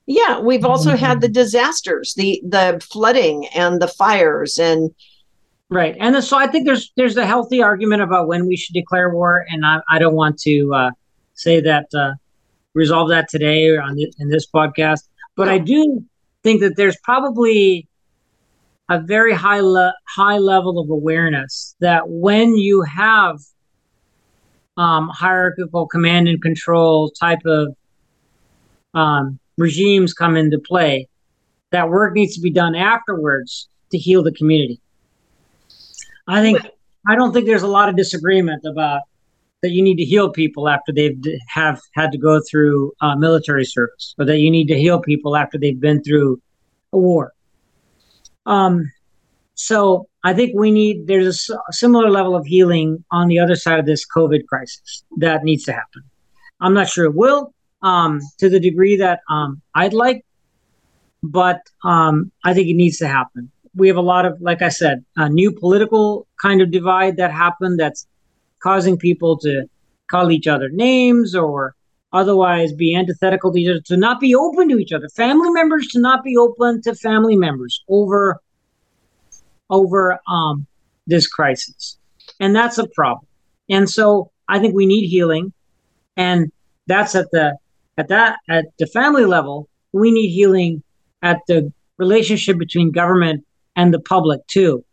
Yeah, 0.06 0.40
we've 0.40 0.64
also 0.64 0.96
had 0.96 1.20
the 1.20 1.28
mm-hmm. 1.28 1.34
disasters, 1.34 2.14
the 2.14 2.42
the 2.44 2.84
flooding 2.90 3.46
and 3.48 3.80
the 3.80 3.88
fires 3.88 4.58
and 4.58 4.90
right. 5.68 5.96
And 6.00 6.22
so 6.24 6.36
I 6.36 6.46
think 6.48 6.66
there's 6.66 6.92
there's 6.96 7.16
a 7.16 7.26
healthy 7.26 7.62
argument 7.62 8.02
about 8.02 8.26
when 8.26 8.46
we 8.46 8.56
should 8.56 8.74
declare 8.74 9.10
war, 9.10 9.46
and 9.48 9.64
I, 9.64 9.80
I 9.88 9.98
don't 9.98 10.14
want 10.14 10.38
to 10.40 10.74
uh, 10.74 10.90
say 11.34 11.60
that 11.60 11.86
uh, 11.94 12.14
resolve 12.74 13.08
that 13.08 13.28
today 13.28 13.68
or 13.68 13.82
on 13.82 13.94
the, 13.96 14.12
in 14.18 14.28
this 14.28 14.46
podcast, 14.46 15.08
but 15.36 15.48
I 15.48 15.58
do 15.58 16.04
think 16.42 16.60
that 16.60 16.76
there's 16.76 16.96
probably 17.02 17.88
a 18.88 19.00
very 19.00 19.32
high 19.32 19.60
le- 19.60 19.94
high 20.08 20.38
level 20.38 20.78
of 20.78 20.90
awareness 20.90 21.76
that 21.80 22.08
when 22.08 22.56
you 22.56 22.82
have 22.82 23.38
um, 24.76 25.08
hierarchical 25.08 25.86
command 25.86 26.28
and 26.28 26.42
control 26.42 27.10
type 27.10 27.44
of 27.44 27.76
um, 28.94 29.38
regimes 29.56 30.12
come 30.12 30.36
into 30.36 30.58
play, 30.58 31.08
that 31.70 31.88
work 31.88 32.14
needs 32.14 32.34
to 32.34 32.40
be 32.40 32.50
done 32.50 32.74
afterwards 32.74 33.68
to 33.92 33.98
heal 33.98 34.22
the 34.22 34.32
community. 34.32 34.80
I 36.26 36.40
think 36.42 36.58
I 37.08 37.14
don't 37.14 37.32
think 37.32 37.46
there's 37.46 37.62
a 37.62 37.68
lot 37.68 37.88
of 37.88 37.96
disagreement 37.96 38.64
about 38.64 39.02
that 39.62 39.70
you 39.70 39.82
need 39.82 39.96
to 39.96 40.04
heal 40.04 40.30
people 40.30 40.68
after 40.68 40.92
they've 40.92 41.18
have 41.48 41.80
had 41.94 42.10
to 42.12 42.18
go 42.18 42.40
through 42.40 42.92
uh, 43.00 43.14
military 43.16 43.64
service, 43.64 44.14
or 44.18 44.24
that 44.24 44.38
you 44.38 44.50
need 44.50 44.68
to 44.68 44.78
heal 44.78 45.00
people 45.00 45.36
after 45.36 45.58
they've 45.58 45.80
been 45.80 46.02
through 46.02 46.40
a 46.92 46.98
war. 46.98 47.32
Um, 48.46 48.90
so 49.54 50.08
I 50.24 50.32
think 50.32 50.54
we 50.54 50.70
need 50.70 51.06
there's 51.06 51.50
a 51.50 51.72
similar 51.72 52.10
level 52.10 52.34
of 52.34 52.46
healing 52.46 53.04
on 53.10 53.28
the 53.28 53.38
other 53.38 53.56
side 53.56 53.78
of 53.78 53.86
this 53.86 54.06
COVID 54.06 54.46
crisis 54.46 55.04
that 55.18 55.44
needs 55.44 55.64
to 55.64 55.72
happen. 55.72 56.02
I'm 56.60 56.74
not 56.74 56.88
sure 56.88 57.04
it 57.04 57.14
will, 57.14 57.54
um, 57.82 58.20
to 58.38 58.48
the 58.48 58.60
degree 58.60 58.96
that 58.96 59.20
um, 59.28 59.60
I'd 59.74 59.92
like, 59.92 60.24
but 61.22 61.60
um, 61.84 62.32
I 62.44 62.54
think 62.54 62.68
it 62.68 62.74
needs 62.74 62.98
to 62.98 63.08
happen. 63.08 63.50
We 63.74 63.88
have 63.88 63.98
a 63.98 64.02
lot 64.02 64.24
of, 64.24 64.40
like 64.40 64.62
I 64.62 64.68
said, 64.70 65.04
a 65.16 65.28
new 65.28 65.52
political 65.52 66.26
kind 66.42 66.60
of 66.60 66.70
divide 66.70 67.18
that 67.18 67.30
happened 67.30 67.78
that's 67.78 68.06
causing 68.62 68.96
people 68.96 69.38
to 69.38 69.64
call 70.10 70.30
each 70.30 70.46
other 70.46 70.68
names 70.68 71.34
or 71.34 71.74
otherwise 72.12 72.72
be 72.72 72.94
antithetical 72.94 73.52
to 73.52 73.58
each 73.60 73.68
other, 73.68 73.80
to 73.80 73.96
not 73.96 74.20
be 74.20 74.34
open 74.34 74.68
to 74.68 74.78
each 74.78 74.92
other, 74.92 75.08
family 75.08 75.50
members 75.50 75.86
to 75.88 76.00
not 76.00 76.24
be 76.24 76.36
open 76.36 76.82
to 76.82 76.94
family 76.94 77.36
members 77.36 77.82
over 77.88 78.40
over 79.68 80.18
um, 80.26 80.66
this 81.06 81.28
crisis, 81.28 81.96
and 82.40 82.54
that's 82.54 82.78
a 82.78 82.88
problem. 82.88 83.26
And 83.68 83.88
so 83.88 84.32
I 84.48 84.58
think 84.58 84.74
we 84.74 84.86
need 84.86 85.06
healing, 85.06 85.52
and 86.16 86.50
that's 86.86 87.14
at 87.14 87.30
the 87.30 87.56
at 87.96 88.08
that 88.08 88.38
at 88.48 88.66
the 88.78 88.86
family 88.86 89.24
level 89.24 89.68
we 89.92 90.10
need 90.10 90.30
healing 90.30 90.82
at 91.22 91.38
the 91.46 91.72
relationship 91.98 92.58
between 92.58 92.90
government 92.90 93.44
and 93.76 93.92
the 93.92 94.00
public 94.00 94.46
too. 94.46 94.84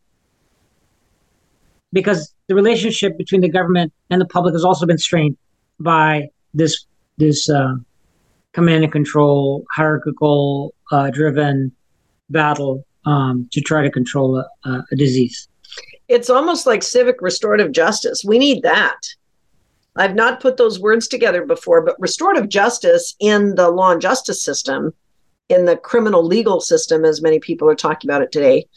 Because 1.93 2.33
the 2.47 2.55
relationship 2.55 3.17
between 3.17 3.41
the 3.41 3.49
government 3.49 3.93
and 4.09 4.21
the 4.21 4.25
public 4.25 4.53
has 4.53 4.63
also 4.63 4.85
been 4.85 4.97
strained 4.97 5.37
by 5.79 6.29
this 6.53 6.85
this 7.17 7.49
uh, 7.49 7.75
command 8.53 8.83
and 8.83 8.91
control 8.91 9.65
hierarchical 9.75 10.73
uh, 10.91 11.09
driven 11.09 11.71
battle 12.29 12.85
um, 13.05 13.47
to 13.51 13.61
try 13.61 13.81
to 13.81 13.91
control 13.91 14.37
a, 14.37 14.69
a 14.91 14.95
disease. 14.95 15.47
It's 16.07 16.29
almost 16.29 16.65
like 16.65 16.83
civic 16.83 17.21
restorative 17.21 17.71
justice. 17.71 18.23
We 18.25 18.39
need 18.39 18.63
that. 18.63 18.97
I've 19.97 20.15
not 20.15 20.39
put 20.39 20.57
those 20.57 20.79
words 20.79 21.07
together 21.07 21.45
before, 21.45 21.81
but 21.81 21.99
restorative 21.99 22.49
justice 22.49 23.15
in 23.19 23.55
the 23.55 23.69
law 23.69 23.91
and 23.91 24.01
justice 24.01 24.43
system, 24.43 24.93
in 25.49 25.65
the 25.65 25.75
criminal 25.75 26.23
legal 26.23 26.61
system, 26.61 27.03
as 27.03 27.21
many 27.21 27.39
people 27.39 27.69
are 27.69 27.75
talking 27.75 28.09
about 28.09 28.21
it 28.21 28.31
today, 28.31 28.67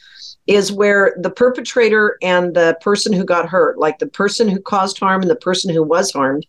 is 0.51 0.73
where 0.73 1.15
the 1.17 1.31
perpetrator 1.31 2.19
and 2.23 2.57
the 2.57 2.77
person 2.81 3.13
who 3.13 3.25
got 3.25 3.49
hurt, 3.49 3.79
like 3.79 4.01
the 4.01 4.09
person 4.09 4.49
who 4.49 4.61
caused 4.61 4.99
harm 4.99 5.23
and 5.23 5.31
the 5.31 5.37
person 5.37 5.73
who 5.73 5.81
was 5.81 6.11
harmed, 6.11 6.45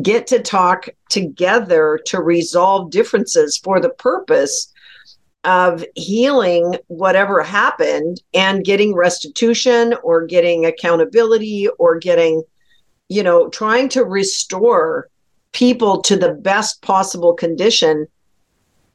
get 0.00 0.28
to 0.28 0.38
talk 0.38 0.88
together 1.10 1.98
to 2.06 2.20
resolve 2.20 2.92
differences 2.92 3.58
for 3.58 3.80
the 3.80 3.90
purpose 3.90 4.72
of 5.42 5.84
healing 5.96 6.76
whatever 6.86 7.42
happened 7.42 8.22
and 8.32 8.64
getting 8.64 8.94
restitution 8.94 9.92
or 10.04 10.24
getting 10.24 10.64
accountability 10.64 11.66
or 11.80 11.98
getting, 11.98 12.44
you 13.08 13.24
know, 13.24 13.48
trying 13.48 13.88
to 13.88 14.04
restore 14.04 15.08
people 15.50 16.00
to 16.00 16.16
the 16.16 16.32
best 16.32 16.80
possible 16.80 17.34
condition, 17.34 18.06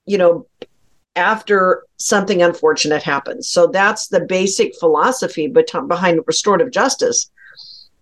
you 0.06 0.18
know, 0.18 0.48
after 1.18 1.84
something 1.98 2.42
unfortunate 2.42 3.04
happens. 3.04 3.50
So 3.50 3.68
that's 3.68 4.08
the 4.08 4.22
basic 4.22 4.78
philosophy 4.80 5.48
behind 5.48 6.22
restorative 6.26 6.72
justice. 6.72 7.30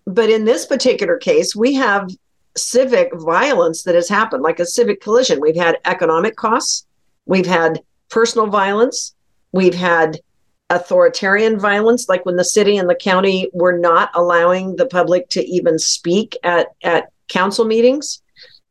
But 0.06 0.30
in 0.30 0.44
this 0.44 0.66
particular 0.66 1.16
case, 1.16 1.56
we 1.56 1.74
have 1.74 2.08
civic 2.56 3.10
violence 3.14 3.82
that 3.82 3.94
has 3.94 4.08
happened, 4.08 4.42
like 4.42 4.60
a 4.60 4.66
civic 4.66 5.00
collision. 5.00 5.40
We've 5.40 5.56
had 5.56 5.78
economic 5.84 6.36
costs, 6.36 6.86
we've 7.26 7.46
had 7.46 7.80
personal 8.08 8.46
violence, 8.46 9.14
we've 9.52 9.74
had 9.74 10.20
authoritarian 10.70 11.58
violence, 11.58 12.08
like 12.08 12.24
when 12.26 12.36
the 12.36 12.44
city 12.44 12.76
and 12.76 12.88
the 12.88 12.94
county 12.94 13.50
were 13.52 13.78
not 13.78 14.10
allowing 14.14 14.76
the 14.76 14.86
public 14.86 15.28
to 15.30 15.44
even 15.44 15.78
speak 15.78 16.36
at, 16.42 16.68
at 16.82 17.10
council 17.28 17.64
meetings. 17.64 18.22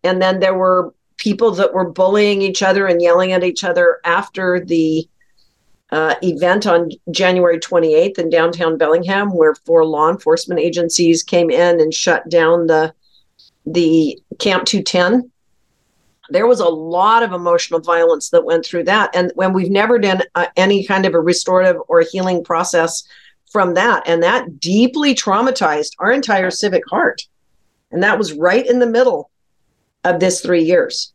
And 0.03 0.21
then 0.21 0.39
there 0.39 0.55
were 0.55 0.93
people 1.18 1.51
that 1.51 1.74
were 1.74 1.89
bullying 1.89 2.41
each 2.41 2.61
other 2.61 2.88
and 2.88 3.01
yelling 3.01 3.32
at 3.32 3.43
each 3.43 3.63
other 3.63 3.99
after 4.03 4.59
the 4.59 5.07
uh, 5.91 6.16
event 6.24 6.66
on 6.66 6.89
January 7.11 7.59
28th 7.59 8.18
in 8.18 8.30
downtown 8.30 8.78
Bellingham, 8.78 9.34
where 9.34 9.55
four 9.55 9.86
law 9.86 10.09
enforcement 10.09 10.59
agencies 10.59 11.24
came 11.24 11.49
in 11.49 11.80
and 11.80 11.93
shut 11.93 12.28
down 12.30 12.68
the 12.68 12.93
the 13.68 14.20
Camp 14.38 14.66
210. 14.66 15.32
There 16.30 16.47
was 16.47 16.59
a 16.59 16.68
lot 16.68 17.24
of 17.24 17.34
emotional 17.34 17.80
violence 17.80 18.30
that 18.30 18.45
went 18.45 18.66
through 18.66 18.84
that, 18.86 19.16
and 19.16 19.32
when 19.36 19.53
we've 19.53 19.72
never 19.72 19.99
done 19.99 20.22
uh, 20.34 20.47
any 20.57 20.86
kind 20.86 21.05
of 21.05 21.13
a 21.13 21.20
restorative 21.20 21.78
or 21.88 22.01
healing 22.01 22.43
process 22.43 23.03
from 23.51 23.76
that, 23.76 24.03
and 24.07 24.22
that 24.24 24.59
deeply 24.59 25.13
traumatized 25.13 25.91
our 25.99 26.11
entire 26.11 26.49
civic 26.49 26.84
heart, 26.89 27.22
and 27.91 28.01
that 28.03 28.18
was 28.18 28.34
right 28.34 28.68
in 28.68 28.80
the 28.80 28.88
middle 28.88 29.30
of 30.06 30.20
this 30.20 30.39
three 30.39 30.64
years. 30.64 31.12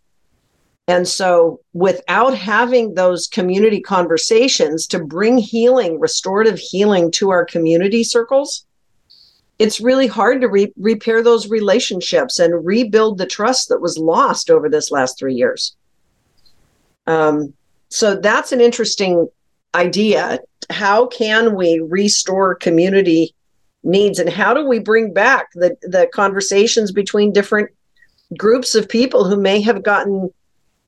And 0.88 1.06
so, 1.06 1.60
without 1.72 2.36
having 2.36 2.94
those 2.94 3.28
community 3.28 3.80
conversations 3.80 4.88
to 4.88 4.98
bring 4.98 5.38
healing, 5.38 6.00
restorative 6.00 6.58
healing 6.58 7.12
to 7.12 7.30
our 7.30 7.44
community 7.44 8.02
circles, 8.02 8.66
it's 9.60 9.80
really 9.80 10.08
hard 10.08 10.40
to 10.40 10.48
re- 10.48 10.72
repair 10.76 11.22
those 11.22 11.48
relationships 11.48 12.40
and 12.40 12.66
rebuild 12.66 13.18
the 13.18 13.26
trust 13.26 13.68
that 13.68 13.80
was 13.80 13.98
lost 13.98 14.50
over 14.50 14.68
this 14.68 14.90
last 14.90 15.16
three 15.16 15.34
years. 15.34 15.76
Um, 17.06 17.54
so, 17.88 18.16
that's 18.16 18.50
an 18.50 18.60
interesting 18.60 19.28
idea. 19.76 20.40
How 20.70 21.06
can 21.06 21.54
we 21.54 21.78
restore 21.78 22.56
community 22.56 23.32
needs 23.84 24.18
and 24.18 24.28
how 24.28 24.54
do 24.54 24.66
we 24.66 24.80
bring 24.80 25.12
back 25.12 25.52
the, 25.54 25.76
the 25.82 26.08
conversations 26.12 26.90
between 26.90 27.32
different 27.32 27.70
groups 28.36 28.74
of 28.74 28.88
people 28.88 29.24
who 29.24 29.36
may 29.36 29.60
have 29.60 29.82
gotten 29.82 30.30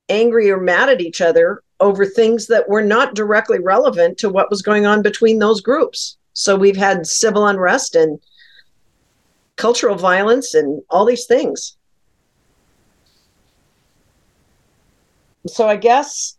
angry 0.09 0.51
or 0.51 0.61
mad 0.61 0.89
at 0.89 1.01
each 1.01 1.21
other 1.21 1.63
over 1.81 2.05
things 2.07 2.47
that 2.47 2.69
were 2.69 2.83
not 2.83 3.15
directly 3.15 3.59
relevant 3.59 4.19
to 4.19 4.29
what 4.29 4.51
was 4.51 4.63
going 4.63 4.87
on 4.87 5.03
between 5.03 5.39
those 5.39 5.61
groups. 5.61 6.17
So 6.35 6.57
we've 6.57 6.77
had 6.77 7.07
civil 7.07 7.47
unrest 7.47 7.95
and 7.97 8.21
cultural 9.57 9.97
violence 9.97 10.55
and 10.55 10.83
all 10.89 11.05
these 11.05 11.27
things. 11.27 11.77
So 15.47 15.69
I 15.69 15.77
guess 15.77 16.37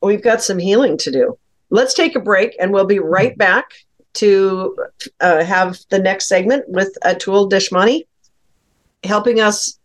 we've 0.00 0.22
got 0.22 0.42
some 0.42 0.58
healing 0.58 0.96
to 0.98 1.10
do. 1.10 1.38
Let's 1.70 1.94
take 1.94 2.14
a 2.14 2.20
break 2.20 2.56
and 2.60 2.72
we'll 2.72 2.86
be 2.86 3.00
right 3.00 3.36
back 3.36 3.66
to 4.14 4.76
uh, 5.20 5.44
have 5.44 5.78
the 5.90 5.98
next 5.98 6.28
segment 6.28 6.64
with 6.68 6.96
Atul 7.04 7.50
Deshmane 7.50 8.06
helping 9.04 9.40
us 9.40 9.78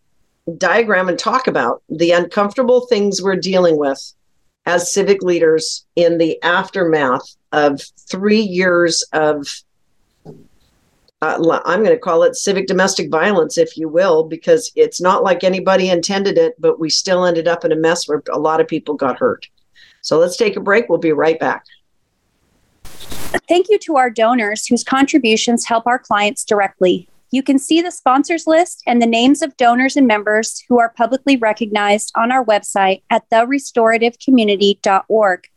diagram 0.58 1.08
and 1.08 1.18
talk 1.18 1.46
about 1.46 1.82
the 1.88 2.10
uncomfortable 2.10 2.86
things 2.86 3.22
we're 3.22 3.36
dealing 3.36 3.78
with 3.78 4.12
as 4.66 4.92
civic 4.92 5.22
leaders 5.22 5.86
in 5.96 6.18
the 6.18 6.42
aftermath 6.42 7.36
of 7.52 7.80
three 8.08 8.40
years 8.40 9.02
of 9.12 9.46
uh, 11.22 11.60
I'm 11.64 11.82
going 11.82 11.94
to 11.94 11.98
call 11.98 12.22
it 12.24 12.36
civic 12.36 12.66
domestic 12.66 13.10
violence, 13.10 13.56
if 13.56 13.78
you 13.78 13.88
will, 13.88 14.24
because 14.24 14.70
it's 14.76 15.00
not 15.00 15.22
like 15.22 15.42
anybody 15.42 15.88
intended 15.88 16.36
it, 16.36 16.54
but 16.58 16.78
we 16.78 16.90
still 16.90 17.24
ended 17.24 17.48
up 17.48 17.64
in 17.64 17.72
a 17.72 17.76
mess 17.76 18.06
where 18.06 18.22
a 18.30 18.38
lot 18.38 18.60
of 18.60 18.68
people 18.68 18.94
got 18.94 19.18
hurt. 19.18 19.48
So 20.02 20.18
let's 20.18 20.36
take 20.36 20.56
a 20.56 20.60
break. 20.60 20.90
We'll 20.90 20.98
be 20.98 21.12
right 21.12 21.38
back. 21.40 21.64
Thank 23.48 23.68
you 23.70 23.78
to 23.80 23.96
our 23.96 24.10
donors 24.10 24.66
whose 24.66 24.84
contributions 24.84 25.64
help 25.64 25.86
our 25.86 25.98
clients 25.98 26.44
directly. 26.44 27.08
You 27.34 27.42
can 27.42 27.58
see 27.58 27.82
the 27.82 27.90
sponsors 27.90 28.46
list 28.46 28.84
and 28.86 29.02
the 29.02 29.06
names 29.06 29.42
of 29.42 29.56
donors 29.56 29.96
and 29.96 30.06
members 30.06 30.62
who 30.68 30.78
are 30.78 30.94
publicly 30.96 31.36
recognized 31.36 32.12
on 32.14 32.30
our 32.30 32.44
website 32.44 33.02
at 33.10 33.28
therestorativecommunity.org. 33.28 35.48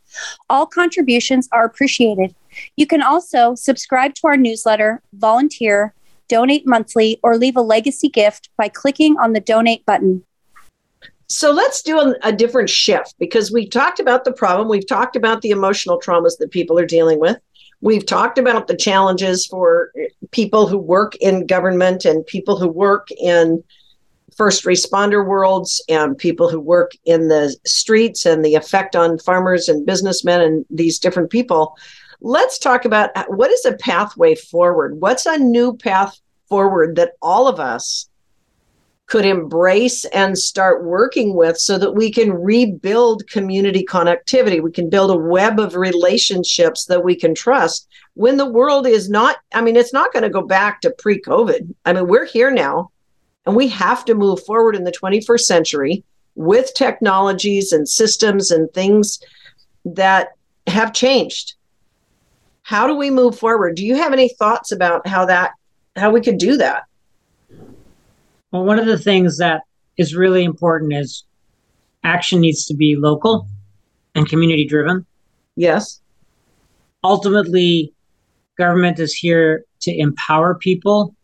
All 0.49 0.65
contributions 0.65 1.47
are 1.51 1.65
appreciated. 1.65 2.33
You 2.77 2.87
can 2.87 3.03
also 3.03 3.53
subscribe 3.53 4.15
to 4.15 4.25
our 4.25 4.37
newsletter, 4.37 5.03
volunteer, 5.13 5.93
donate 6.27 6.65
monthly, 6.65 7.19
or 7.21 7.37
leave 7.37 7.55
a 7.55 7.61
legacy 7.61 8.09
gift 8.09 8.49
by 8.57 8.69
clicking 8.69 9.15
on 9.19 9.33
the 9.33 9.39
donate 9.39 9.85
button. 9.85 10.23
So 11.27 11.51
let's 11.51 11.83
do 11.83 11.99
a, 11.99 12.15
a, 12.23 12.31
different 12.31 12.71
shift 12.71 13.13
because 13.19 13.51
we 13.51 13.67
talked 13.67 13.99
about 13.99 14.23
the 14.23 14.33
problem. 14.33 14.67
We've 14.67 14.87
talked 14.87 15.15
about 15.15 15.43
the 15.43 15.51
emotional 15.51 15.99
traumas 15.99 16.39
that 16.39 16.49
people 16.49 16.79
are 16.79 16.87
dealing 16.87 17.19
with. 17.19 17.37
We've 17.81 18.05
talked 18.05 18.37
about 18.37 18.67
the 18.67 18.75
challenges 18.75 19.45
for 19.45 19.91
people 20.31 20.67
who 20.67 20.77
work 20.77 21.15
in 21.17 21.45
government 21.45 22.05
and 22.05 22.25
people 22.25 22.57
who 22.57 22.67
work 22.67 23.09
in 23.11 23.63
first 24.35 24.65
responder 24.65 25.25
worlds 25.25 25.83
and 25.89 26.17
people 26.17 26.49
who 26.49 26.59
work 26.59 26.91
in 27.05 27.27
the 27.27 27.55
streets 27.65 28.25
and 28.25 28.43
the 28.43 28.55
effect 28.55 28.95
on 28.95 29.19
farmers 29.19 29.67
and 29.67 29.85
businessmen 29.85 30.41
and 30.41 30.65
these 30.69 30.99
different 30.99 31.29
people. 31.29 31.77
Let's 32.21 32.57
talk 32.57 32.85
about 32.85 33.09
uh, 33.15 33.25
what 33.27 33.51
is 33.51 33.65
a 33.65 33.73
pathway 33.73 34.35
forward? 34.35 34.99
What's 34.99 35.25
a 35.25 35.37
new 35.37 35.75
path 35.75 36.19
forward 36.49 36.95
that 36.95 37.13
all 37.21 37.47
of 37.47 37.59
us 37.59 38.09
could 39.07 39.25
embrace 39.25 40.03
and 40.05 40.37
start 40.37 40.83
working 40.83 41.33
with 41.33 41.57
so 41.57 41.77
that 41.77 41.93
we 41.93 42.11
can 42.11 42.31
rebuild 42.33 43.25
community 43.27 43.85
connectivity. 43.85 44.61
We 44.61 44.71
can 44.71 44.89
build 44.89 45.11
a 45.11 45.17
web 45.17 45.59
of 45.59 45.75
relationships 45.75 46.85
that 46.85 47.03
we 47.03 47.15
can 47.15 47.33
trust 47.33 47.87
when 48.15 48.35
the 48.35 48.49
world 48.49 48.85
is 48.85 49.09
not, 49.09 49.37
I 49.53 49.61
mean, 49.61 49.77
it's 49.77 49.93
not 49.93 50.11
going 50.11 50.23
to 50.23 50.29
go 50.29 50.41
back 50.41 50.81
to 50.81 50.91
pre 50.91 51.21
COVID. 51.21 51.73
I 51.85 51.93
mean, 51.93 52.07
we're 52.07 52.25
here 52.25 52.51
now 52.51 52.91
and 53.45 53.55
we 53.55 53.69
have 53.69 54.03
to 54.05 54.13
move 54.13 54.43
forward 54.43 54.75
in 54.75 54.83
the 54.83 54.91
21st 54.91 55.41
century 55.41 56.03
with 56.35 56.73
technologies 56.73 57.71
and 57.71 57.87
systems 57.87 58.51
and 58.51 58.71
things 58.73 59.19
that 59.85 60.29
have 60.67 60.91
changed. 60.93 61.53
How 62.63 62.87
do 62.87 62.95
we 62.95 63.09
move 63.09 63.39
forward? 63.39 63.75
Do 63.75 63.85
you 63.85 63.95
have 63.95 64.11
any 64.11 64.27
thoughts 64.27 64.73
about 64.73 65.07
how 65.07 65.25
that, 65.25 65.51
how 65.95 66.11
we 66.11 66.19
could 66.19 66.37
do 66.37 66.57
that? 66.57 66.86
Well, 68.51 68.63
one 68.63 68.79
of 68.79 68.85
the 68.85 68.97
things 68.97 69.37
that 69.37 69.63
is 69.97 70.15
really 70.15 70.43
important 70.43 70.93
is 70.93 71.23
action 72.03 72.39
needs 72.39 72.65
to 72.65 72.73
be 72.73 72.95
local 72.95 73.47
and 74.15 74.27
community 74.27 74.65
driven. 74.65 75.05
Yes. 75.55 76.01
Ultimately, 77.03 77.93
government 78.57 78.99
is 78.99 79.13
here 79.13 79.65
to 79.81 79.95
empower 79.95 80.55
people. 80.55 81.15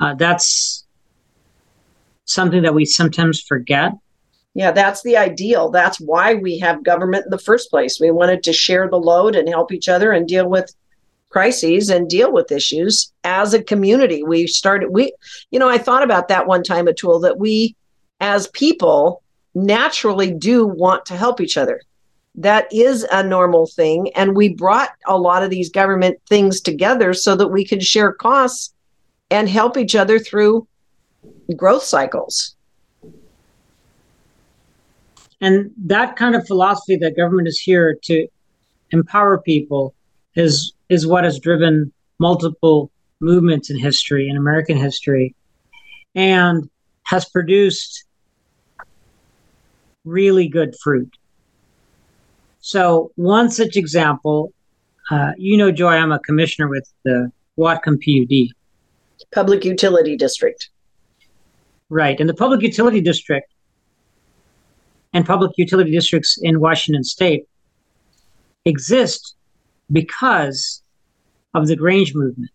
Uh, 0.00 0.14
that's 0.14 0.86
something 2.24 2.62
that 2.62 2.74
we 2.74 2.84
sometimes 2.84 3.40
forget. 3.40 3.92
Yeah, 4.54 4.72
that's 4.72 5.02
the 5.02 5.16
ideal. 5.16 5.70
That's 5.70 6.00
why 6.00 6.34
we 6.34 6.58
have 6.58 6.82
government 6.82 7.26
in 7.26 7.30
the 7.30 7.38
first 7.38 7.70
place. 7.70 8.00
We 8.00 8.10
wanted 8.10 8.42
to 8.44 8.52
share 8.52 8.88
the 8.88 8.96
load 8.96 9.36
and 9.36 9.48
help 9.48 9.72
each 9.72 9.88
other 9.88 10.12
and 10.12 10.26
deal 10.26 10.48
with 10.48 10.74
crises 11.30 11.88
and 11.88 12.10
deal 12.10 12.32
with 12.32 12.52
issues 12.52 13.12
as 13.24 13.54
a 13.54 13.62
community. 13.62 14.22
We 14.22 14.46
started, 14.46 14.90
we, 14.90 15.12
you 15.50 15.58
know, 15.58 15.68
I 15.68 15.78
thought 15.78 16.02
about 16.02 16.28
that 16.28 16.46
one 16.46 16.62
time, 16.62 16.86
Atul 16.86 17.22
that 17.22 17.38
we 17.38 17.76
as 18.20 18.48
people 18.48 19.22
naturally 19.54 20.30
do 20.32 20.66
want 20.66 21.06
to 21.06 21.16
help 21.16 21.40
each 21.40 21.56
other. 21.56 21.80
That 22.34 22.72
is 22.72 23.04
a 23.10 23.22
normal 23.22 23.66
thing. 23.66 24.12
And 24.14 24.36
we 24.36 24.54
brought 24.54 24.90
a 25.06 25.18
lot 25.18 25.42
of 25.42 25.50
these 25.50 25.70
government 25.70 26.18
things 26.28 26.60
together 26.60 27.14
so 27.14 27.34
that 27.36 27.48
we 27.48 27.64
could 27.64 27.82
share 27.82 28.12
costs 28.12 28.74
and 29.30 29.48
help 29.48 29.76
each 29.76 29.94
other 29.94 30.18
through 30.18 30.66
growth 31.56 31.82
cycles. 31.82 32.54
And 35.40 35.70
that 35.86 36.16
kind 36.16 36.34
of 36.34 36.46
philosophy 36.46 36.96
that 36.96 37.16
government 37.16 37.48
is 37.48 37.58
here 37.58 37.98
to 38.02 38.28
empower 38.90 39.38
people 39.38 39.94
is 40.34 40.72
is 40.90 41.06
what 41.06 41.24
has 41.24 41.38
driven 41.38 41.92
multiple 42.18 42.90
movements 43.20 43.70
in 43.70 43.78
history, 43.78 44.28
in 44.28 44.36
American 44.36 44.76
history, 44.76 45.34
and 46.14 46.68
has 47.04 47.24
produced 47.24 48.04
really 50.04 50.48
good 50.48 50.74
fruit. 50.82 51.16
So, 52.60 53.10
one 53.16 53.50
such 53.50 53.76
example, 53.76 54.52
uh, 55.10 55.32
you 55.38 55.56
know, 55.56 55.72
Joy, 55.72 55.94
I'm 55.94 56.12
a 56.12 56.18
commissioner 56.18 56.68
with 56.68 56.86
the 57.04 57.32
Whatcom 57.58 57.98
PUD. 58.04 58.54
Public 59.32 59.64
Utility 59.64 60.16
District. 60.16 60.68
Right. 61.88 62.20
And 62.20 62.28
the 62.28 62.34
Public 62.34 62.62
Utility 62.62 63.00
District 63.00 63.50
and 65.12 65.26
public 65.26 65.52
utility 65.56 65.90
districts 65.90 66.38
in 66.40 66.60
Washington 66.60 67.04
state 67.04 67.46
exist 68.64 69.34
because 69.90 70.82
of 71.54 71.66
the 71.66 71.76
Grange 71.76 72.14
movement. 72.14 72.50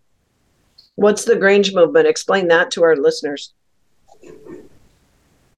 What's 0.95 1.25
the 1.25 1.35
Grange 1.35 1.73
movement? 1.73 2.07
Explain 2.07 2.47
that 2.47 2.71
to 2.71 2.83
our 2.83 2.95
listeners. 2.95 3.53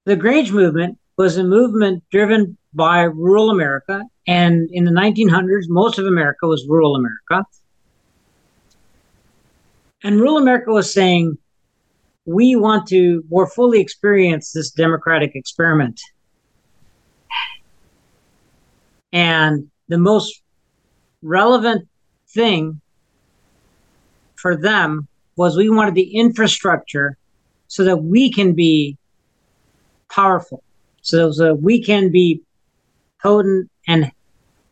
The 0.06 0.16
Grange 0.16 0.52
movement 0.52 0.98
was 1.18 1.38
a 1.38 1.44
movement 1.44 2.04
driven 2.12 2.58
by 2.74 3.02
rural 3.02 3.50
America. 3.50 4.04
And 4.28 4.70
in 4.72 4.86
the 4.86 4.92
1900s, 4.92 5.66
most 5.68 6.00
of 6.00 6.06
America 6.06 6.48
was 6.48 6.66
rural 6.68 6.96
America. 6.96 7.46
And 10.04 10.18
rural 10.18 10.38
America 10.38 10.72
was 10.72 10.94
saying, 10.94 11.38
we 12.26 12.56
want 12.56 12.88
to 12.88 13.24
more 13.30 13.48
fully 13.48 13.80
experience 13.80 14.52
this 14.52 14.70
democratic 14.72 15.32
experiment. 15.36 16.00
And 19.14 19.70
the 19.88 19.98
most 19.98 20.42
relevant 21.28 21.88
thing 22.30 22.82
for 24.36 24.56
them 24.56 25.08
was 25.36 25.56
we 25.56 25.70
wanted 25.70 25.96
the 25.96 26.16
infrastructure 26.16 27.18
so 27.68 27.84
that 27.84 27.98
we 27.98 28.32
can 28.32 28.54
be 28.54 28.98
powerful, 30.10 30.64
so 31.02 31.32
that 31.32 31.56
we 31.62 31.84
can 31.84 32.12
be 32.12 32.42
potent 33.22 33.70
and 33.88 34.12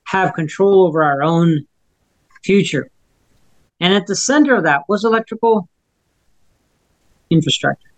have 0.06 0.34
control 0.34 0.88
over 0.88 1.04
our 1.04 1.22
own 1.22 1.66
future. 2.44 2.90
And 3.80 3.94
at 3.94 4.08
the 4.08 4.16
center 4.16 4.56
of 4.56 4.64
that 4.64 4.88
was 4.88 5.04
electrical 5.04 5.68
infrastructure. 7.30 7.92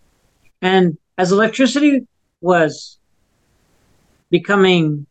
And 0.62 0.98
as 1.18 1.32
electricity 1.32 2.08
was 2.42 2.98
becoming 4.30 5.06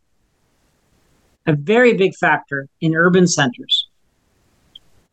a 1.47 1.53
very 1.53 1.93
big 1.93 2.13
factor 2.15 2.67
in 2.81 2.93
urban 2.93 3.25
centers. 3.25 3.87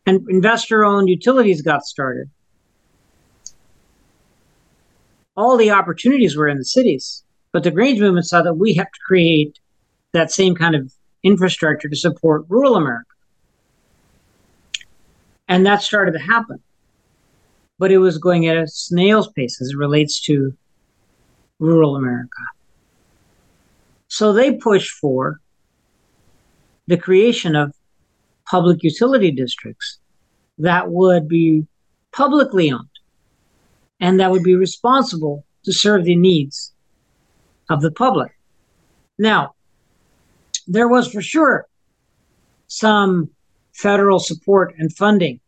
And 0.04 0.28
investor 0.28 0.84
owned 0.84 1.08
utilities 1.08 1.62
got 1.62 1.84
started. 1.84 2.28
All 5.36 5.56
the 5.56 5.70
opportunities 5.70 6.36
were 6.36 6.48
in 6.48 6.58
the 6.58 6.64
cities, 6.64 7.22
but 7.52 7.62
the 7.62 7.70
Grange 7.70 8.00
movement 8.00 8.26
saw 8.26 8.42
that 8.42 8.54
we 8.54 8.74
have 8.74 8.90
to 8.90 9.00
create 9.06 9.58
that 10.12 10.30
same 10.30 10.54
kind 10.54 10.74
of 10.74 10.92
infrastructure 11.22 11.88
to 11.88 11.96
support 11.96 12.44
rural 12.48 12.76
America. 12.76 13.06
And 15.48 15.64
that 15.66 15.82
started 15.82 16.12
to 16.12 16.18
happen. 16.18 16.60
But 17.78 17.90
it 17.90 17.98
was 17.98 18.18
going 18.18 18.46
at 18.46 18.56
a 18.56 18.68
snail's 18.68 19.28
pace 19.32 19.60
as 19.60 19.70
it 19.70 19.76
relates 19.76 20.20
to 20.22 20.56
rural 21.58 21.96
America. 21.96 22.42
So 24.08 24.32
they 24.32 24.52
pushed 24.52 24.92
for 24.92 25.40
the 26.86 26.96
creation 26.96 27.56
of 27.56 27.74
public 28.46 28.82
utility 28.82 29.30
districts 29.30 29.98
that 30.58 30.90
would 30.90 31.28
be 31.28 31.66
publicly 32.12 32.70
owned 32.70 32.88
and 34.00 34.20
that 34.20 34.30
would 34.30 34.42
be 34.42 34.54
responsible 34.54 35.44
to 35.64 35.72
serve 35.72 36.04
the 36.04 36.16
needs 36.16 36.72
of 37.70 37.80
the 37.80 37.90
public. 37.90 38.36
Now, 39.18 39.54
there 40.66 40.88
was 40.88 41.10
for 41.10 41.22
sure 41.22 41.66
some 42.66 43.30
federal 43.72 44.18
support 44.18 44.74
and 44.78 44.94
funding 44.94 45.40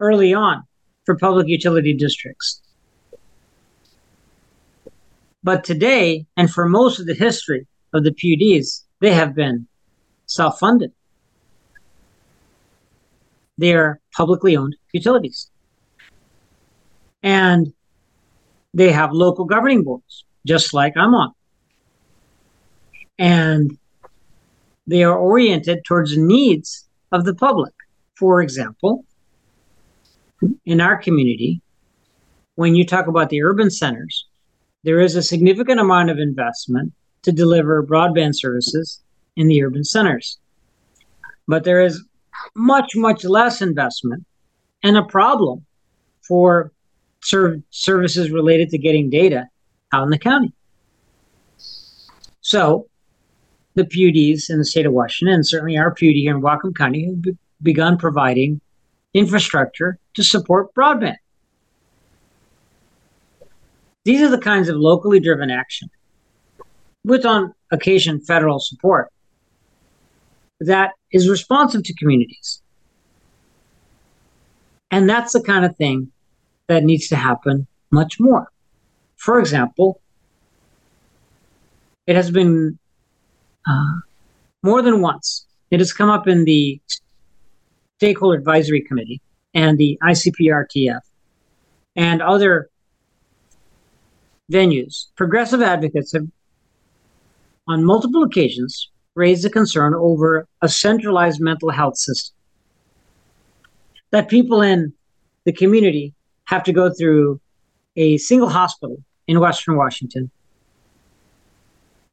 early 0.00 0.34
on 0.34 0.64
for 1.04 1.16
public 1.16 1.48
utility 1.48 1.94
districts. 1.94 2.60
But 5.42 5.64
today, 5.64 6.26
and 6.36 6.50
for 6.50 6.68
most 6.68 7.00
of 7.00 7.06
the 7.06 7.14
history 7.14 7.66
of 7.94 8.04
the 8.04 8.12
PUDs, 8.12 8.84
they 9.00 9.12
have 9.12 9.34
been 9.34 9.66
self 10.26 10.58
funded. 10.58 10.92
They 13.58 13.74
are 13.74 14.00
publicly 14.14 14.56
owned 14.56 14.76
utilities. 14.92 15.50
And 17.22 17.72
they 18.72 18.92
have 18.92 19.12
local 19.12 19.44
governing 19.44 19.82
boards, 19.82 20.24
just 20.46 20.72
like 20.72 20.96
I'm 20.96 21.14
on. 21.14 21.32
And 23.18 23.76
they 24.86 25.04
are 25.04 25.16
oriented 25.16 25.84
towards 25.84 26.14
the 26.14 26.22
needs 26.22 26.88
of 27.12 27.24
the 27.24 27.34
public. 27.34 27.74
For 28.16 28.40
example, 28.40 29.04
in 30.64 30.80
our 30.80 30.96
community, 30.96 31.60
when 32.54 32.74
you 32.74 32.86
talk 32.86 33.06
about 33.06 33.28
the 33.28 33.42
urban 33.42 33.70
centers, 33.70 34.26
there 34.84 35.00
is 35.00 35.16
a 35.16 35.22
significant 35.22 35.80
amount 35.80 36.10
of 36.10 36.18
investment 36.18 36.92
to 37.22 37.32
deliver 37.32 37.82
broadband 37.82 38.32
services 38.34 39.02
in 39.36 39.48
the 39.48 39.62
urban 39.62 39.84
centers. 39.84 40.38
But 41.46 41.64
there 41.64 41.82
is 41.82 42.02
much, 42.54 42.92
much 42.96 43.24
less 43.24 43.60
investment 43.60 44.24
and 44.82 44.96
a 44.96 45.02
problem 45.02 45.66
for 46.26 46.72
serv- 47.22 47.62
services 47.70 48.30
related 48.30 48.70
to 48.70 48.78
getting 48.78 49.10
data 49.10 49.48
out 49.92 50.04
in 50.04 50.10
the 50.10 50.18
county. 50.18 50.52
So 52.40 52.86
the 53.74 53.84
PUDs 53.84 54.50
in 54.50 54.58
the 54.58 54.64
state 54.64 54.86
of 54.86 54.92
Washington, 54.92 55.34
and 55.34 55.46
certainly 55.46 55.76
our 55.76 55.90
PUD 55.90 56.14
here 56.14 56.34
in 56.34 56.42
Whatcom 56.42 56.74
County, 56.74 57.06
have 57.06 57.22
be- 57.22 57.38
begun 57.62 57.98
providing 57.98 58.60
infrastructure 59.14 59.98
to 60.14 60.22
support 60.22 60.74
broadband. 60.74 61.16
These 64.04 64.22
are 64.22 64.30
the 64.30 64.38
kinds 64.38 64.68
of 64.68 64.76
locally 64.76 65.20
driven 65.20 65.50
action 65.50 65.90
with 67.04 67.24
on 67.24 67.54
occasion 67.70 68.20
federal 68.20 68.58
support 68.58 69.10
that 70.60 70.92
is 71.12 71.28
responsive 71.28 71.82
to 71.84 71.94
communities. 71.94 72.62
And 74.90 75.08
that's 75.08 75.32
the 75.32 75.42
kind 75.42 75.64
of 75.64 75.76
thing 75.76 76.12
that 76.66 76.84
needs 76.84 77.08
to 77.08 77.16
happen 77.16 77.66
much 77.90 78.20
more. 78.20 78.48
For 79.16 79.38
example, 79.38 80.00
it 82.06 82.16
has 82.16 82.30
been 82.30 82.78
uh, 83.66 83.94
more 84.62 84.82
than 84.82 85.00
once, 85.00 85.46
it 85.70 85.80
has 85.80 85.92
come 85.92 86.10
up 86.10 86.26
in 86.26 86.44
the 86.44 86.80
Stakeholder 87.98 88.38
Advisory 88.38 88.82
Committee 88.82 89.20
and 89.54 89.78
the 89.78 89.98
ICPRTF 90.02 91.00
and 91.96 92.22
other 92.22 92.68
venues. 94.50 95.06
Progressive 95.16 95.62
advocates 95.62 96.12
have 96.12 96.26
on 97.70 97.84
multiple 97.84 98.24
occasions 98.24 98.90
raised 99.14 99.44
a 99.44 99.50
concern 99.50 99.94
over 99.94 100.48
a 100.60 100.68
centralized 100.68 101.40
mental 101.40 101.70
health 101.70 101.96
system. 101.96 102.34
That 104.10 104.28
people 104.28 104.60
in 104.60 104.92
the 105.44 105.52
community 105.52 106.12
have 106.46 106.64
to 106.64 106.72
go 106.72 106.90
through 106.92 107.40
a 107.94 108.16
single 108.16 108.48
hospital 108.48 108.96
in 109.28 109.38
Western 109.38 109.76
Washington 109.76 110.32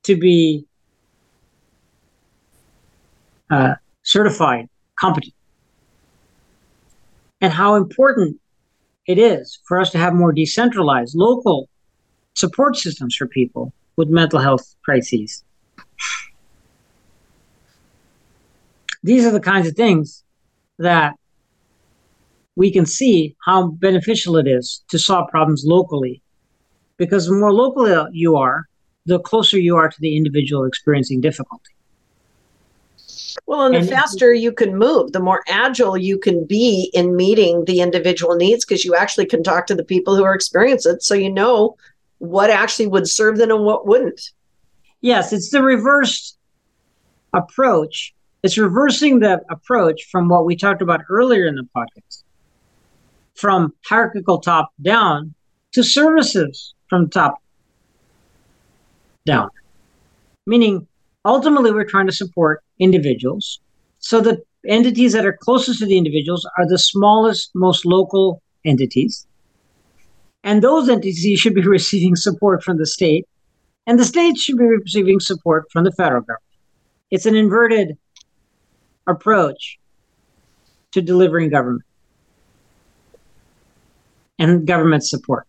to 0.03 0.15
be 0.15 0.63
uh, 3.49 3.73
certified 4.03 4.69
competent. 4.99 5.33
And 7.41 7.51
how 7.51 7.75
important 7.75 8.39
it 9.07 9.17
is 9.17 9.59
for 9.67 9.81
us 9.81 9.89
to 9.91 9.97
have 9.97 10.13
more 10.13 10.31
decentralized 10.31 11.15
local 11.15 11.67
support 12.35 12.75
systems 12.75 13.15
for 13.15 13.25
people 13.25 13.73
with 13.95 14.09
mental 14.09 14.39
health 14.39 14.75
crises. 14.85 15.43
These 19.03 19.25
are 19.25 19.31
the 19.31 19.39
kinds 19.39 19.67
of 19.67 19.75
things 19.75 20.23
that 20.79 21.15
we 22.55 22.71
can 22.71 22.85
see 22.85 23.35
how 23.45 23.67
beneficial 23.67 24.35
it 24.37 24.47
is 24.47 24.83
to 24.89 24.99
solve 24.99 25.29
problems 25.29 25.63
locally. 25.65 26.21
Because 26.97 27.27
the 27.27 27.35
more 27.35 27.53
local 27.53 28.09
you 28.11 28.35
are, 28.35 28.67
the 29.05 29.19
closer 29.19 29.59
you 29.59 29.77
are 29.77 29.89
to 29.89 30.01
the 30.01 30.17
individual 30.17 30.65
experiencing 30.65 31.21
difficulty. 31.21 31.71
Well, 33.45 33.65
and 33.65 33.75
the 33.75 33.79
and 33.79 33.89
faster 33.89 34.33
you 34.33 34.51
can 34.51 34.75
move, 34.75 35.11
the 35.11 35.19
more 35.19 35.43
agile 35.47 35.97
you 35.97 36.17
can 36.17 36.45
be 36.45 36.89
in 36.93 37.15
meeting 37.15 37.65
the 37.65 37.81
individual 37.81 38.35
needs 38.35 38.65
because 38.65 38.83
you 38.83 38.95
actually 38.95 39.27
can 39.27 39.43
talk 39.43 39.67
to 39.67 39.75
the 39.75 39.83
people 39.83 40.15
who 40.15 40.23
are 40.23 40.33
experiencing 40.33 40.95
it. 40.95 41.03
So 41.03 41.13
you 41.13 41.31
know 41.31 41.77
what 42.17 42.49
actually 42.49 42.87
would 42.87 43.07
serve 43.07 43.37
them 43.37 43.51
and 43.51 43.63
what 43.63 43.87
wouldn't. 43.87 44.31
Yes, 45.07 45.31
it's 45.31 45.51
the 45.51 45.63
reversed 45.63 46.37
approach. 47.33 48.13
It's 48.43 48.57
reversing 48.57 49.21
the 49.21 49.39
approach 49.49 50.03
from 50.11 50.27
what 50.27 50.43
we 50.43 50.57
talked 50.57 50.81
about 50.81 50.99
earlier 51.09 51.47
in 51.47 51.55
the 51.55 51.65
podcast 51.73 52.23
from 53.33 53.73
hierarchical 53.85 54.39
top 54.41 54.73
down 54.81 55.33
to 55.71 55.81
services 55.81 56.73
from 56.89 57.09
top 57.09 57.35
down. 59.25 59.49
Meaning, 60.45 60.85
ultimately, 61.23 61.71
we're 61.71 61.85
trying 61.85 62.07
to 62.07 62.11
support 62.11 62.61
individuals. 62.77 63.61
So 63.99 64.19
the 64.19 64.41
entities 64.67 65.13
that 65.13 65.25
are 65.25 65.37
closest 65.39 65.79
to 65.79 65.85
the 65.85 65.97
individuals 65.97 66.45
are 66.57 66.67
the 66.67 66.77
smallest, 66.77 67.51
most 67.55 67.85
local 67.85 68.41
entities. 68.65 69.25
And 70.43 70.61
those 70.61 70.89
entities 70.89 71.39
should 71.39 71.55
be 71.55 71.61
receiving 71.77 72.17
support 72.17 72.61
from 72.61 72.77
the 72.77 72.85
state, 72.85 73.25
and 73.87 73.97
the 73.97 74.05
state 74.05 74.37
should 74.37 74.57
be 74.57 74.65
receiving 74.65 75.19
support 75.19 75.65
from 75.71 75.85
the 75.85 75.91
federal 75.93 76.21
government. 76.21 76.43
It's 77.09 77.25
an 77.25 77.35
inverted 77.35 77.97
approach 79.07 79.79
to 80.91 81.01
delivering 81.01 81.49
government 81.49 81.85
and 84.37 84.67
government 84.67 85.05
support, 85.05 85.47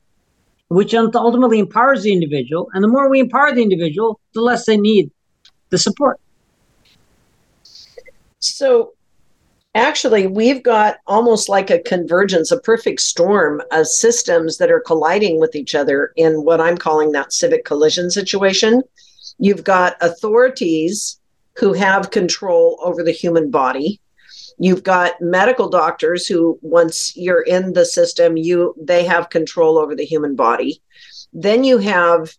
which 0.68 0.94
ultimately 0.94 1.58
empowers 1.58 2.04
the 2.04 2.12
individual. 2.12 2.70
And 2.72 2.82
the 2.82 2.88
more 2.88 3.10
we 3.10 3.20
empower 3.20 3.52
the 3.54 3.62
individual, 3.62 4.20
the 4.34 4.40
less 4.40 4.66
they 4.66 4.76
need 4.76 5.10
the 5.70 5.78
support. 5.78 6.20
So, 8.38 8.92
actually, 9.78 10.26
we've 10.26 10.62
got 10.62 10.96
almost 11.06 11.48
like 11.48 11.70
a 11.70 11.80
convergence, 11.80 12.50
a 12.50 12.60
perfect 12.60 13.00
storm 13.00 13.62
of 13.72 13.86
systems 13.86 14.58
that 14.58 14.70
are 14.70 14.80
colliding 14.80 15.40
with 15.40 15.54
each 15.54 15.74
other 15.74 16.12
in 16.16 16.44
what 16.44 16.60
I'm 16.60 16.76
calling 16.76 17.12
that 17.12 17.32
civic 17.32 17.64
collision 17.64 18.10
situation. 18.10 18.82
You've 19.38 19.64
got 19.64 19.96
authorities 20.00 21.20
who 21.56 21.72
have 21.72 22.10
control 22.10 22.78
over 22.82 23.02
the 23.02 23.12
human 23.12 23.50
body 23.50 24.00
You've 24.58 24.82
got 24.82 25.20
medical 25.20 25.68
doctors 25.68 26.26
who, 26.26 26.58
once 26.62 27.16
you're 27.16 27.42
in 27.42 27.72
the 27.74 27.84
system, 27.84 28.36
you 28.36 28.74
they 28.80 29.04
have 29.04 29.30
control 29.30 29.78
over 29.78 29.94
the 29.94 30.04
human 30.04 30.34
body. 30.34 30.82
Then 31.32 31.62
you 31.62 31.78
have 31.78 32.34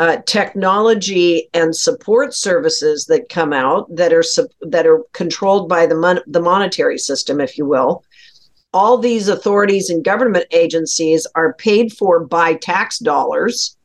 uh, 0.00 0.16
technology 0.24 1.50
and 1.52 1.76
support 1.76 2.32
services 2.32 3.04
that 3.04 3.28
come 3.28 3.52
out 3.52 3.94
that 3.94 4.14
are 4.14 4.24
that 4.62 4.86
are 4.86 5.04
controlled 5.12 5.68
by 5.68 5.84
the 5.84 5.94
mon- 5.94 6.22
the 6.26 6.40
monetary 6.40 6.96
system, 6.96 7.38
if 7.38 7.58
you 7.58 7.66
will. 7.66 8.02
All 8.72 8.96
these 8.96 9.28
authorities 9.28 9.90
and 9.90 10.02
government 10.02 10.46
agencies 10.52 11.26
are 11.34 11.52
paid 11.52 11.92
for 11.92 12.24
by 12.24 12.54
tax 12.54 12.98
dollars. 12.98 13.76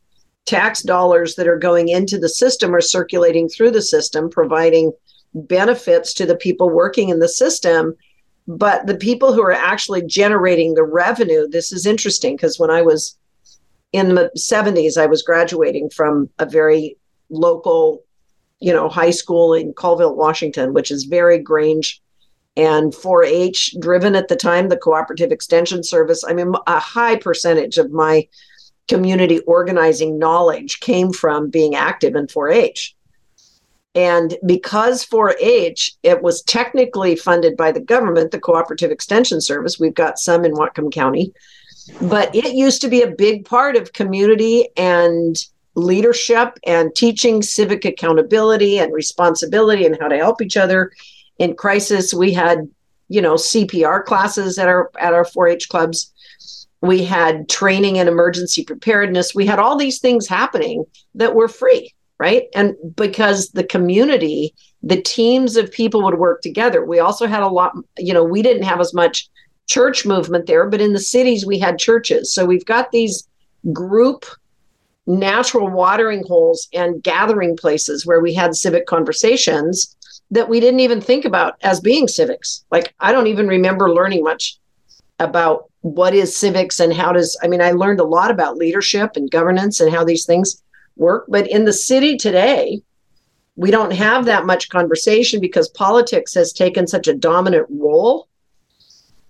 Tax 0.45 0.83
dollars 0.83 1.35
that 1.35 1.49
are 1.49 1.59
going 1.59 1.89
into 1.89 2.17
the 2.17 2.29
system 2.29 2.73
are 2.73 2.79
circulating 2.79 3.49
through 3.49 3.71
the 3.71 3.81
system, 3.81 4.29
providing 4.29 4.93
benefits 5.33 6.13
to 6.13 6.25
the 6.25 6.37
people 6.37 6.69
working 6.69 7.09
in 7.09 7.19
the 7.19 7.27
system 7.27 7.93
but 8.47 8.85
the 8.85 8.95
people 8.95 9.33
who 9.33 9.41
are 9.41 9.51
actually 9.51 10.03
generating 10.03 10.75
the 10.75 10.83
revenue 10.83 11.45
this 11.49 11.73
is 11.73 11.85
interesting 11.85 12.37
because 12.37 12.57
when 12.57 12.69
i 12.69 12.81
was 12.81 13.17
in 13.95 14.15
the 14.15 14.29
70s 14.37 14.97
i 14.97 15.05
was 15.05 15.21
graduating 15.23 15.89
from 15.89 16.29
a 16.39 16.45
very 16.45 16.97
local 17.29 18.03
you 18.59 18.73
know 18.73 18.87
high 18.89 19.15
school 19.21 19.53
in 19.53 19.73
colville 19.73 20.15
washington 20.15 20.73
which 20.73 20.91
is 20.91 21.05
very 21.05 21.39
grange 21.39 22.01
and 22.57 22.93
4-h 22.93 23.75
driven 23.79 24.15
at 24.15 24.27
the 24.27 24.35
time 24.35 24.69
the 24.69 24.77
cooperative 24.77 25.29
extension 25.29 25.83
service. 25.83 26.23
I 26.25 26.33
mean 26.33 26.53
a 26.67 26.79
high 26.79 27.17
percentage 27.17 27.77
of 27.77 27.91
my 27.91 28.29
community 28.87 29.39
organizing 29.41 30.17
knowledge 30.17 30.79
came 30.79 31.11
from 31.11 31.49
being 31.49 31.75
active 31.75 32.15
in 32.15 32.27
4-h 32.27 32.95
and 33.95 34.37
because 34.45 35.05
4 35.05 35.35
H, 35.39 35.95
it 36.03 36.21
was 36.21 36.43
technically 36.43 37.15
funded 37.15 37.55
by 37.55 37.71
the 37.71 37.79
government, 37.79 38.31
the 38.31 38.39
Cooperative 38.39 38.91
Extension 38.91 39.39
Service, 39.39 39.79
we've 39.79 39.93
got 39.93 40.19
some 40.19 40.43
in 40.43 40.51
Whatcom 40.51 40.91
County, 40.91 41.33
but 42.01 42.33
it 42.35 42.53
used 42.53 42.81
to 42.81 42.87
be 42.87 43.01
a 43.01 43.11
big 43.11 43.45
part 43.45 43.75
of 43.75 43.93
community 43.93 44.67
and 44.77 45.35
leadership 45.75 46.57
and 46.65 46.95
teaching 46.95 47.41
civic 47.41 47.85
accountability 47.85 48.79
and 48.79 48.93
responsibility 48.93 49.85
and 49.85 49.97
how 49.99 50.07
to 50.07 50.17
help 50.17 50.41
each 50.41 50.57
other 50.57 50.91
in 51.37 51.55
crisis. 51.55 52.13
We 52.13 52.33
had, 52.33 52.69
you 53.09 53.21
know, 53.21 53.35
CPR 53.35 54.03
classes 54.05 54.57
at 54.57 54.67
our 54.67 54.89
at 54.99 55.13
our 55.13 55.25
4-H 55.25 55.69
clubs. 55.69 56.11
We 56.81 57.03
had 57.03 57.49
training 57.49 57.97
in 57.97 58.07
emergency 58.07 58.63
preparedness. 58.63 59.33
We 59.33 59.45
had 59.45 59.59
all 59.59 59.77
these 59.77 59.99
things 59.99 60.27
happening 60.27 60.85
that 61.15 61.35
were 61.35 61.47
free 61.47 61.93
right? 62.19 62.43
And 62.55 62.75
because 62.95 63.49
the 63.49 63.63
community, 63.63 64.53
the 64.83 65.01
teams 65.01 65.57
of 65.57 65.71
people 65.71 66.03
would 66.03 66.17
work 66.17 66.41
together. 66.41 66.85
We 66.85 66.99
also 66.99 67.27
had 67.27 67.43
a 67.43 67.47
lot, 67.47 67.75
you 67.97 68.13
know, 68.13 68.23
we 68.23 68.41
didn't 68.41 68.63
have 68.63 68.79
as 68.79 68.93
much 68.93 69.29
church 69.67 70.05
movement 70.05 70.45
there, 70.45 70.69
but 70.69 70.81
in 70.81 70.93
the 70.93 70.99
cities 70.99 71.45
we 71.45 71.59
had 71.59 71.79
churches. 71.79 72.33
So 72.33 72.45
we've 72.45 72.65
got 72.65 72.91
these 72.91 73.27
group 73.73 74.25
natural 75.07 75.69
watering 75.69 76.23
holes 76.25 76.67
and 76.73 77.03
gathering 77.03 77.55
places 77.55 78.05
where 78.05 78.19
we 78.19 78.33
had 78.33 78.55
civic 78.55 78.85
conversations 78.87 79.95
that 80.31 80.49
we 80.49 80.59
didn't 80.59 80.79
even 80.79 80.99
think 80.99 81.25
about 81.25 81.55
as 81.61 81.79
being 81.79 82.07
civics. 82.07 82.65
Like 82.71 82.93
I 82.99 83.11
don't 83.11 83.27
even 83.27 83.47
remember 83.47 83.93
learning 83.93 84.23
much 84.23 84.57
about 85.19 85.69
what 85.81 86.13
is 86.13 86.35
civics 86.35 86.79
and 86.79 86.91
how 86.91 87.11
does 87.11 87.37
I 87.43 87.47
mean 87.47 87.61
I 87.61 87.71
learned 87.71 87.99
a 87.99 88.05
lot 88.05 88.31
about 88.31 88.57
leadership 88.57 89.11
and 89.15 89.29
governance 89.29 89.79
and 89.79 89.93
how 89.93 90.03
these 90.03 90.25
things 90.25 90.61
work. 90.95 91.25
But 91.27 91.47
in 91.47 91.65
the 91.65 91.73
city 91.73 92.17
today, 92.17 92.81
we 93.55 93.71
don't 93.71 93.93
have 93.93 94.25
that 94.25 94.45
much 94.45 94.69
conversation 94.69 95.39
because 95.39 95.69
politics 95.69 96.33
has 96.33 96.51
taken 96.51 96.87
such 96.87 97.07
a 97.07 97.13
dominant 97.13 97.67
role 97.69 98.27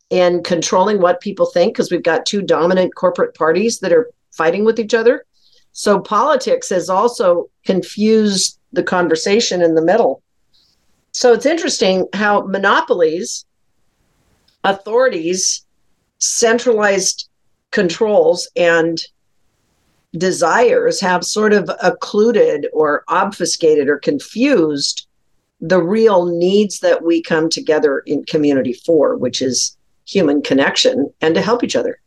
in 0.10 0.44
controlling 0.44 1.02
what 1.02 1.22
people 1.22 1.46
think 1.48 1.74
because 1.74 1.92
we've 1.92 2.04
got 2.04 2.26
two 2.26 2.42
dominant 2.42 2.96
corporate 2.96 3.36
parties 3.36 3.80
that 3.80 3.92
are 3.92 4.10
fighting 4.32 4.66
with 4.66 4.80
each 4.80 4.94
other. 4.94 5.26
So 5.72 6.00
politics 6.00 6.70
has 6.70 6.90
also 6.90 7.50
confused 7.66 8.60
the 8.72 8.84
conversation 8.84 9.62
in 9.62 9.76
the 9.76 9.82
middle. 9.82 10.22
So 11.12 11.34
it's 11.34 11.46
interesting 11.46 12.08
how 12.14 12.42
monopolies, 12.42 13.46
authorities, 14.64 15.66
centralized 16.20 17.30
controls, 17.72 18.50
and 18.56 19.02
desires 20.18 21.00
have 21.02 21.26
sort 21.26 21.54
of 21.54 21.70
occluded 21.82 22.68
or 22.74 23.04
obfuscated 23.10 23.90
or 23.90 24.00
confused 24.00 25.08
the 25.62 25.82
real 25.82 26.26
needs 26.26 26.80
that 26.80 27.04
we 27.04 27.22
come 27.22 27.50
together 27.50 28.00
in 28.06 28.24
community 28.26 28.74
for, 28.74 29.18
which 29.18 29.42
is 29.42 29.78
human 30.06 30.42
connection 30.42 31.12
and 31.22 31.36
to 31.36 31.42
help 31.42 31.64
each 31.64 31.76
other. 31.76 32.00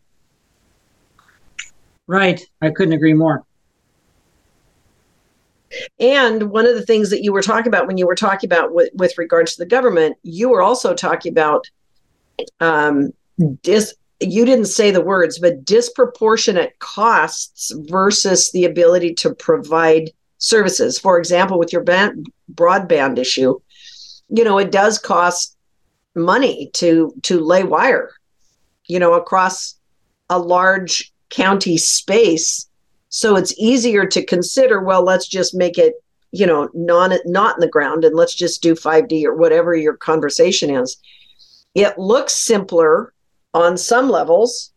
Right. 2.07 2.41
I 2.63 2.71
couldn't 2.71 2.95
agree 2.95 3.15
more. 3.15 3.45
And 6.01 6.51
one 6.51 6.67
of 6.67 6.75
the 6.75 6.87
things 6.87 7.11
that 7.11 7.23
you 7.23 7.33
were 7.33 7.43
talking 7.43 7.69
about 7.69 7.87
when 7.87 7.99
you 7.99 8.07
were 8.07 8.15
talking 8.15 8.49
about 8.49 8.73
with, 8.73 8.91
with 8.95 9.19
regards 9.19 9.55
to 9.55 9.59
the 9.63 9.69
government, 9.69 10.17
you 10.23 10.49
were 10.49 10.63
also 10.63 10.95
talking 10.95 11.31
about 11.31 11.69
um, 12.61 13.13
dis, 13.63 13.95
you 14.21 14.47
didn't 14.47 14.67
say 14.67 14.91
the 14.91 15.03
words, 15.03 15.39
but 15.39 15.65
disproportionate 15.65 16.79
costs 16.79 17.73
versus 17.89 18.51
the 18.53 18.65
ability 18.65 19.15
to 19.15 19.35
provide 19.35 20.11
services. 20.39 20.99
For 20.99 21.19
example, 21.19 21.59
with 21.59 21.73
your 21.73 21.85
band, 21.85 22.27
broadband 22.55 23.19
issue, 23.19 23.61
you 24.31 24.45
know, 24.45 24.59
it 24.59 24.73
does 24.73 24.99
cost 24.99 25.57
money 26.15 26.71
to 26.75 27.15
to 27.23 27.41
lay 27.41 27.65
wire, 27.65 28.11
you 28.87 28.99
know, 28.99 29.15
across 29.15 29.79
a 30.31 30.39
large 30.39 31.13
county 31.31 31.79
space. 31.79 32.69
So 33.11 33.37
it's 33.37 33.59
easier 33.59 34.07
to 34.07 34.25
consider, 34.25 34.83
well, 34.83 35.03
let's 35.03 35.27
just 35.27 35.55
make 35.55 35.79
it, 35.79 35.95
you 36.33 36.47
know, 36.47 36.69
non 36.75 37.13
not 37.25 37.57
in 37.57 37.61
the 37.61 37.69
ground 37.69 38.05
and 38.05 38.15
let's 38.15 38.35
just 38.35 38.63
do 38.63 38.75
5G 38.75 39.25
or 39.25 39.35
whatever 39.35 39.75
your 39.75 39.97
conversation 39.97 40.71
is. 40.71 40.97
It 41.75 41.99
looks 41.99 42.35
simpler 42.35 43.13
on 43.55 43.77
some 43.77 44.11
levels, 44.11 44.73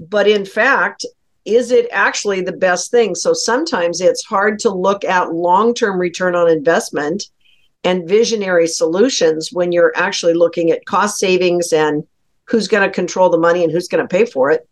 but 0.00 0.28
in 0.28 0.44
fact, 0.44 1.04
is 1.44 1.70
it 1.70 1.86
actually 1.92 2.40
the 2.40 2.52
best 2.52 2.90
thing? 2.90 3.14
So 3.14 3.32
sometimes 3.32 4.00
it's 4.00 4.24
hard 4.24 4.58
to 4.60 4.70
look 4.70 5.04
at 5.04 5.32
long 5.32 5.74
term 5.74 5.98
return 5.98 6.34
on 6.34 6.50
investment 6.50 7.24
and 7.86 8.08
visionary 8.08 8.66
solutions 8.66 9.52
when 9.52 9.70
you're 9.70 9.92
actually 9.94 10.34
looking 10.34 10.72
at 10.72 10.84
cost 10.86 11.20
savings 11.20 11.72
and 11.72 12.04
who's 12.46 12.66
going 12.66 12.82
to 12.82 12.92
control 12.92 13.30
the 13.30 13.38
money 13.38 13.62
and 13.62 13.72
who's 13.72 13.86
going 13.86 14.02
to 14.02 14.08
pay 14.08 14.24
for 14.24 14.50
it. 14.50 14.68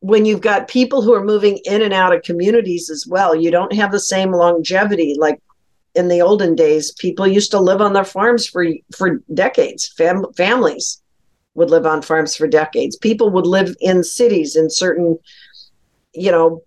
When 0.00 0.26
you've 0.26 0.42
got 0.42 0.68
people 0.68 1.00
who 1.00 1.14
are 1.14 1.24
moving 1.24 1.58
in 1.64 1.80
and 1.80 1.94
out 1.94 2.14
of 2.14 2.22
communities 2.22 2.90
as 2.90 3.06
well, 3.06 3.34
you 3.34 3.50
don't 3.50 3.72
have 3.72 3.90
the 3.90 4.00
same 4.00 4.32
longevity 4.32 5.16
like 5.18 5.40
in 5.94 6.08
the 6.08 6.20
olden 6.20 6.54
days. 6.54 6.92
People 6.92 7.26
used 7.26 7.50
to 7.52 7.58
live 7.58 7.80
on 7.80 7.94
their 7.94 8.04
farms 8.04 8.46
for 8.46 8.66
for 8.94 9.22
decades, 9.32 9.88
fam- 9.88 10.30
families 10.36 11.00
would 11.54 11.70
live 11.70 11.86
on 11.86 12.02
farms 12.02 12.36
for 12.36 12.46
decades. 12.46 12.96
People 12.96 13.30
would 13.30 13.46
live 13.46 13.74
in 13.80 14.04
cities 14.04 14.56
in 14.56 14.68
certain, 14.68 15.18
you 16.12 16.30
know, 16.30 16.62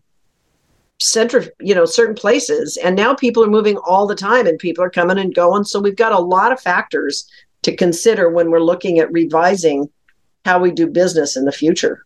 center, 1.02 1.46
you 1.60 1.74
know, 1.74 1.86
certain 1.86 2.16
places. 2.16 2.78
And 2.78 2.96
now 2.96 3.14
people 3.16 3.44
are 3.44 3.50
moving 3.50 3.78
all 3.78 4.08
the 4.08 4.16
time 4.16 4.48
and 4.48 4.58
people 4.60 4.84
are 4.84 4.90
coming 4.90 5.18
and 5.18 5.34
going. 5.34 5.64
So 5.64 5.80
we've 5.80 5.96
got 5.96 6.12
a 6.12 6.20
lot 6.20 6.52
of 6.52 6.62
factors 6.62 7.28
to 7.64 7.76
consider 7.76 8.30
when 8.30 8.52
we're 8.52 8.60
looking 8.60 9.00
at 9.00 9.12
revising 9.12 9.90
how 10.46 10.60
we 10.60 10.72
do 10.72 10.88
business 10.88 11.36
in 11.36 11.46
the 11.46 11.52
future. 11.52 12.06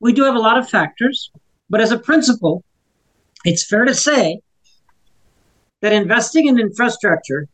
We 0.00 0.12
do 0.12 0.24
have 0.24 0.34
a 0.34 0.40
lot 0.40 0.58
of 0.58 0.68
factors, 0.68 1.30
but 1.68 1.80
as 1.80 1.92
a 1.92 1.98
principle, 1.98 2.64
it's 3.44 3.66
fair 3.66 3.84
to 3.84 3.94
say 3.94 4.40
that 5.80 5.92
investing 5.92 6.46
in 6.46 6.58
infrastructure 6.58 7.48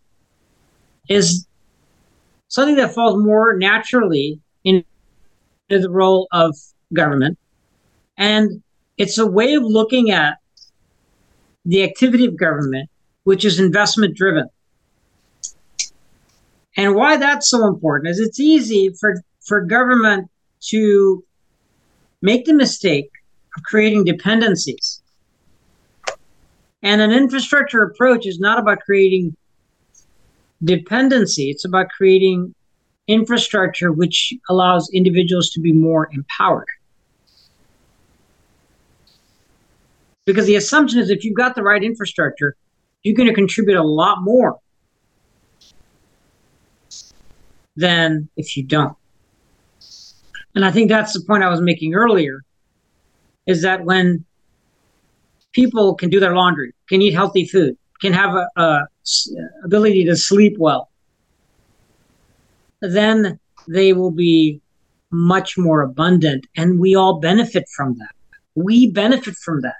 is 1.08 1.46
something 2.48 2.76
that 2.76 2.94
falls 2.94 3.22
more 3.22 3.56
naturally 3.56 4.40
into 4.64 4.84
the 5.68 5.90
role 5.90 6.28
of 6.32 6.56
government. 6.92 7.38
And 8.16 8.62
it's 8.98 9.18
a 9.18 9.26
way 9.26 9.54
of 9.54 9.62
looking 9.62 10.10
at 10.10 10.38
the 11.64 11.82
activity 11.82 12.26
of 12.26 12.36
government, 12.36 12.88
which 13.24 13.44
is 13.44 13.58
investment 13.58 14.16
driven. 14.16 14.48
And 16.76 16.94
why 16.94 17.16
that's 17.16 17.48
so 17.48 17.66
important 17.66 18.10
is 18.10 18.20
it's 18.20 18.38
easy 18.38 18.90
for, 19.00 19.22
for 19.44 19.62
government 19.62 20.30
to 20.68 21.24
make 22.22 22.44
the 22.44 22.52
mistake 22.52 23.10
of 23.56 23.62
creating 23.62 24.04
dependencies. 24.04 25.02
And 26.82 27.00
an 27.00 27.12
infrastructure 27.12 27.82
approach 27.82 28.26
is 28.26 28.38
not 28.38 28.58
about 28.58 28.80
creating 28.80 29.36
dependency, 30.62 31.50
it's 31.50 31.64
about 31.64 31.88
creating 31.88 32.54
infrastructure 33.08 33.92
which 33.92 34.34
allows 34.48 34.90
individuals 34.92 35.50
to 35.50 35.60
be 35.60 35.72
more 35.72 36.08
empowered. 36.12 36.66
Because 40.26 40.46
the 40.46 40.56
assumption 40.56 40.98
is 40.98 41.08
if 41.08 41.24
you've 41.24 41.36
got 41.36 41.54
the 41.54 41.62
right 41.62 41.82
infrastructure, 41.82 42.56
you're 43.02 43.14
going 43.14 43.28
to 43.28 43.34
contribute 43.34 43.78
a 43.78 43.82
lot 43.82 44.22
more 44.22 44.58
than 47.76 48.28
if 48.36 48.56
you 48.56 48.64
don't. 48.64 48.96
And 50.54 50.64
I 50.64 50.70
think 50.70 50.88
that's 50.88 51.12
the 51.12 51.20
point 51.20 51.44
I 51.44 51.48
was 51.48 51.60
making 51.60 51.94
earlier 51.94 52.42
is 53.46 53.62
that 53.62 53.84
when 53.84 54.24
people 55.52 55.94
can 55.94 56.10
do 56.10 56.18
their 56.18 56.34
laundry, 56.34 56.74
can 56.88 57.00
eat 57.00 57.12
healthy 57.12 57.46
food, 57.46 57.76
can 58.00 58.12
have 58.12 58.34
a, 58.34 58.48
a 58.56 58.86
ability 59.64 60.04
to 60.06 60.16
sleep 60.16 60.56
well, 60.58 60.90
then 62.80 63.38
they 63.68 63.92
will 63.92 64.10
be 64.10 64.60
much 65.10 65.56
more 65.56 65.82
abundant 65.82 66.46
and 66.56 66.80
we 66.80 66.96
all 66.96 67.20
benefit 67.20 67.64
from 67.76 67.96
that. 67.98 68.10
We 68.54 68.90
benefit 68.90 69.36
from 69.36 69.60
that. 69.60 69.76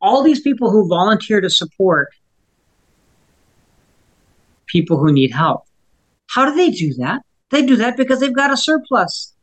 All 0.00 0.22
these 0.22 0.40
people 0.40 0.70
who 0.70 0.88
volunteer 0.88 1.40
to 1.40 1.50
support 1.50 2.08
people 4.66 4.98
who 4.98 5.12
need 5.12 5.32
help. 5.32 5.64
How 6.28 6.44
do 6.44 6.54
they 6.54 6.70
do 6.70 6.94
that? 6.94 7.22
They 7.50 7.64
do 7.64 7.76
that 7.76 7.96
because 7.96 8.20
they've 8.20 8.34
got 8.34 8.52
a 8.52 8.56
surplus. 8.56 9.34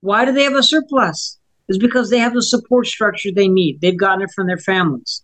Why 0.00 0.24
do 0.24 0.32
they 0.32 0.42
have 0.42 0.54
a 0.54 0.62
surplus? 0.62 1.38
Is 1.68 1.78
because 1.78 2.10
they 2.10 2.18
have 2.18 2.34
the 2.34 2.42
support 2.42 2.86
structure 2.86 3.30
they 3.32 3.48
need. 3.48 3.80
They've 3.80 3.96
gotten 3.96 4.22
it 4.22 4.30
from 4.34 4.48
their 4.48 4.58
families. 4.58 5.22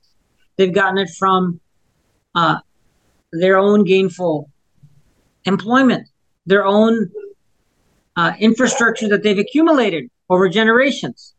They've 0.57 0.73
gotten 0.73 0.99
it 0.99 1.11
from 1.19 1.61
uh, 2.35 2.59
their 3.33 3.59
own 3.59 3.85
gainful 3.85 4.49
employment, 5.45 6.09
their 6.47 6.65
own 6.65 7.11
uh, 8.17 8.33
infrastructure 8.39 9.09
that 9.09 9.23
they've 9.23 9.39
accumulated 9.39 10.11
over 10.31 10.49
generations. 10.49 11.35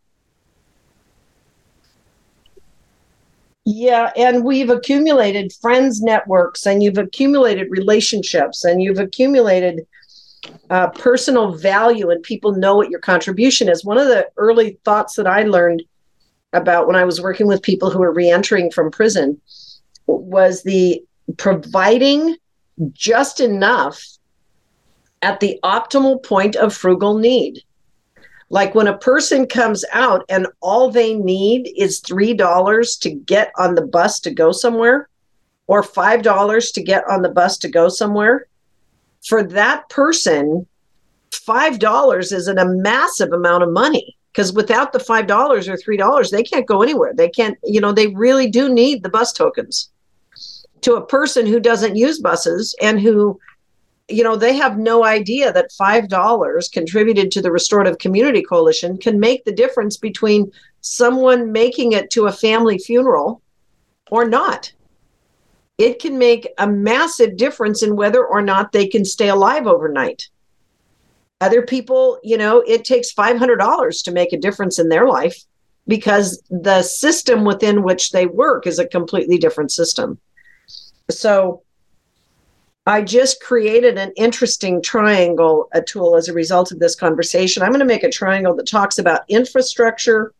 Yeah, 3.71 4.11
and 4.15 4.43
we've 4.43 4.71
accumulated 4.71 5.53
friends 5.53 6.01
networks, 6.01 6.65
and 6.65 6.81
you've 6.81 6.97
accumulated 6.97 7.69
relationships, 7.69 8.63
and 8.63 8.81
you've 8.81 8.97
accumulated 8.97 9.85
uh, 10.71 10.87
personal 10.87 11.51
value, 11.51 12.09
and 12.09 12.23
people 12.23 12.53
know 12.53 12.75
what 12.75 12.89
your 12.89 12.99
contribution 12.99 13.69
is. 13.69 13.85
One 13.85 13.99
of 13.99 14.07
the 14.07 14.27
early 14.37 14.79
thoughts 14.85 15.13
that 15.17 15.27
I 15.27 15.43
learned 15.43 15.83
about 16.51 16.87
when 16.87 16.95
I 16.95 17.05
was 17.05 17.21
working 17.21 17.45
with 17.45 17.61
people 17.61 17.91
who 17.91 17.99
were 17.99 18.11
reentering 18.11 18.71
from 18.71 18.89
prison 18.89 19.39
was 20.07 20.63
the 20.63 21.03
providing 21.37 22.37
just 22.93 23.39
enough 23.39 24.03
at 25.21 25.41
the 25.41 25.59
optimal 25.63 26.23
point 26.23 26.55
of 26.55 26.73
frugal 26.73 27.19
need. 27.19 27.61
Like 28.49 28.73
when 28.73 28.87
a 28.87 28.97
person 28.97 29.45
comes 29.47 29.85
out 29.91 30.25
and 30.27 30.47
all 30.59 30.89
they 30.89 31.13
need 31.13 31.71
is 31.77 32.01
$3 32.01 32.99
to 33.01 33.09
get 33.11 33.51
on 33.57 33.75
the 33.75 33.85
bus 33.85 34.19
to 34.21 34.31
go 34.31 34.51
somewhere, 34.51 35.07
or 35.67 35.83
$5 35.83 36.73
to 36.73 36.83
get 36.83 37.03
on 37.07 37.21
the 37.21 37.29
bus 37.29 37.57
to 37.59 37.69
go 37.69 37.89
somewhere, 37.89 38.47
for 39.23 39.43
that 39.43 39.87
person, 39.89 40.65
$5 41.31 42.33
is 42.33 42.47
a 42.47 42.65
massive 42.65 43.31
amount 43.33 43.63
of 43.63 43.71
money 43.71 44.17
because 44.31 44.51
without 44.51 44.93
the 44.93 44.99
$5 44.99 45.29
or 45.67 45.77
$3, 45.77 46.31
they 46.31 46.43
can't 46.43 46.65
go 46.65 46.81
anywhere. 46.81 47.13
They 47.13 47.29
can't, 47.29 47.57
you 47.63 47.79
know, 47.79 47.91
they 47.91 48.07
really 48.07 48.49
do 48.49 48.73
need 48.73 49.03
the 49.03 49.09
bus 49.09 49.31
tokens. 49.31 49.91
To 50.81 50.95
a 50.95 51.05
person 51.05 51.45
who 51.45 51.59
doesn't 51.59 51.97
use 51.97 52.19
buses 52.19 52.75
and 52.81 52.99
who 52.99 53.39
you 54.09 54.23
know, 54.23 54.35
they 54.35 54.55
have 54.55 54.77
no 54.77 55.05
idea 55.05 55.53
that 55.53 55.71
$5 55.79 56.71
contributed 56.71 57.31
to 57.31 57.41
the 57.41 57.51
Restorative 57.51 57.97
Community 57.97 58.41
Coalition 58.41 58.97
can 58.97 59.19
make 59.19 59.45
the 59.45 59.51
difference 59.51 59.97
between 59.97 60.51
someone 60.81 61.51
making 61.51 61.93
it 61.93 62.09
to 62.11 62.27
a 62.27 62.31
family 62.31 62.77
funeral 62.77 63.41
or 64.09 64.27
not. 64.27 64.71
It 65.77 65.99
can 65.99 66.17
make 66.17 66.47
a 66.57 66.67
massive 66.67 67.37
difference 67.37 67.83
in 67.83 67.95
whether 67.95 68.25
or 68.25 68.41
not 68.41 68.71
they 68.71 68.87
can 68.87 69.05
stay 69.05 69.29
alive 69.29 69.67
overnight. 69.67 70.29
Other 71.41 71.61
people, 71.61 72.19
you 72.21 72.37
know, 72.37 72.59
it 72.67 72.83
takes 72.83 73.13
$500 73.13 74.03
to 74.03 74.11
make 74.11 74.33
a 74.33 74.39
difference 74.39 74.77
in 74.77 74.89
their 74.89 75.07
life 75.07 75.41
because 75.87 76.41
the 76.49 76.83
system 76.83 77.45
within 77.45 77.81
which 77.83 78.11
they 78.11 78.25
work 78.25 78.67
is 78.67 78.77
a 78.77 78.87
completely 78.87 79.37
different 79.37 79.71
system. 79.71 80.19
So, 81.09 81.63
I 82.85 83.01
just 83.01 83.41
created 83.41 83.97
an 83.97 84.11
interesting 84.15 84.81
triangle 84.81 85.69
Atul 85.75 86.17
as 86.17 86.27
a 86.27 86.33
result 86.33 86.71
of 86.71 86.79
this 86.79 86.95
conversation. 86.95 87.61
I'm 87.61 87.69
going 87.69 87.79
to 87.79 87.85
make 87.85 88.03
a 88.03 88.09
triangle 88.09 88.55
that 88.55 88.67
talks 88.67 88.97
about 88.97 89.21
infrastructure, 89.27 90.33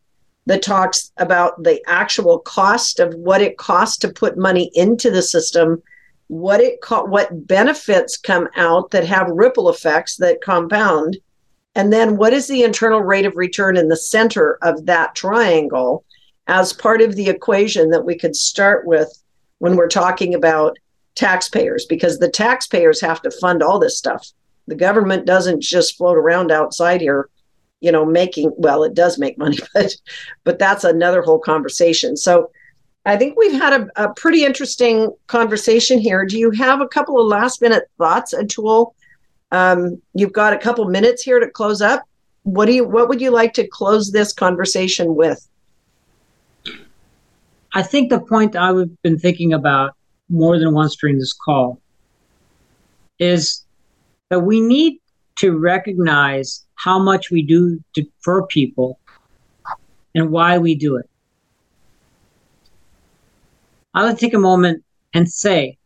that 0.46 0.62
talks 0.62 1.12
about 1.18 1.62
the 1.62 1.80
actual 1.86 2.40
cost 2.40 2.98
of 2.98 3.14
what 3.14 3.40
it 3.40 3.56
costs 3.56 3.98
to 3.98 4.08
put 4.08 4.36
money 4.36 4.70
into 4.74 5.10
the 5.10 5.22
system, 5.22 5.82
what 6.28 6.60
it 6.60 6.80
co- 6.82 7.04
what 7.04 7.46
benefits 7.46 8.16
come 8.16 8.48
out 8.56 8.90
that 8.90 9.06
have 9.06 9.28
ripple 9.28 9.68
effects 9.68 10.16
that 10.16 10.40
compound, 10.40 11.18
and 11.74 11.92
then 11.92 12.16
what 12.16 12.32
is 12.32 12.48
the 12.48 12.64
internal 12.64 13.00
rate 13.00 13.26
of 13.26 13.36
return 13.36 13.76
in 13.76 13.88
the 13.88 13.96
center 13.96 14.58
of 14.62 14.86
that 14.86 15.14
triangle 15.14 16.04
as 16.46 16.72
part 16.72 17.00
of 17.00 17.14
the 17.14 17.28
equation 17.28 17.90
that 17.90 18.04
we 18.04 18.16
could 18.16 18.34
start 18.34 18.86
with 18.86 19.22
when 19.58 19.76
we're 19.76 19.88
talking 19.88 20.34
about 20.34 20.76
taxpayers 21.14 21.86
because 21.86 22.18
the 22.18 22.30
taxpayers 22.30 23.00
have 23.00 23.22
to 23.22 23.30
fund 23.30 23.62
all 23.62 23.78
this 23.78 23.98
stuff. 23.98 24.28
The 24.66 24.74
government 24.74 25.26
doesn't 25.26 25.62
just 25.62 25.96
float 25.96 26.16
around 26.16 26.52
outside 26.52 27.00
here, 27.00 27.28
you 27.80 27.90
know, 27.90 28.04
making 28.04 28.52
well, 28.56 28.84
it 28.84 28.94
does 28.94 29.18
make 29.18 29.38
money, 29.38 29.58
but 29.74 29.94
but 30.44 30.58
that's 30.58 30.84
another 30.84 31.22
whole 31.22 31.38
conversation. 31.38 32.16
So 32.16 32.50
I 33.06 33.16
think 33.16 33.38
we've 33.38 33.60
had 33.60 33.80
a, 33.80 34.04
a 34.04 34.14
pretty 34.14 34.44
interesting 34.44 35.10
conversation 35.26 35.98
here. 35.98 36.24
Do 36.26 36.38
you 36.38 36.50
have 36.52 36.80
a 36.80 36.88
couple 36.88 37.20
of 37.20 37.26
last 37.26 37.62
minute 37.62 37.84
thoughts, 37.98 38.34
Atul? 38.34 38.92
Um, 39.52 40.00
you've 40.14 40.32
got 40.32 40.52
a 40.52 40.58
couple 40.58 40.84
minutes 40.88 41.22
here 41.22 41.40
to 41.40 41.48
close 41.48 41.82
up. 41.82 42.04
What 42.42 42.66
do 42.66 42.72
you 42.72 42.84
what 42.84 43.08
would 43.08 43.20
you 43.20 43.30
like 43.30 43.54
to 43.54 43.66
close 43.66 44.12
this 44.12 44.32
conversation 44.32 45.14
with? 45.14 45.46
I 47.72 47.82
think 47.82 48.10
the 48.10 48.20
point 48.20 48.56
I've 48.56 49.02
been 49.02 49.18
thinking 49.18 49.52
about 49.52 49.94
more 50.30 50.58
than 50.58 50.72
once 50.72 50.96
during 50.96 51.18
this 51.18 51.32
call 51.32 51.80
is 53.18 53.64
that 54.30 54.40
we 54.40 54.60
need 54.60 54.98
to 55.36 55.58
recognize 55.58 56.64
how 56.76 56.98
much 56.98 57.30
we 57.30 57.42
do 57.42 57.82
to, 57.94 58.06
for 58.20 58.46
people 58.46 58.98
and 60.14 60.30
why 60.30 60.56
we 60.58 60.74
do 60.74 60.96
it. 60.96 61.08
I 63.92 64.04
will 64.04 64.16
take 64.16 64.34
a 64.34 64.38
moment 64.38 64.84
and 65.12 65.30
say 65.30 65.76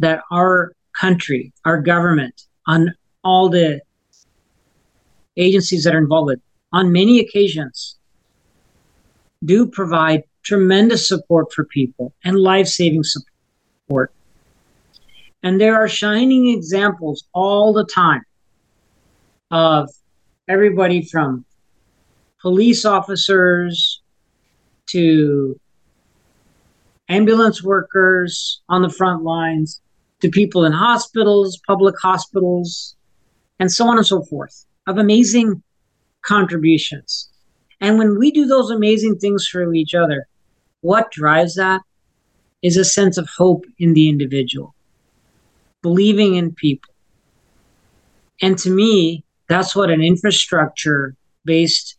that 0.00 0.22
our 0.30 0.72
country, 1.00 1.52
our 1.64 1.80
government, 1.80 2.46
on 2.66 2.94
all 3.22 3.48
the 3.48 3.80
agencies 5.36 5.84
that 5.84 5.94
are 5.94 5.98
involved 5.98 6.40
on 6.72 6.92
many 6.92 7.20
occasions, 7.20 7.96
do 9.44 9.66
provide 9.66 10.24
tremendous 10.42 11.08
support 11.08 11.52
for 11.52 11.64
people 11.64 12.12
and 12.24 12.38
life 12.38 12.66
saving 12.66 13.04
support 13.04 13.33
support. 13.94 14.12
And 15.42 15.60
there 15.60 15.74
are 15.74 15.88
shining 15.88 16.48
examples 16.48 17.24
all 17.34 17.72
the 17.72 17.84
time 17.84 18.22
of 19.50 19.90
everybody 20.48 21.02
from 21.02 21.44
police 22.40 22.84
officers 22.84 24.02
to 24.86 25.58
ambulance 27.08 27.62
workers 27.62 28.62
on 28.68 28.82
the 28.82 28.88
front 28.88 29.22
lines 29.22 29.80
to 30.20 30.30
people 30.30 30.64
in 30.64 30.72
hospitals, 30.72 31.60
public 31.66 31.94
hospitals, 32.00 32.96
and 33.58 33.70
so 33.70 33.86
on 33.86 33.98
and 33.98 34.06
so 34.06 34.22
forth 34.22 34.66
of 34.86 34.98
amazing 34.98 35.62
contributions. 36.22 37.28
And 37.80 37.98
when 37.98 38.18
we 38.18 38.30
do 38.30 38.46
those 38.46 38.70
amazing 38.70 39.18
things 39.18 39.46
for 39.46 39.74
each 39.74 39.94
other, 39.94 40.26
what 40.80 41.10
drives 41.10 41.54
that 41.56 41.82
is 42.64 42.78
a 42.78 42.84
sense 42.84 43.18
of 43.18 43.28
hope 43.28 43.64
in 43.78 43.92
the 43.92 44.08
individual, 44.08 44.74
believing 45.82 46.34
in 46.34 46.52
people. 46.52 46.94
And 48.40 48.58
to 48.58 48.70
me, 48.70 49.22
that's 49.48 49.76
what 49.76 49.90
an 49.90 50.00
infrastructure 50.00 51.14
based 51.44 51.96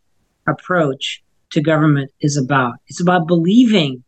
approach 0.48 1.24
to 1.52 1.62
government 1.62 2.12
is 2.20 2.36
about. 2.36 2.74
It's 2.88 3.00
about 3.00 3.28
believing 3.28 4.04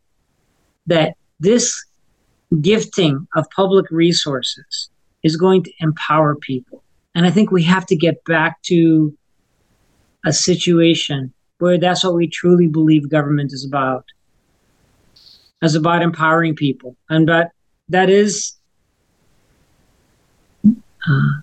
that 0.87 1.15
this 1.39 1.85
gifting 2.59 3.27
of 3.35 3.45
public 3.55 3.85
resources 3.91 4.89
is 5.21 5.37
going 5.37 5.63
to 5.63 5.71
empower 5.79 6.35
people. 6.35 6.83
And 7.13 7.27
I 7.27 7.29
think 7.29 7.51
we 7.51 7.63
have 7.63 7.85
to 7.85 7.95
get 7.95 8.23
back 8.25 8.63
to 8.63 9.15
a 10.25 10.33
situation 10.33 11.33
where 11.59 11.77
that's 11.77 12.03
what 12.03 12.15
we 12.15 12.27
truly 12.27 12.67
believe 12.67 13.11
government 13.11 13.53
is 13.53 13.63
about. 13.63 14.05
Is 15.61 15.73
about 15.73 16.03
empowering 16.03 16.55
people. 16.55 16.95
And 17.09 17.27
that 17.29 17.51
that 17.89 18.09
is 18.09 18.57
uh, 20.65 21.41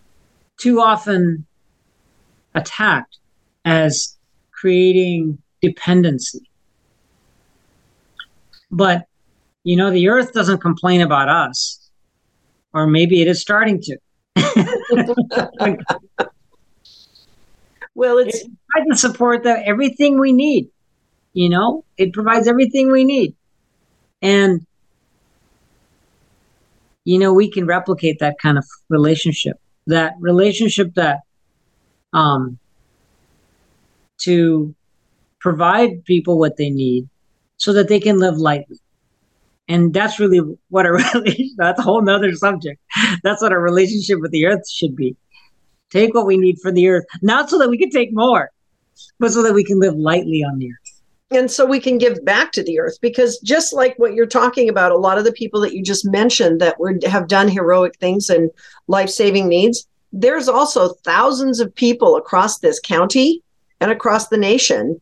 too 0.57 0.81
often 0.81 1.47
attacked 2.55 3.19
as 3.65 4.17
creating 4.53 5.39
dependency. 5.61 6.49
But, 8.71 9.07
you 9.63 9.77
know, 9.77 9.91
the 9.91 10.09
earth 10.09 10.33
doesn't 10.33 10.59
complain 10.59 11.01
about 11.01 11.29
us, 11.29 11.91
or 12.73 12.87
maybe 12.87 13.21
it 13.21 13.29
is 13.29 13.41
starting 13.41 13.81
to. 13.83 13.99
well, 17.95 18.19
it's 18.19 18.37
it 18.37 18.51
provides 18.69 18.91
the 18.91 18.97
support 18.97 19.43
that 19.45 19.63
everything 19.65 20.19
we 20.19 20.33
need. 20.33 20.69
You 21.33 21.49
know, 21.49 21.85
it 21.97 22.13
provides 22.13 22.47
everything 22.47 22.91
we 22.91 23.05
need. 23.05 23.35
And, 24.25 24.67
you 27.05 27.19
know, 27.19 27.33
we 27.35 27.51
can 27.51 27.67
replicate 27.67 28.19
that 28.21 28.37
kind 28.41 28.57
of 28.57 28.65
relationship, 28.89 29.61
that 29.87 30.15
relationship 30.19 30.95
that, 30.95 31.21
um, 32.15 32.59
to 34.23 34.75
provide 35.41 36.05
people 36.07 36.39
what 36.39 36.57
they 36.57 36.71
need 36.71 37.07
so 37.59 37.75
that 37.75 37.89
they 37.89 38.01
can 38.01 38.19
live 38.19 38.39
lightly. 38.39 38.79
And 39.69 39.93
that's 39.93 40.19
really 40.19 40.41
what 40.71 40.87
a 40.87 40.93
relationship, 41.15 41.57
that's 41.59 41.79
a 41.79 41.83
whole 41.83 42.03
nother 42.03 42.33
subject. 42.33 42.81
That's 43.23 43.43
what 43.43 43.53
a 43.53 43.59
relationship 43.59 44.21
with 44.21 44.31
the 44.31 44.47
earth 44.47 44.69
should 44.71 44.97
be. 44.97 45.17
Take 45.91 46.15
what 46.15 46.27
we 46.27 46.39
need 46.39 46.59
from 46.63 46.75
the 46.75 46.89
earth, 46.89 47.05
not 47.21 47.51
so 47.51 47.59
that 47.59 47.69
we 47.69 47.77
can 47.77 47.91
take 47.91 48.09
more, 48.13 48.51
but 49.21 49.33
so 49.33 49.43
that 49.43 49.53
we 49.53 49.65
can 49.65 49.79
live 49.79 49.95
lightly 49.95 50.43
on 50.43 50.59
the 50.59 50.71
earth. 50.71 50.84
And 51.35 51.51
so 51.51 51.67
we 51.67 51.81
can 51.81 51.99
give 51.99 52.25
back 52.25 52.53
to 52.53 52.63
the 52.63 52.79
earth 52.79 52.99
because 53.01 53.39
just 53.41 53.73
like 53.73 53.99
what 53.99 54.15
you're 54.15 54.27
talking 54.27 54.69
about, 54.69 54.93
a 54.93 54.99
lot 54.99 55.19
of 55.19 55.25
the 55.25 55.33
people 55.33 55.61
that 55.61 55.75
you 55.75 55.83
just 55.83 56.05
mentioned 56.05 56.61
that 56.61 56.79
were, 56.79 56.99
have 57.05 57.29
done 57.29 57.49
heroic 57.49 57.97
things 57.97 58.31
and 58.31 58.51
life 58.87 59.11
saving 59.11 59.49
needs, 59.49 59.87
there's 60.13 60.49
also 60.49 60.95
thousands 61.05 61.61
of 61.61 61.75
people 61.75 62.17
across 62.17 62.59
this 62.59 62.79
county 62.81 63.43
and 63.81 63.91
across 63.91 64.29
the 64.29 64.37
nation 64.37 65.01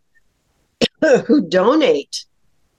who 1.26 1.47
donate 1.49 2.24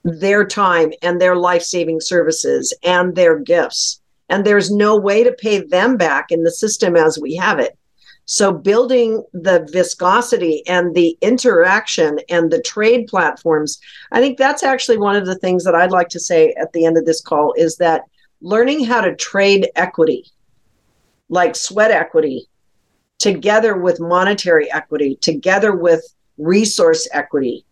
their 0.03 0.45
time 0.45 0.91
and 1.01 1.21
their 1.21 1.35
life 1.35 1.63
saving 1.63 2.01
services 2.01 2.73
and 2.83 3.15
their 3.15 3.39
gifts. 3.39 4.01
And 4.29 4.45
there's 4.45 4.71
no 4.71 4.97
way 4.97 5.23
to 5.23 5.31
pay 5.31 5.59
them 5.59 5.95
back 5.95 6.31
in 6.31 6.43
the 6.43 6.51
system 6.51 6.95
as 6.95 7.19
we 7.19 7.35
have 7.35 7.59
it. 7.59 7.77
So, 8.25 8.53
building 8.53 9.23
the 9.33 9.67
viscosity 9.71 10.63
and 10.67 10.95
the 10.95 11.17
interaction 11.21 12.19
and 12.29 12.49
the 12.49 12.61
trade 12.61 13.07
platforms, 13.07 13.79
I 14.11 14.21
think 14.21 14.37
that's 14.37 14.63
actually 14.63 14.97
one 14.97 15.17
of 15.17 15.25
the 15.25 15.37
things 15.39 15.65
that 15.65 15.75
I'd 15.75 15.91
like 15.91 16.09
to 16.09 16.19
say 16.19 16.53
at 16.53 16.71
the 16.71 16.85
end 16.85 16.97
of 16.97 17.05
this 17.05 17.21
call 17.21 17.53
is 17.57 17.75
that 17.77 18.03
learning 18.41 18.85
how 18.85 19.01
to 19.01 19.15
trade 19.15 19.69
equity, 19.75 20.25
like 21.27 21.55
sweat 21.55 21.91
equity, 21.91 22.47
together 23.19 23.77
with 23.77 23.99
monetary 23.99 24.71
equity, 24.71 25.17
together 25.21 25.75
with 25.75 26.03
resource 26.37 27.07
equity. 27.11 27.65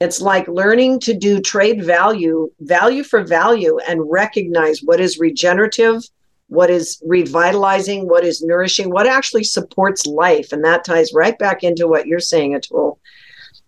It's 0.00 0.20
like 0.20 0.48
learning 0.48 1.00
to 1.00 1.14
do 1.14 1.40
trade 1.40 1.84
value, 1.84 2.50
value 2.60 3.04
for 3.04 3.22
value, 3.22 3.78
and 3.86 4.10
recognize 4.10 4.82
what 4.82 5.00
is 5.00 5.18
regenerative 5.18 6.02
what 6.50 6.68
is 6.68 7.00
revitalizing, 7.06 8.08
what 8.08 8.24
is 8.24 8.42
nourishing, 8.42 8.90
what 8.90 9.06
actually 9.06 9.44
supports 9.44 10.04
life. 10.04 10.52
And 10.52 10.64
that 10.64 10.84
ties 10.84 11.12
right 11.14 11.38
back 11.38 11.62
into 11.62 11.86
what 11.86 12.08
you're 12.08 12.18
saying, 12.18 12.54
Atul. 12.54 12.98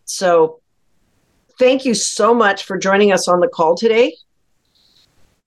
So 0.05 0.61
thank 1.61 1.85
you 1.85 1.95
so 1.95 2.35
much 2.35 2.65
for 2.65 2.77
joining 2.77 3.13
us 3.13 3.29
on 3.29 3.39
the 3.39 3.47
call 3.47 3.77
today. 3.77 4.17